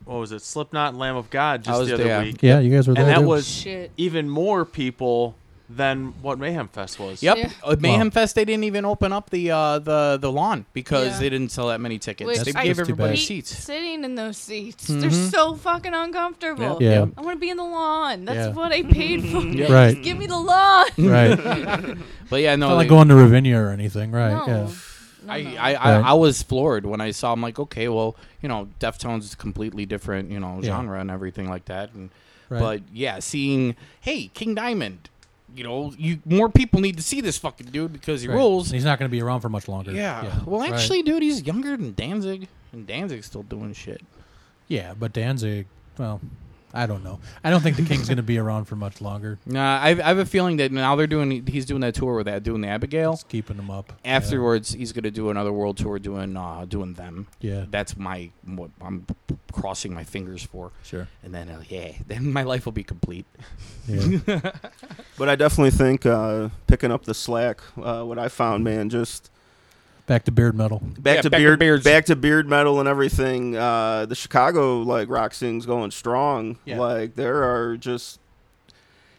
[0.05, 2.21] what was it, Slipknot, and Lamb of God, I just was the other there.
[2.21, 2.37] week.
[2.41, 3.03] Yeah, you guys were there.
[3.03, 3.27] and that too.
[3.27, 3.91] was Shit.
[3.97, 5.35] even more people
[5.69, 7.21] than what Mayhem Fest was.
[7.21, 7.49] Yep, Yeah.
[7.61, 8.11] uh, Mayhem Wow.
[8.11, 8.35] Fest.
[8.35, 11.19] They didn't even open up the uh, the the lawn because Yeah.
[11.19, 12.25] they didn't sell that many tickets.
[12.25, 13.19] Which they I gave That's too everybody bad.
[13.19, 13.49] hate seats.
[13.65, 15.29] Sitting in those seats, they're Mhm.
[15.29, 16.77] so fucking uncomfortable.
[16.79, 17.07] Yeah.
[17.17, 18.23] I want to be in the lawn.
[18.23, 18.53] That's Yeah.
[18.53, 19.39] what I paid for.
[19.45, 19.69] Yeah.
[19.73, 19.91] Right.
[19.91, 20.87] Just give me the lawn.
[20.99, 21.97] right.
[22.29, 24.31] But yeah, no, Not like they- going to Ravinia or anything, right?
[24.33, 24.45] No.
[24.47, 24.67] Yeah.
[25.29, 25.57] I, No, no.
[25.57, 26.05] I, I, Right.
[26.09, 27.33] I was floored when I saw.
[27.33, 30.67] I'm like, okay, well, you know, Deftones is a completely different, you know, Yeah.
[30.77, 31.93] genre and everything like that.
[31.93, 32.09] And
[32.49, 32.59] Right.
[32.59, 35.09] but yeah, seeing, hey, King Diamond,
[35.55, 38.35] you know, you more people need to see this fucking dude because he Right.
[38.35, 38.69] rules.
[38.71, 39.91] He's not going to be around for much longer.
[39.91, 40.39] Yeah.
[40.45, 40.71] Well, Right.
[40.71, 44.01] actually, dude, he's younger than Danzig, and Danzig's still doing shit.
[44.67, 45.65] Yeah, but Danzig,
[45.97, 46.21] well,
[46.77, 47.19] I don't know.
[47.43, 49.39] I don't think the King's going to be around for much longer.
[49.47, 51.47] Nah, I, I have a feeling that now they're doing.
[51.47, 53.13] He's doing that tour with that, doing the Abigail.
[53.13, 53.93] It's keeping him up.
[54.03, 57.27] Afterwards, he's going to do another world tour, doing uh, doing them.
[57.39, 57.65] Yeah.
[57.69, 59.05] That's my what I'm
[59.53, 60.71] crossing my fingers for.
[60.83, 61.07] Sure.
[61.23, 63.25] And then uh, yeah, then my life will be complete.
[63.87, 64.19] Yeah.
[65.17, 67.61] but I definitely think uh, picking up the slack.
[67.81, 69.31] Uh, what I found, man, just
[70.07, 70.79] Back to beard metal.
[70.99, 71.83] back Yeah, to back to beard, beards.
[71.83, 73.55] back to beard metal and everything.
[73.57, 76.57] Uh, the Chicago like rock scene's going strong.
[76.65, 76.79] Yeah.
[76.79, 78.19] Like there are just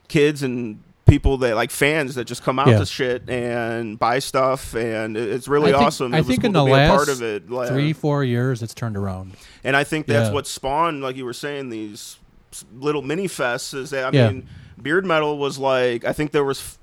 [0.08, 2.78] kids and people that like fans that just come out Yeah.
[2.78, 6.15] to shit and buy stuff, and it's really I think, awesome.
[6.15, 7.50] I It was think cool in the be a part last of it.
[7.50, 9.33] Like, three, four years, it's turned around.
[9.65, 10.34] and I think that's Yeah.
[10.34, 12.17] what spawned, like you were saying, these
[12.78, 13.75] little mini fests.
[13.75, 14.31] Is that I Yeah.
[14.31, 14.49] mean,
[14.81, 16.78] beard metal was like I think there was.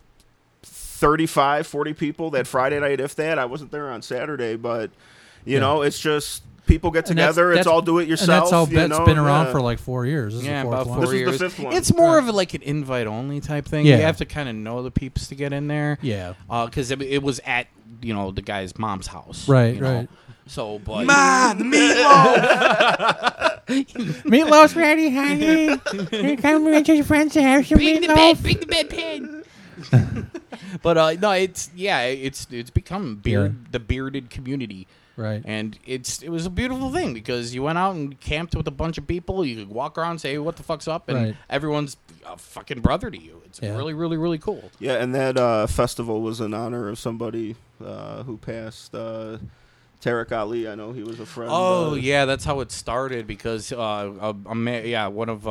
[1.05, 4.89] F- 35 40 people that friday night if that i wasn't there on saturday but
[5.45, 5.59] you Yeah.
[5.59, 8.51] know it's just people get And that's- together it's all do it yourself And that's
[8.51, 9.51] how you it's know, been around yeah.
[9.51, 10.33] for like four years.
[10.33, 11.39] This yeah, about four This years.
[11.41, 13.85] It's more of like an invite only type thing.
[13.85, 13.97] Yeah.
[13.97, 15.99] You have to kind of know the peeps to get in there.
[16.01, 16.33] Yeah.
[16.49, 17.67] Uh, because it, it was at
[18.01, 19.47] you know the guy's mom's house.
[19.47, 19.93] Right, you know?
[19.95, 20.09] right.
[20.47, 23.61] So, but Ma, the meatloaf.
[24.25, 25.77] Meatloaf's ready, honey.
[26.37, 29.44] Come with your friends to have some Bring the bed, bring the bedpan.
[30.81, 34.87] but uh, no, it's yeah, it's it's become beard the bearded community.
[35.17, 35.41] Right.
[35.45, 38.71] And it's it was a beautiful thing because you went out and camped with a
[38.71, 39.45] bunch of people.
[39.45, 41.35] You could walk around, and say what the fuck's up, and Right.
[41.49, 41.95] everyone's
[42.27, 43.41] a fucking brother to you.
[43.45, 43.75] It's Yeah.
[43.77, 44.71] really, really, really cool.
[44.79, 49.37] yeah and that uh, festival was in honor of somebody uh, who passed uh,
[50.01, 51.49] Tarek Ali, I know he was a friend.
[51.53, 55.47] Oh uh, yeah, that's how it started because uh, a, a ma- yeah, one of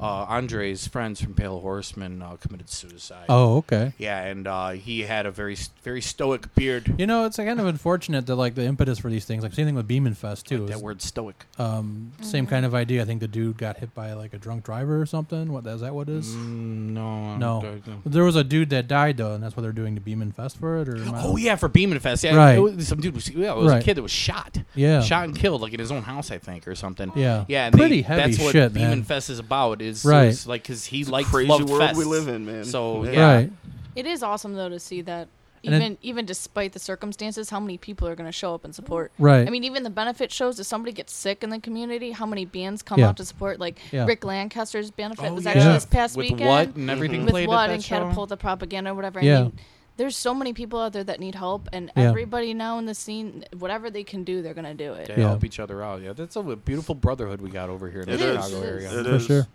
[0.00, 3.26] uh, uh, Andre's friends from Pale Horsemen uh, committed suicide.
[3.28, 3.92] Oh, okay.
[3.98, 6.94] Yeah, and uh, he had a very very stoic beard.
[6.98, 9.66] You know, it's kind of unfortunate that like the impetus for these things, like same
[9.66, 10.66] thing with Beeman Fest too.
[10.66, 11.46] That word stoic.
[11.58, 13.02] Um, same kind of idea.
[13.02, 15.52] I think the dude got hit by like a drunk driver or something.
[15.52, 15.94] What is that?
[15.94, 16.28] What it is?
[16.34, 17.60] Mm, no, no.
[17.84, 18.02] don't.
[18.12, 20.58] There was a dude that died though, and that's what they're doing to Beeman Fest
[20.58, 20.88] for it.
[20.88, 22.24] Or am I- Oh yeah, for Beeman Fest.
[22.24, 22.56] Yeah, Right.
[22.56, 23.82] it was- some dude was yeah, it was Right.
[23.82, 24.58] a kid that was shot.
[24.74, 25.02] Yeah.
[25.02, 27.12] shot and killed like in his own house, I think, or something.
[27.16, 27.44] Yeah.
[27.48, 27.66] yeah.
[27.66, 29.02] And Pretty they, heavy That's what shit, Beeman man.
[29.02, 29.82] Fest is about.
[29.82, 30.28] Is Right.
[30.28, 32.64] is like because he It's a liked crazy loved world we live in, man.
[32.64, 33.10] So Yeah.
[33.12, 33.52] yeah, Right.
[33.96, 35.28] It is awesome though to see that
[35.62, 38.64] And it- even even despite the circumstances, how many people are going to show up
[38.64, 39.12] and support.
[39.18, 39.46] Right.
[39.46, 40.58] I mean, even the benefit shows.
[40.58, 43.08] If somebody gets sick in the community, how many bands come Yeah.
[43.08, 43.60] out to support?
[43.60, 44.06] Like Yeah.
[44.06, 45.50] Rick Lancaster's benefit Oh, was yeah.
[45.50, 45.72] actually Yeah.
[45.74, 46.48] this past With weekend.
[46.48, 47.98] What and everything with played at what that and show?
[47.98, 49.20] catapult the propaganda, or whatever.
[49.22, 49.38] Yeah.
[49.38, 49.52] I mean,
[50.00, 52.08] there's so many people out there that need help, and Yeah.
[52.08, 55.06] everybody now in the scene, whatever they can do, they're gonna do it.
[55.06, 55.28] to Yeah.
[55.28, 56.00] help each other out.
[56.00, 58.44] Yeah, that's a beautiful brotherhood we got over here in It the is.
[58.46, 59.00] Chicago area.
[59.00, 59.26] It For is.
[59.26, 59.46] sure.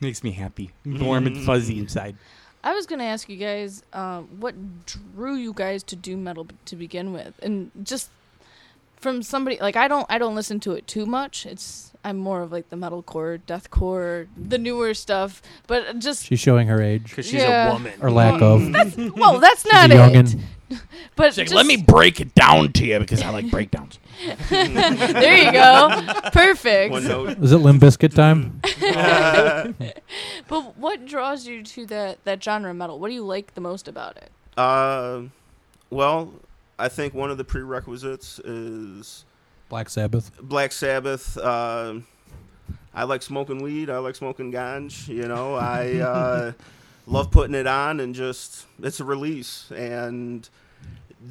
[0.00, 2.16] Makes me happy, warm and fuzzy inside.
[2.64, 4.54] I was gonna ask you guys, uh, what
[4.86, 8.08] drew you guys to do metal b- to begin with, and just
[8.96, 11.44] from somebody like I don't I don't listen to it too much.
[11.44, 15.42] It's I'm more of like the metalcore, deathcore, the newer stuff.
[15.66, 17.68] But just She's showing her age Because she's Yeah.
[17.68, 17.92] a woman.
[18.00, 18.72] or lack of.
[18.72, 20.34] that's well, that's She's not a it.
[21.16, 23.98] But She's like, just, let me break it down to you because I like breakdowns.
[24.50, 25.90] there you go,
[26.32, 26.92] perfect.
[26.92, 27.38] One note.
[27.42, 28.60] Is it Limp Bizkit time?
[30.48, 32.98] But what draws you to that that genre of metal?
[32.98, 34.30] What do you like the most about it?
[34.56, 35.22] Uh,
[35.90, 36.34] well,
[36.78, 39.24] I think one of the prerequisites is
[39.68, 40.30] Black Sabbath.
[40.40, 41.36] Black Sabbath.
[41.36, 42.00] Uh,
[42.94, 43.90] I like smoking weed.
[43.90, 45.08] I like smoking ganj.
[45.08, 46.52] You know, I uh,
[47.06, 50.48] love putting it on and just it's a release and.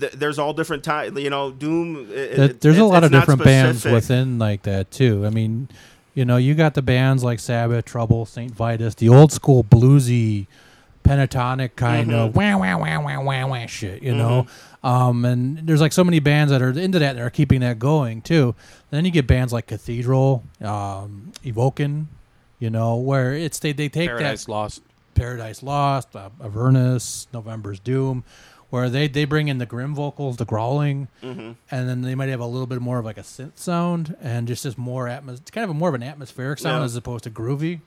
[0.02, 1.50] Th- there's all different types, you know.
[1.50, 2.10] Doom.
[2.12, 5.26] It, That- it- there's a lot of different bands within like that too.
[5.26, 5.70] I mean,
[6.14, 10.48] you know, you got the bands like Sabbath, Trouble, Saint Vitus, the old school bluesy,
[11.08, 14.04] pentatonic kind of wah wah wah wah wah wah shit.
[14.04, 14.48] You know,
[14.84, 17.80] um, and there's like so many bands that are into that and are keeping that
[17.80, 18.56] going too.
[18.90, 22.08] then you get bands like Cathedral, um, Evoken,
[22.60, 24.82] you know, where it's they they take that Paradise that Lost.
[25.16, 28.24] Paradise Lost, uh, Avernus, November's Doom,
[28.70, 31.56] where they, they bring in the grim vocals, the growling, Mhm.
[31.72, 34.48] and then they might have a little bit more of like a synth sound and
[34.48, 36.86] just just more atmos, It's kind of a more of an atmospheric sound Yeah.
[36.86, 37.80] as opposed to groovy.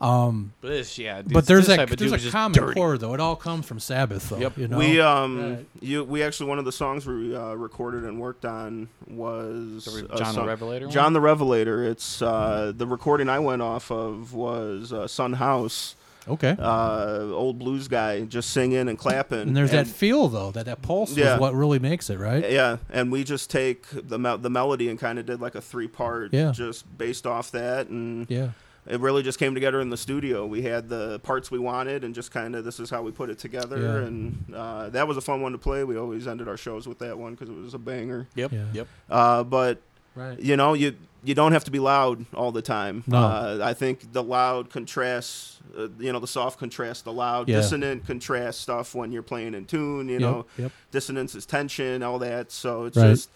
[0.00, 1.22] Um, But this, yeah.
[1.22, 2.74] but there's this that there's a common dirty.
[2.74, 3.14] core though.
[3.14, 4.38] It all comes from Sabbath though.
[4.38, 4.58] Yep.
[4.58, 5.66] You know, We um Right.
[5.80, 9.90] you we actually one of the songs we uh, recorded and worked on was The
[9.92, 10.92] Re- a John the song- Revelator one?
[10.94, 11.84] John the Revelator.
[11.84, 15.94] It's uh, the recording I went off of was uh, Son House.
[16.28, 16.56] Okay.
[16.58, 19.38] Uh, old blues guy just singing and clapping.
[19.42, 21.34] and there's that feel though that that pulse Yeah.
[21.34, 22.50] is what really makes it right.
[22.50, 25.60] Yeah, and we just take the me- the melody and kind of did like a
[25.60, 26.50] three part, Yeah.
[26.50, 28.48] just based off that, and Yeah.
[28.88, 30.46] It really just came together in the studio.
[30.46, 33.30] We had the parts we wanted, and just kind of this is how we put
[33.30, 34.06] it together, Yeah.
[34.06, 35.84] and uh, that was a fun one to play.
[35.84, 38.28] We always ended our shows with that one because it was a banger.
[38.34, 38.52] Yep.
[38.52, 38.64] Yeah.
[38.72, 38.88] Yep.
[39.10, 39.80] Uh, but
[40.14, 40.38] Right.
[40.40, 43.02] you know, you you don't have to be loud all the time.
[43.08, 43.18] No.
[43.18, 47.56] Uh, I think the loud contrasts, uh, you know, the soft contrast, the loud Yeah.
[47.56, 50.06] dissonant contrast stuff when you're playing in tune.
[50.08, 50.72] You Yep, know, yep.
[50.92, 52.52] dissonance is tension, all that.
[52.52, 53.08] So it's Right.
[53.10, 53.30] just,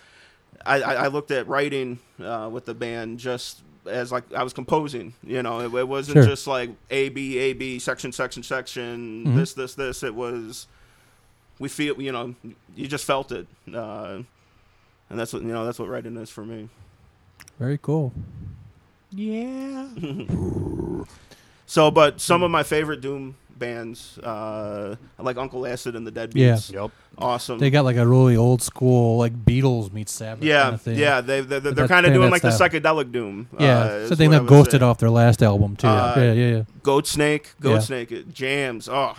[0.64, 4.52] I, I, I looked at writing uh, with the band just as like I was
[4.52, 5.14] composing.
[5.22, 6.24] You know, it, it wasn't Sure.
[6.24, 9.36] just like A B A B section section section Mhm.
[9.36, 10.02] this this this.
[10.02, 10.66] It was
[11.58, 12.34] we feel you know
[12.76, 14.18] you just felt it, uh,
[15.10, 16.68] and that's what you know that's what writing is for me.
[17.58, 18.12] Very cool.
[19.10, 19.88] Yeah.
[21.66, 26.10] So, but some of my favorite Doom bands, uh, I like Uncle Acid and the
[26.10, 26.72] Deadbeats.
[26.72, 26.82] Yeah.
[26.82, 26.90] Yep.
[27.18, 27.58] Awesome.
[27.60, 30.42] They got like a really old school like Beatles meets Sabbath.
[30.42, 30.98] yeah, kind of thing.
[30.98, 31.20] yeah.
[31.20, 32.72] They they they're, That- kind of doing like the stuff.
[32.72, 33.48] psychedelic Doom.
[33.58, 34.84] Yeah, uh, it's is the thing that ghosted say.
[34.86, 35.86] off their last album too.
[35.86, 36.62] Uh, yeah, yeah, yeah.
[36.82, 37.78] Goat Snake, Goat Yeah.
[37.80, 38.88] Snake, it jams.
[38.88, 39.14] Oh,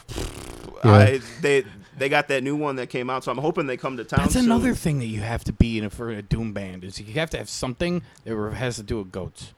[0.83, 0.91] Yeah.
[0.91, 1.63] I, they
[1.97, 4.21] they got that new one that came out, so I'm hoping they come to town.
[4.21, 4.45] That's soon.
[4.45, 7.13] another thing that you have to be in a, for a doom band is you
[7.13, 9.53] have to have something that has to do with goats.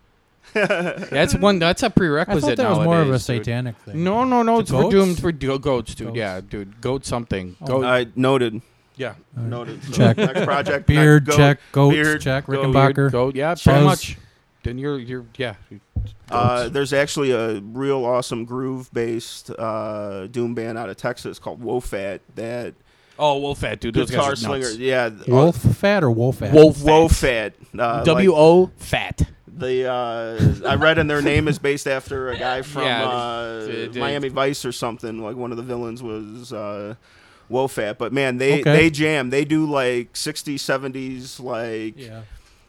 [1.09, 1.59] that's one.
[1.59, 2.43] That's a prerequisite.
[2.43, 3.45] I thought that was more of a nowadays, dude.
[3.45, 4.03] satanic thing.
[4.03, 4.56] No, no, no.
[4.57, 4.93] To It's for goats?
[4.93, 6.07] doomed for do- goats, dude.
[6.07, 6.17] Goats.
[6.17, 6.82] Yeah, dude.
[6.82, 7.56] Goat something.
[7.61, 7.65] Oh.
[7.65, 7.85] Goat.
[7.85, 8.61] I noted.
[8.95, 9.15] yeah.
[9.35, 9.83] Noted.
[9.85, 10.17] So Check.
[10.17, 10.88] Next project.
[10.88, 12.65] Beard next, check, goats beard, check, goat.
[12.67, 13.11] Rickenbacker.
[13.11, 13.35] Goat.
[13.35, 13.64] Yeah, Fuzz.
[13.64, 14.17] pretty much.
[14.64, 15.56] Then you're you're yeah.
[16.30, 22.22] Uh, there's actually a real awesome groove-based uh, doom band out of Texas called Wofat
[22.35, 22.73] that
[23.19, 23.93] oh, Wolfat, dude.
[23.93, 24.69] Those guitar guys are nuts.
[24.72, 24.83] slinger.
[24.83, 26.53] Yeah, Wolf fat or wolf fat?
[26.53, 27.53] Wolf Wofat.
[27.77, 29.22] Uh, W like O fat.
[29.56, 33.65] The uh, I read and their name is based after a guy from Yeah, uh,
[33.65, 35.19] the- the- Miami Vice or something.
[35.22, 36.95] Like one of the villains was uh,
[37.51, 37.98] Wofat.
[37.98, 38.72] But man, they Okay.
[38.77, 39.30] they jam.
[39.30, 42.22] They do like 60s, 70s, like Yeah.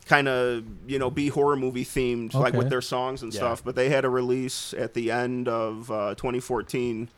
[0.06, 3.38] kind of you know be horror movie themed, like with their songs and Yeah.
[3.38, 3.64] stuff.
[3.64, 7.08] But they had a release at the end of uh, 2014.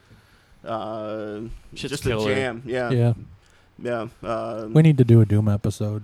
[0.65, 1.41] Uh,
[1.75, 2.31] just killer.
[2.31, 2.63] a jam.
[2.67, 2.91] Yeah.
[2.91, 3.13] Yeah.
[3.79, 4.07] Yeah.
[4.23, 6.03] Uh, We need to do a Doom episode.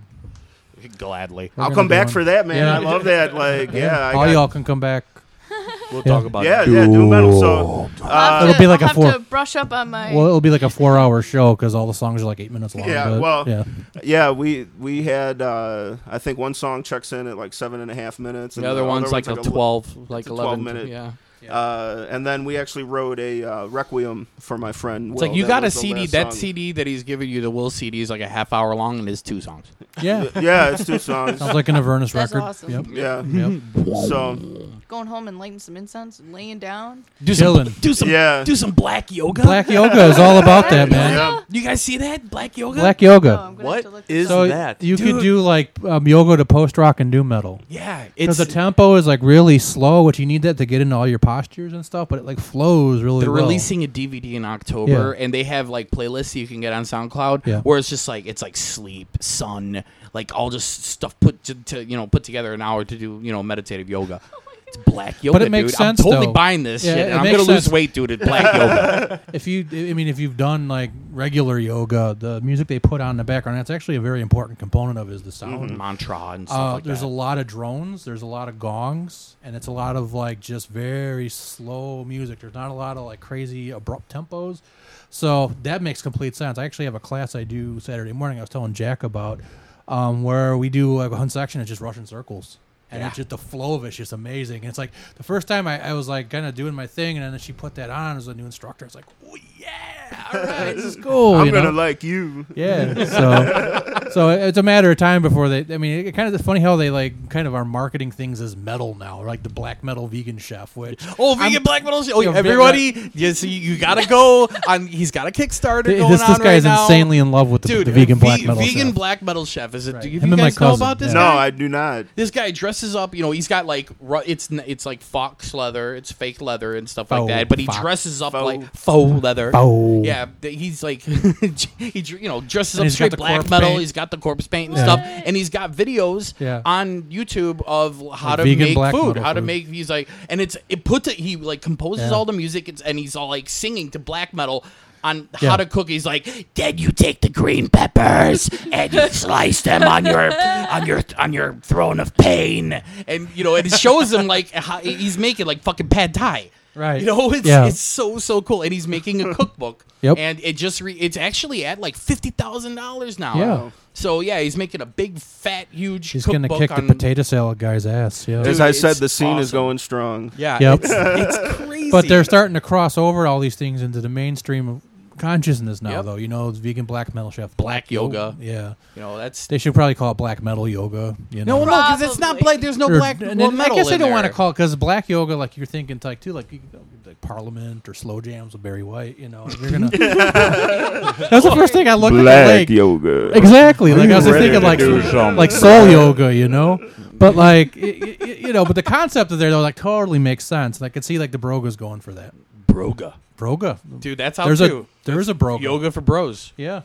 [0.97, 1.51] Gladly.
[1.55, 2.13] We're I'll gonna come do back one.
[2.13, 2.57] for that, man.
[2.57, 2.75] Yeah.
[2.75, 3.33] I love that.
[3.33, 5.05] Like, yeah, I all got- y'all can come back.
[5.91, 6.13] We'll Yeah.
[6.13, 6.69] talk about Yeah, it.
[6.69, 7.39] yeah, doom metal.
[7.39, 9.91] So I'll have uh, It'll be like I'll a have four- to brush up on
[9.91, 10.11] my.
[10.15, 12.73] Well, it'll be like a four-hour show because all the songs are like eight minutes
[12.73, 12.89] long.
[12.89, 13.63] yeah, but, well, yeah.
[14.03, 17.91] yeah, we we had uh, I think one song checks in at like seven and
[17.91, 18.57] a half minutes.
[18.57, 20.87] and The other one's like a li- 12, like it's a 11, minute.
[20.87, 21.11] yeah.
[21.49, 25.11] Uh, and then we actually wrote a uh, requiem for my friend.
[25.13, 25.27] It's Will.
[25.29, 25.99] like you That got a was the CD.
[26.01, 26.39] last That song.
[26.39, 29.09] CD that he's giving you, the WIL CD, is like a half hour long and
[29.09, 29.65] is two songs.
[30.01, 30.27] Yeah.
[30.39, 31.39] yeah, it's two songs.
[31.39, 32.45] Sounds like an Avernus That's record.
[32.47, 32.71] awesome.
[32.71, 32.85] Yep.
[32.91, 33.21] Yeah.
[33.23, 33.61] Yep.
[34.07, 37.03] So Going home and lighting some incense, and laying down.
[37.23, 37.65] Do Chilling.
[37.65, 38.43] some, do some, Yeah.
[38.43, 39.41] do some black yoga.
[39.41, 41.13] Black yoga is all about that, man.
[41.13, 41.39] Yeah.
[41.49, 42.79] You guys see that black yoga?
[42.79, 43.29] Black Oh, yoga.
[43.39, 44.31] I'm gonna have What look is this up.
[44.31, 44.83] so that?
[44.83, 45.15] you Dude.
[45.15, 47.59] could do like um, yoga to post rock and doom metal.
[47.69, 50.95] Yeah, Because the tempo is like really slow, which you need that to get into
[50.95, 52.09] all your postures and stuff.
[52.09, 53.43] But it like flows really They're well.
[53.43, 57.45] releasing a DVD in October, and they have like playlists you can get on SoundCloud,
[57.45, 57.61] Yeah.
[57.61, 61.83] where it's just like it's like sleep, sun, like all just stuff put to, to
[61.83, 64.21] you know put together an hour to do you know meditative yoga.
[64.75, 65.77] It's black yoga, but it makes dude.
[65.77, 66.33] sense, I'm totally though.
[66.33, 68.11] buying this Yeah, shit, and I'm gonna lose weight, dude.
[68.11, 69.21] At black yoga.
[69.33, 73.11] if you, I mean, if you've done like regular yoga, the music they put on
[73.11, 75.77] in the background, that's actually a very important component of it is the sound.
[75.77, 77.05] mantra and stuff Uh, like there's that.
[77.05, 78.03] a lot of drones.
[78.05, 82.39] There's a lot of gongs, and it's a lot of like just very slow music.
[82.39, 84.61] There's not a lot of like crazy abrupt tempos,
[85.09, 86.57] so that makes complete sense.
[86.57, 88.39] I actually have a class I do Saturday morning.
[88.39, 89.39] I was telling Jack about
[89.87, 91.61] um, where we do like one section.
[91.61, 92.57] It's just Russian circles.
[92.93, 93.07] And Yeah.
[93.07, 94.61] it's just the flow of it's just amazing.
[94.61, 97.17] And it's like the first time I, I was like kind of doing my thing,
[97.17, 98.85] and then she put that on as a new instructor.
[98.85, 101.35] It's like, oh yeah, all right, this is cool.
[101.35, 101.77] I'm you gonna know?
[101.77, 102.45] like you.
[102.55, 102.93] Yeah.
[103.13, 105.65] So, so it's a matter of time before they.
[105.73, 108.41] I mean, it kind of it's funny how they like kind of are marketing things
[108.41, 110.75] as metal now, like the black metal vegan chef.
[110.75, 112.03] Which Oh, vegan I'm- black metal!
[112.13, 114.85] Oh, Yeah, ve- everybody, yes, you, you gotta go on.
[114.87, 116.83] He's got a Kickstarter Th- going this on this right guy's now.
[116.83, 118.93] insanely in love with the, Dude, the vegan black metal vegan chef.
[118.95, 120.01] black metal chef is it?
[120.01, 121.13] Do you, Him you my guys know about this yeah.
[121.13, 121.45] No, guy?
[121.45, 122.05] I do not.
[122.15, 123.15] This guy dresses up.
[123.15, 126.87] You know, he's got like ru- it's it's like fox leather, it's fake leather and
[126.89, 127.29] stuff like Faux.
[127.29, 127.47] that.
[127.49, 127.79] But he Fox.
[127.79, 128.45] dresses up Faux.
[128.45, 129.51] like faux leather.
[129.51, 130.05] Faux.
[130.05, 131.01] Yeah, th- he's like
[131.77, 133.69] he dr- you know dresses And up he's got straight the black corpse metal.
[133.69, 133.79] paint.
[133.79, 134.83] He's got the corpse paint and Yeah.
[134.83, 136.61] stuff, and he's got videos Yeah.
[136.65, 139.45] on YouTube of how Like to vegan make black food, metal how to food.
[139.47, 139.67] make.
[139.67, 141.15] He's like, and it's it puts it.
[141.15, 142.15] He like composes Yeah.
[142.17, 144.65] all the music, it's, and he's all like singing to black metal.
[145.03, 145.49] On Yeah.
[145.49, 149.83] how to cook, he's like, then you take the green peppers and you slice them
[149.83, 150.31] on your
[150.69, 154.51] on your on your throne of pain, and you know, and it shows him like
[154.51, 156.49] how he's making like fucking pad thai.
[156.75, 157.01] Right.
[157.01, 157.65] You know, it's Yeah.
[157.65, 159.85] it's so so cool, and he's making a cookbook.
[160.01, 160.17] Yep.
[160.17, 163.35] And it just re- it's actually at like fifty thousand dollars now.
[163.37, 163.69] Yeah.
[163.93, 166.09] So yeah, he's making a big fat huge.
[166.11, 168.27] He's gonna cookbook kick the potato salad guy's ass.
[168.27, 168.39] Yeah.
[168.41, 170.31] As I said, the scene is going strong.
[170.37, 170.57] Yeah.
[170.61, 170.79] Yep.
[170.83, 171.91] It's, it's crazy.
[171.91, 174.81] But they're starting to cross over all these things into the mainstream of
[175.17, 176.05] consciousness now, Yep.
[176.05, 176.15] though.
[176.15, 178.35] You know, it's vegan black metal chef, Black yoga.
[178.39, 178.73] Yeah.
[178.95, 181.15] You know that's They should probably call it black metal yoga.
[181.31, 181.59] You know?
[181.59, 182.43] no, no, because it's not Probably.
[182.43, 182.59] black.
[182.61, 184.29] There's no Or- black and well, then I metal guess they in don't want to
[184.29, 184.33] there.
[184.35, 186.59] call it because black yoga, like you're thinking, like too, like you,
[187.05, 189.17] like Parliament or slow jams with Barry White.
[189.19, 189.89] You know, you're gonna.
[189.93, 192.47] That's the first thing I looked at.
[192.59, 193.29] Like, yoga.
[193.37, 193.93] exactly.
[193.93, 196.33] Like I was just ready thinking, to like do some like soul yoga.
[196.33, 196.79] You know,
[197.13, 200.45] but like y- y- you know, but the concept of there though, like totally makes
[200.45, 200.77] sense.
[200.77, 202.33] And I could see like the Brogas going for that.
[202.67, 203.13] Broga.
[203.37, 204.87] Broga, Dude, that's how There's too.
[205.07, 205.61] A there's a broga.
[205.61, 206.53] yoga for bros.
[206.57, 206.81] Yeah.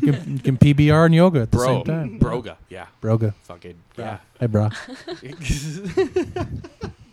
[0.00, 2.20] You can, you can PBR and yoga at the Bro, same time.
[2.20, 2.56] broga.
[2.68, 2.86] Yeah.
[3.02, 3.34] Broga.
[3.44, 4.18] Fucking yeah.
[4.38, 4.68] Hey, bro.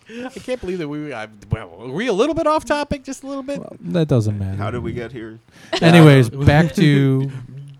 [0.07, 3.23] I can't believe that we I, well, were we a little bit off topic, just
[3.23, 3.59] a little bit.
[3.91, 4.55] That doesn't matter.
[4.57, 5.39] How did we get here?
[5.81, 7.31] Anyways, back to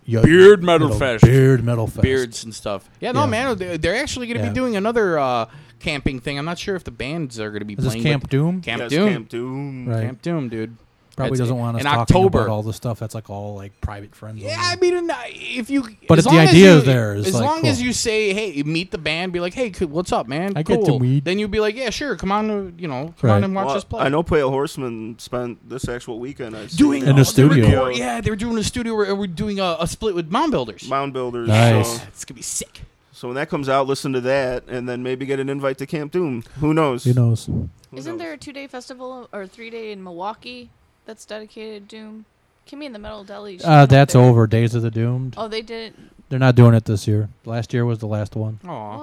[0.05, 1.23] yo- Beard Metal Fest.
[1.23, 2.01] Beard metal fest.
[2.01, 2.89] beards and stuff.
[2.99, 3.25] Yeah, no, Yeah.
[3.27, 4.49] man, they're, they're actually going to Yeah.
[4.49, 5.45] be doing another uh,
[5.79, 6.39] camping thing.
[6.39, 8.03] I'm not sure if the bands are going to be Is this playing.
[8.03, 8.61] Camp but- Doom?
[8.61, 9.09] Camp Yes, Doom.
[9.09, 9.87] Camp Doom.
[9.89, 10.01] Right.
[10.01, 10.75] Camp Doom, dude.
[11.15, 12.39] Probably That's- doesn't want us in talking October.
[12.41, 14.39] about all the stuff that's like all like private friends.
[14.39, 14.65] Yeah, only.
[14.65, 17.13] I mean, uh, if you, But as if the long as idea you- is there,
[17.13, 20.27] as like, long as you say, "Hey, meet the band," be like, "Hey, what's up,
[20.27, 20.99] man?" I get cool.
[20.99, 21.23] to meet.
[21.23, 23.35] Then you'd be like, "Yeah, sure, come on, uh, you know, come Right.
[23.37, 26.55] on and watch Well, us play." I know Pale Horsemen spent this actual weekend.
[26.55, 27.65] I doing In the they studio.
[27.85, 28.93] record- yeah, they were doing a studio.
[28.95, 30.89] Where we're doing a, a split with Mound Builders.
[30.89, 31.47] Mound Builders.
[31.47, 31.97] Nice.
[31.97, 32.81] So, It's gonna be sick.
[33.13, 35.85] so when that comes out, listen to that, and then maybe get an invite to
[35.85, 36.43] Camp Doom.
[36.59, 37.05] Who knows?
[37.05, 37.45] Who knows?
[37.45, 38.19] Who Isn't knows?
[38.19, 40.69] there a two day festival or three day in Milwaukee
[41.05, 42.25] that's dedicated to Doom?
[42.67, 43.57] Kimmy in the Metal Deli.
[43.59, 44.21] should Uh, come that's there.
[44.23, 44.47] over.
[44.47, 45.35] Days of the Doomed.
[45.37, 45.93] Oh, they did.
[46.29, 47.29] They're not doing it this year.
[47.45, 48.59] Last year was the last one.
[48.67, 48.97] Aw.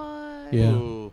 [0.45, 0.53] What?
[0.55, 0.73] Yeah.
[0.73, 1.13] Ooh.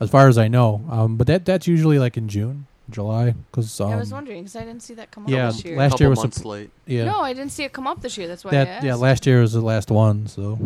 [0.00, 0.84] As far as I know.
[0.88, 2.66] Um, but that that's usually like in June.
[2.90, 5.62] July because um, I was wondering because I didn't see that come up yeah, this
[5.62, 5.76] year.
[5.76, 6.70] last Couple year was months supp- late.
[6.86, 8.26] Yeah, No, I didn't see it come up this year.
[8.26, 8.86] That's why I that asked.
[8.86, 10.26] yeah, last year was the last one.
[10.26, 10.58] So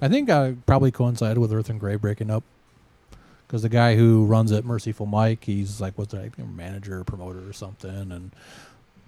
[0.00, 2.42] I think I probably coincided with Earth and Gray breaking up
[3.46, 7.46] because the guy who runs it, Merciful Mike, he's like what's that manager, or promoter,
[7.46, 8.12] or something.
[8.12, 8.30] And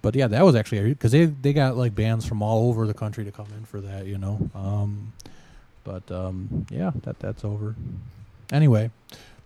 [0.03, 2.95] but yeah, that was actually because they they got like bands from all over the
[2.95, 4.51] country to come in for that, you know.
[4.55, 5.13] Um,
[5.85, 7.75] but um, yeah, that that's over.
[8.53, 8.91] Anyway,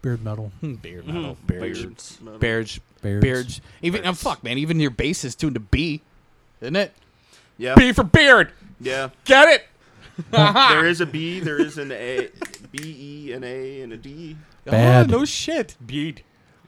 [0.03, 0.51] beard metal.
[0.61, 1.47] Beard metal, Mhm.
[1.47, 2.39] beards, Beards metal.
[2.39, 3.23] beards, Beards.
[3.23, 3.61] beards.
[3.83, 4.59] Even oh, fuck, man.
[4.59, 6.01] Even your bass is tuned to B,
[6.61, 6.93] isn't it?
[7.59, 7.75] Yeah.
[7.77, 8.51] B for beard.
[8.81, 9.11] Yeah.
[9.25, 9.67] Get it?
[10.31, 12.29] there is a B, there is an A,
[12.73, 12.79] B,
[13.29, 14.37] E, an A, and a D.
[14.65, 15.13] Bad.
[15.13, 15.77] Oh, no shit.
[15.85, 16.23] Bead.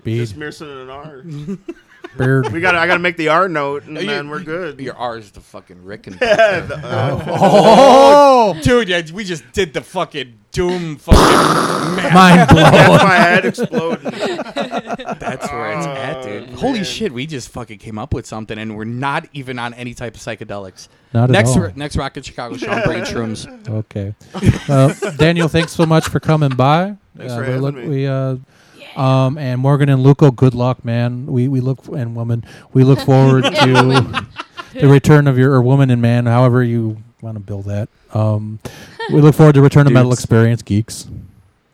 [0.04, 0.18] Bead.
[0.18, 1.24] Just missing an R.
[2.16, 2.52] Beard.
[2.52, 2.74] we got.
[2.74, 4.80] I got to make the R note, and Oh, you- then we're good.
[4.80, 9.50] Your R is the fucking Rick and Yeah, the, uh, oh, dude, yeah, we just
[9.52, 12.72] did the fucking doom fucking Mind blown.
[12.72, 14.10] That's my head exploding.
[15.18, 16.48] That's where it's at, dude.
[16.52, 16.84] Oh, Holy man.
[16.84, 20.14] shit, we just fucking came up with something, and we're not even on any type
[20.14, 20.88] of psychedelics.
[21.12, 21.60] Not at next, all.
[21.62, 23.68] ro- next Rockin' Chicago show, I'm shrooms.
[23.68, 24.14] Okay.
[24.68, 26.96] Uh, Daniel, thanks so much for coming by.
[27.16, 27.88] Thanks Uh, for having look, me.
[27.88, 28.36] We, uh,
[28.96, 31.26] um, and Morgan and Luco, good luck, man.
[31.26, 34.26] We we look and woman, we look forward to
[34.74, 37.88] the return of your or woman and man, however you want to build that.
[38.14, 38.58] Um,
[39.12, 41.06] we look forward to return of Metal Experience Geeks,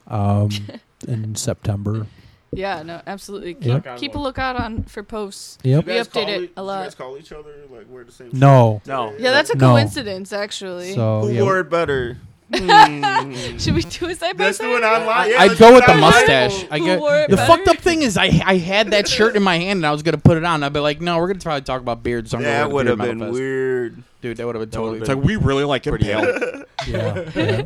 [0.09, 0.51] um,
[1.09, 2.07] in September.
[2.55, 3.55] Yeah, no, absolutely.
[3.55, 3.97] Keep, Yep.
[3.97, 5.57] keep a lookout on for posts.
[5.63, 5.87] Yep.
[5.87, 6.97] We update call it a You guys lot.
[6.99, 8.29] call each other like we're the same.
[8.35, 8.81] No.
[8.85, 8.89] shit?
[8.89, 9.15] No.
[9.19, 9.71] Yeah, that's a No.
[9.71, 10.93] coincidence, actually.
[10.95, 12.19] So Who yeah, wore it better?
[12.55, 13.57] Hmm.
[13.59, 14.65] Should we do a side by Let's side?
[14.65, 15.31] do it online.
[15.31, 16.11] Yeah, I'd let's go with it the online.
[16.11, 16.67] mustache.
[16.71, 17.47] I Who get wore it the better?
[17.53, 20.03] fucked up thing is I I had that shirt in my hand and I was
[20.03, 20.63] gonna put it on.
[20.63, 22.31] I'd be like, no, we're gonna probably talk about beards.
[22.31, 24.03] So I'm gonna That wear would have Beard been Metal weird.
[24.21, 24.37] dude.
[24.37, 24.99] That would have been That would've totally.
[25.01, 26.65] It's like we really like it pale.
[26.87, 27.63] yeah, yeah.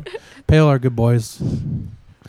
[0.47, 1.41] Pale are good boys,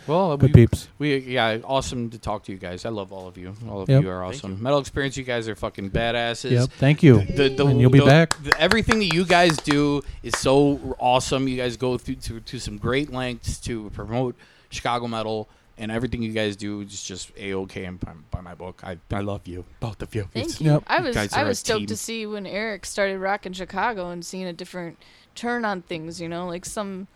[0.08, 0.88] Well, good we, peeps.
[0.98, 2.84] we yeah, awesome to talk to you guys.
[2.84, 3.54] I love all of you.
[3.68, 4.02] All of Yep.
[4.02, 4.62] you are awesome.
[4.62, 6.50] Metal Experience, you guys are fucking badasses.
[6.52, 6.70] Yep.
[6.78, 7.22] Thank you.
[7.24, 8.42] The, the, and you'll be the- back.
[8.42, 11.46] the- everything that you guys do is so awesome.
[11.46, 14.34] You guys go through to, to some great lengths to promote
[14.70, 18.54] Chicago metal, and everything you guys do is just a okay and by, by my
[18.54, 18.80] book.
[18.82, 20.22] I, I love you, both of you.
[20.32, 20.70] Thank It's- you.
[20.72, 20.84] Yep.
[20.86, 21.86] I was guys I was stoked team.
[21.88, 24.98] to see when Eric started rocking Chicago and seeing a different
[25.34, 26.18] turn on things.
[26.20, 27.08] You know, like some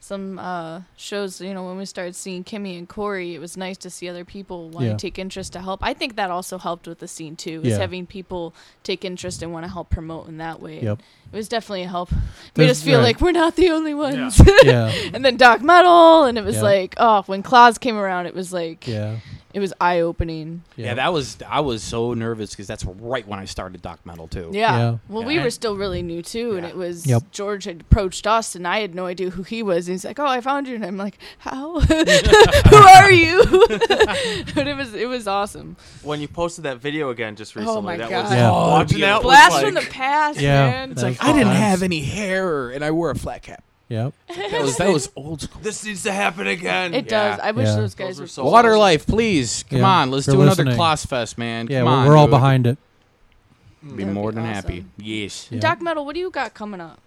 [0.00, 1.40] some uh, shows.
[1.40, 4.24] You know, when we started seeing Kimmy and Corey, it was nice to see other
[4.24, 4.92] people want Yeah.
[4.92, 5.80] to take interest to help.
[5.82, 7.60] I think that also helped with the scene too.
[7.64, 7.78] Is Yeah.
[7.78, 10.80] having people take interest and want to help promote in that way.
[10.82, 11.00] Yep.
[11.32, 12.12] It was definitely a help.
[12.12, 12.20] Made
[12.54, 13.04] There's- us feel right.
[13.04, 14.40] like we're not the only ones.
[14.62, 14.92] Yeah.
[15.12, 16.62] and then Doc Metal, and it was Yeah.
[16.62, 19.16] like, oh, when Claus came around, it was like, Yeah.
[19.56, 20.62] It was eye opening.
[20.76, 20.92] yeah.
[20.92, 24.50] that was I was so nervous because that's right when I started Doc Metal too.
[24.52, 24.76] Yeah.
[24.76, 24.98] Yeah.
[25.08, 25.28] Well, Yeah.
[25.28, 27.30] we were still really new too, and it was Yep.
[27.32, 29.88] George had approached us, and I had no idea who he was.
[29.88, 31.80] And he's like, "Oh, I found you," and I'm like, "How?
[31.80, 33.42] who are you?"
[34.54, 35.76] but it was it was awesome.
[36.02, 38.22] When you posted that video again just oh recently, Oh my that God.
[38.24, 38.50] was Yeah.
[38.50, 40.66] watching that Blast was from like, the past, Yeah.
[40.70, 40.92] man.
[40.92, 43.62] It's Like That's I didn't have any hair and I wore a flat cap.
[43.88, 44.14] Yep.
[44.28, 45.60] That was that was old school.
[45.62, 46.92] this needs to happen again.
[46.92, 47.38] It does.
[47.40, 47.76] I wish Yeah.
[47.76, 48.80] those guys Those were were so Water awesome.
[48.80, 50.10] Life, please come Yeah, on.
[50.10, 50.76] Let's for do another listening.
[50.76, 51.68] Class Fest, man.
[51.70, 52.30] Yeah, Come we're, on, we're all dude.
[52.32, 52.78] behind it.
[53.84, 53.90] Mm.
[53.96, 54.54] Be That'd more be than awesome.
[54.54, 54.84] happy.
[54.98, 55.46] Yes.
[55.50, 55.60] Yeah.
[55.60, 56.98] Doc Metal, what do you got coming up?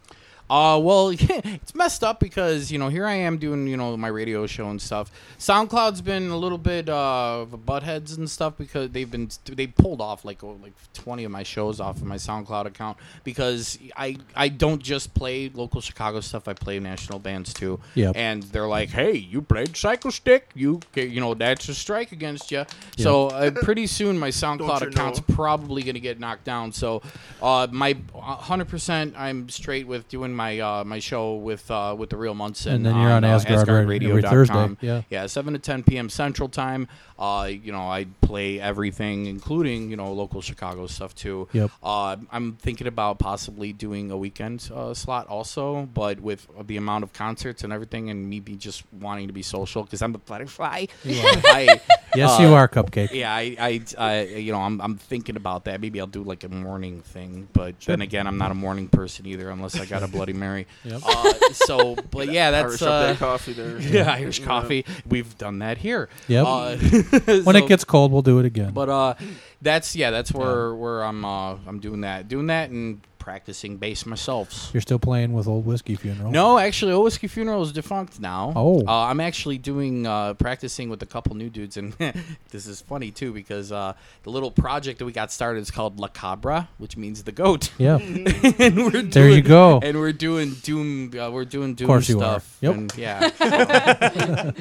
[0.50, 4.08] Uh, well, it's messed up because you know here I am doing you know my
[4.08, 5.12] radio show and stuff.
[5.38, 9.68] SoundCloud's been a little bit uh of a buttheads and stuff because they've been they
[9.68, 13.78] pulled off like oh, like twenty of my shows off of my SoundCloud account because
[13.96, 16.48] I I don't just play local Chicago stuff.
[16.48, 17.80] I play national bands too.
[17.96, 18.16] Yep.
[18.16, 22.66] And they're like, hey, you played Psychostick, you you know that's a strike against you.
[22.98, 25.36] So uh, pretty soon my SoundCloud account's know?
[25.36, 26.72] probably gonna get knocked down.
[26.72, 27.02] So,
[27.42, 32.10] uh, my hundred percent, I'm straight with doing my uh, my show with uh, with
[32.10, 32.76] the Real Munson.
[32.76, 34.22] And then you're on uh, Asgard Radio every.
[34.22, 35.02] Thursday, yeah.
[35.10, 36.10] yeah, seven to ten p.m.
[36.10, 36.88] Central Time.
[37.20, 41.50] Uh, you know, I play everything, including you know local Chicago stuff too.
[41.52, 41.72] Yep.
[41.84, 47.04] Uh, I'm thinking about possibly doing a weekend uh, slot also, but with the amount
[47.04, 50.20] of concerts and everything, and me be just wanting to be social because I'm a
[50.20, 50.86] butterfly.
[51.06, 51.82] I,
[52.16, 53.12] Yes, uh, you are, Cupcake.
[53.12, 55.80] Yeah, I, I, I, you know, I'm, I'm thinking about that.
[55.82, 59.26] Maybe I'll do like a morning thing, but then again, I'm not a morning person
[59.26, 60.68] either, unless I got a Bloody Mary.
[60.84, 61.02] Yep.
[61.06, 63.78] Uh, so, but yeah, that's Irish up uh, coffee there.
[63.80, 64.46] Yeah, Irish Yeah.
[64.46, 64.86] coffee.
[65.08, 66.10] We've done that here.
[66.28, 66.46] Yep.
[66.48, 66.76] Uh,
[67.26, 68.72] when so- it gets cold, we'll do it again.
[68.72, 69.14] but uh,
[69.62, 74.06] that's yeah, that's where where I'm uh I'm doing that, doing that, and practicing bass
[74.06, 74.70] myself.
[74.74, 76.32] You're still playing with Old Whiskey Funeral.
[76.32, 78.54] No, actually, Old Whiskey Funeral is defunct now.
[78.56, 78.82] Oh.
[78.88, 81.94] uh, I'm actually doing uh, practicing with a couple new dudes, and
[82.50, 86.00] this is funny too because uh, the little project that we got started is called
[86.00, 87.72] La Cabra, which means the goat.
[87.78, 87.98] Yeah.
[88.00, 89.80] and we're doing, There you go.
[89.84, 91.12] And we're doing doom.
[91.20, 92.40] Uh, we're doing doom course you are.
[92.40, 92.58] stuff.
[92.62, 92.74] Yep.
[92.76, 93.30] And yeah.
[93.30, 94.54] So,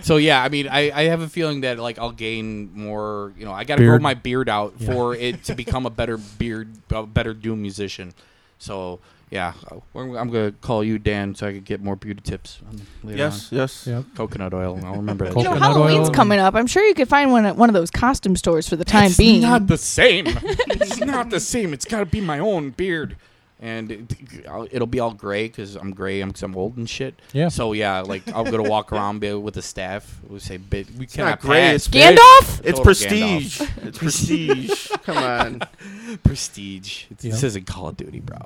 [0.02, 3.32] so, yeah, I mean, I, I have a feeling that like I'll gain more.
[3.38, 4.92] You know, I got to grow my beard out Yeah.
[4.92, 7.89] for it to become a better beard, a better doom musician.
[8.58, 9.00] So.
[9.32, 9.52] Yeah,
[9.94, 12.58] I'm gonna call you Dan so I could get more beauty tips.
[13.04, 13.58] Later Yes, on.
[13.58, 13.86] yes.
[13.86, 14.04] Yep.
[14.16, 14.80] Coconut oil.
[14.84, 15.36] I'll remember that.
[15.36, 15.62] You know, shit.
[15.62, 16.56] Halloween's coming up.
[16.56, 19.06] I'm sure you could find one at one of those costume stores for the time
[19.06, 19.42] it's being.
[19.42, 20.24] not the same.
[20.66, 21.72] it's not the same.
[21.72, 23.14] It's got to be my own beard,
[23.60, 26.20] and it, I'll- be all gray because I'm gray.
[26.20, 27.14] I'm, cause I'm old and shit.
[27.32, 27.48] Yeah.
[27.48, 30.18] So yeah, like I'm gonna walk around be- with a staff.
[30.28, 31.60] We say, "Bit, we It's cannot not gray.
[31.60, 32.60] pass." It's Gandalf?
[32.64, 33.60] It's Total prestige.
[33.60, 33.86] Gandalf.
[33.86, 34.88] It's prestige.
[35.04, 35.60] Come on.
[36.24, 37.04] prestige.
[37.10, 37.30] It's, Yeah.
[37.32, 38.38] This isn't Call of Duty, bro.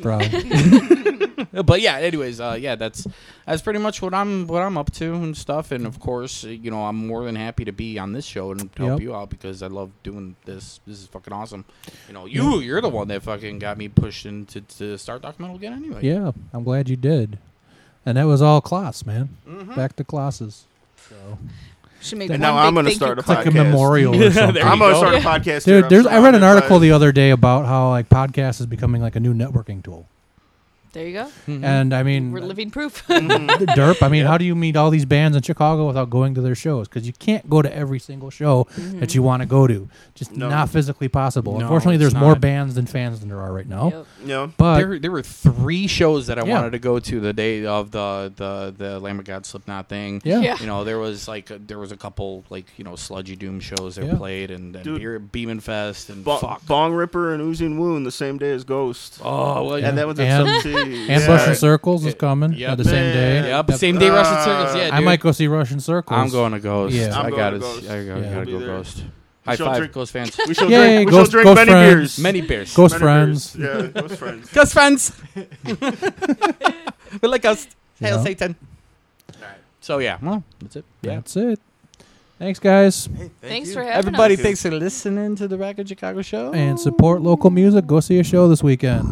[0.00, 0.20] Bro.
[1.64, 3.06] but yeah, anyways, uh, yeah, that's
[3.46, 5.72] that's pretty much what I'm what I'm up to and stuff.
[5.72, 8.52] And of course, uh, you know, I'm more than happy to be on this show
[8.52, 9.00] and help Yep.
[9.00, 10.80] you out because I love doing this.
[10.86, 11.64] This is fucking awesome.
[12.08, 15.40] You know, you you're the one that fucking got me pushed into to start Doc
[15.40, 15.72] Metal again.
[15.72, 17.38] Anyway, Yeah, I'm glad you did.
[18.04, 19.30] And that was all class, man.
[19.48, 19.74] Mhm.
[19.76, 20.64] Back to classes.
[21.08, 21.14] So
[22.00, 24.30] Should make And now I'm going to start you a it's like a memorial or
[24.32, 24.62] something.
[24.62, 25.00] I'm going to go.
[25.00, 25.38] start a Yeah.
[25.38, 25.64] podcast.
[25.64, 25.76] here.
[25.76, 28.66] Dude, I'm there's I read an article the other day about how like podcast is
[28.66, 30.06] becoming like a new networking tool.
[30.92, 31.30] There you go.
[31.48, 31.64] Mhm.
[31.64, 33.02] And I mean We're living proof.
[33.08, 33.14] the
[33.74, 34.02] derp.
[34.02, 36.54] I mean, how do you meet all these bands in Chicago without going to their
[36.54, 36.86] shows?
[36.86, 39.88] Because you can't go to every single show that you want to go to.
[40.14, 40.50] Just No.
[40.50, 41.54] not physically possible.
[41.54, 43.88] No, Unfortunately, it's there's more bands than fans than there are right now.
[43.90, 44.06] Yep.
[44.26, 44.46] Yeah.
[44.58, 46.56] But there, there were three shows that I Yeah.
[46.56, 50.20] wanted to go to the day of the the the Lamb of God Slipknot thing.
[50.24, 50.56] yeah, Yeah.
[50.60, 53.60] You know, there was like a, there was a couple like you know sludgy doom
[53.60, 54.16] shows that Yeah.
[54.16, 54.98] played and, and Dude.
[54.98, 56.66] Beer, Beeman Fest and Bo- fuck.
[56.66, 59.20] Bong Ripper and Oozing Wound the same day as Ghost.
[59.24, 60.81] Oh, well, And that was at And- some T.
[60.82, 61.26] and Yeah.
[61.26, 62.72] Russian Circles is coming yep.
[62.72, 63.40] at the same day.
[63.42, 63.44] Man.
[63.66, 64.76] Yep, same day Russian Uh, Circles.
[64.76, 66.18] Yeah, I might go see Russian Circles.
[66.18, 66.94] I'm going to Ghost.
[66.94, 67.16] Yeah.
[67.18, 67.58] I I'm got going it.
[67.58, 67.84] to Ghost.
[67.90, 68.34] I gotta, Yeah.
[68.34, 68.68] gotta be go there.
[68.68, 69.04] Ghost.
[69.44, 70.38] High shall five, drink- Ghost fans.
[70.46, 71.94] We shall Yay, drink, we Ghost- shall drink Ghost many friends.
[71.94, 72.18] beers.
[72.20, 72.74] Many beers.
[72.76, 73.56] Ghost Many friends.
[73.56, 73.92] beers.
[73.94, 74.50] Yeah, ghost friends.
[74.52, 75.12] Ghost friends.
[77.22, 77.68] we like Ghost.
[78.00, 78.22] Hail Yeah.
[78.22, 78.56] Satan.
[79.80, 80.84] So yeah, well, that's it.
[81.02, 81.14] Yeah.
[81.16, 81.60] That's it.
[82.38, 83.08] Thanks, guys.
[83.40, 84.40] Thanks for having Everybody, us.
[84.40, 86.52] thanks for listening to the Rockin' Chicago show.
[86.52, 87.86] And support local music.
[87.86, 89.06] Go see a show this weekend.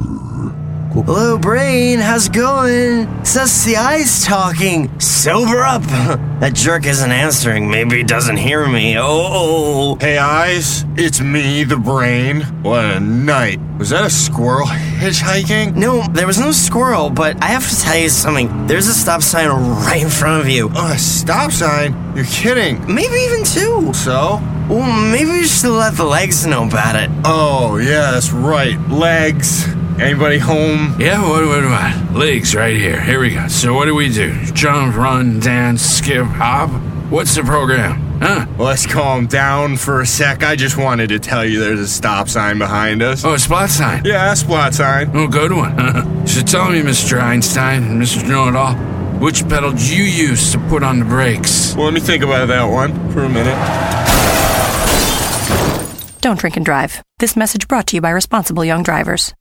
[0.93, 1.05] Cool.
[1.05, 2.01] Hello, brain.
[2.01, 3.09] How's it going?
[3.21, 4.99] It's us, the eyes talking.
[4.99, 5.83] Sober up.
[6.41, 7.71] that jerk isn't answering.
[7.71, 8.97] Maybe he doesn't hear me.
[8.99, 9.97] Oh.
[10.01, 12.41] Hey, eyes, it's me, the brain.
[12.65, 13.61] What a night.
[13.79, 15.77] Was that a squirrel hitchhiking?
[15.77, 18.67] No, there was no squirrel, but I have to tell you something.
[18.67, 20.71] There's a stop sign right in front of you.
[20.75, 21.95] Oh, a stop sign?
[22.17, 22.85] You're kidding.
[22.93, 23.95] Maybe even two.
[23.95, 24.41] So?
[24.69, 27.11] Well, maybe we should let the legs know about it.
[27.25, 28.77] Oh, yeah, that's right.
[28.89, 29.67] Legs.
[29.99, 30.97] Anybody home?
[31.01, 32.17] Yeah, what, what, what?
[32.17, 33.01] Legs right here.
[33.01, 33.49] Here we go.
[33.49, 34.35] So what do we do?
[34.53, 36.71] Jump, run, dance, skip, hop?
[37.11, 38.01] What's the program?
[38.21, 38.47] Huh?
[38.59, 40.43] Let's calm down for a sec.
[40.43, 43.25] I just wanted to tell you there's a stop sign behind us.
[43.25, 44.05] Oh, a spot sign.
[44.05, 45.11] Yeah, a spot sign.
[45.15, 45.79] Oh, good one.
[45.81, 46.27] Uh-huh.
[46.27, 47.21] so tell me, Mr.
[47.21, 48.29] Einstein, Mr.
[48.29, 48.75] Know-It-All,
[49.21, 51.75] which pedal do you use to put on the brakes?
[51.75, 53.57] Well, let me think about that one for a minute.
[56.21, 57.03] Don't drink and drive.
[57.19, 59.35] This message brought to you by responsible young drivers.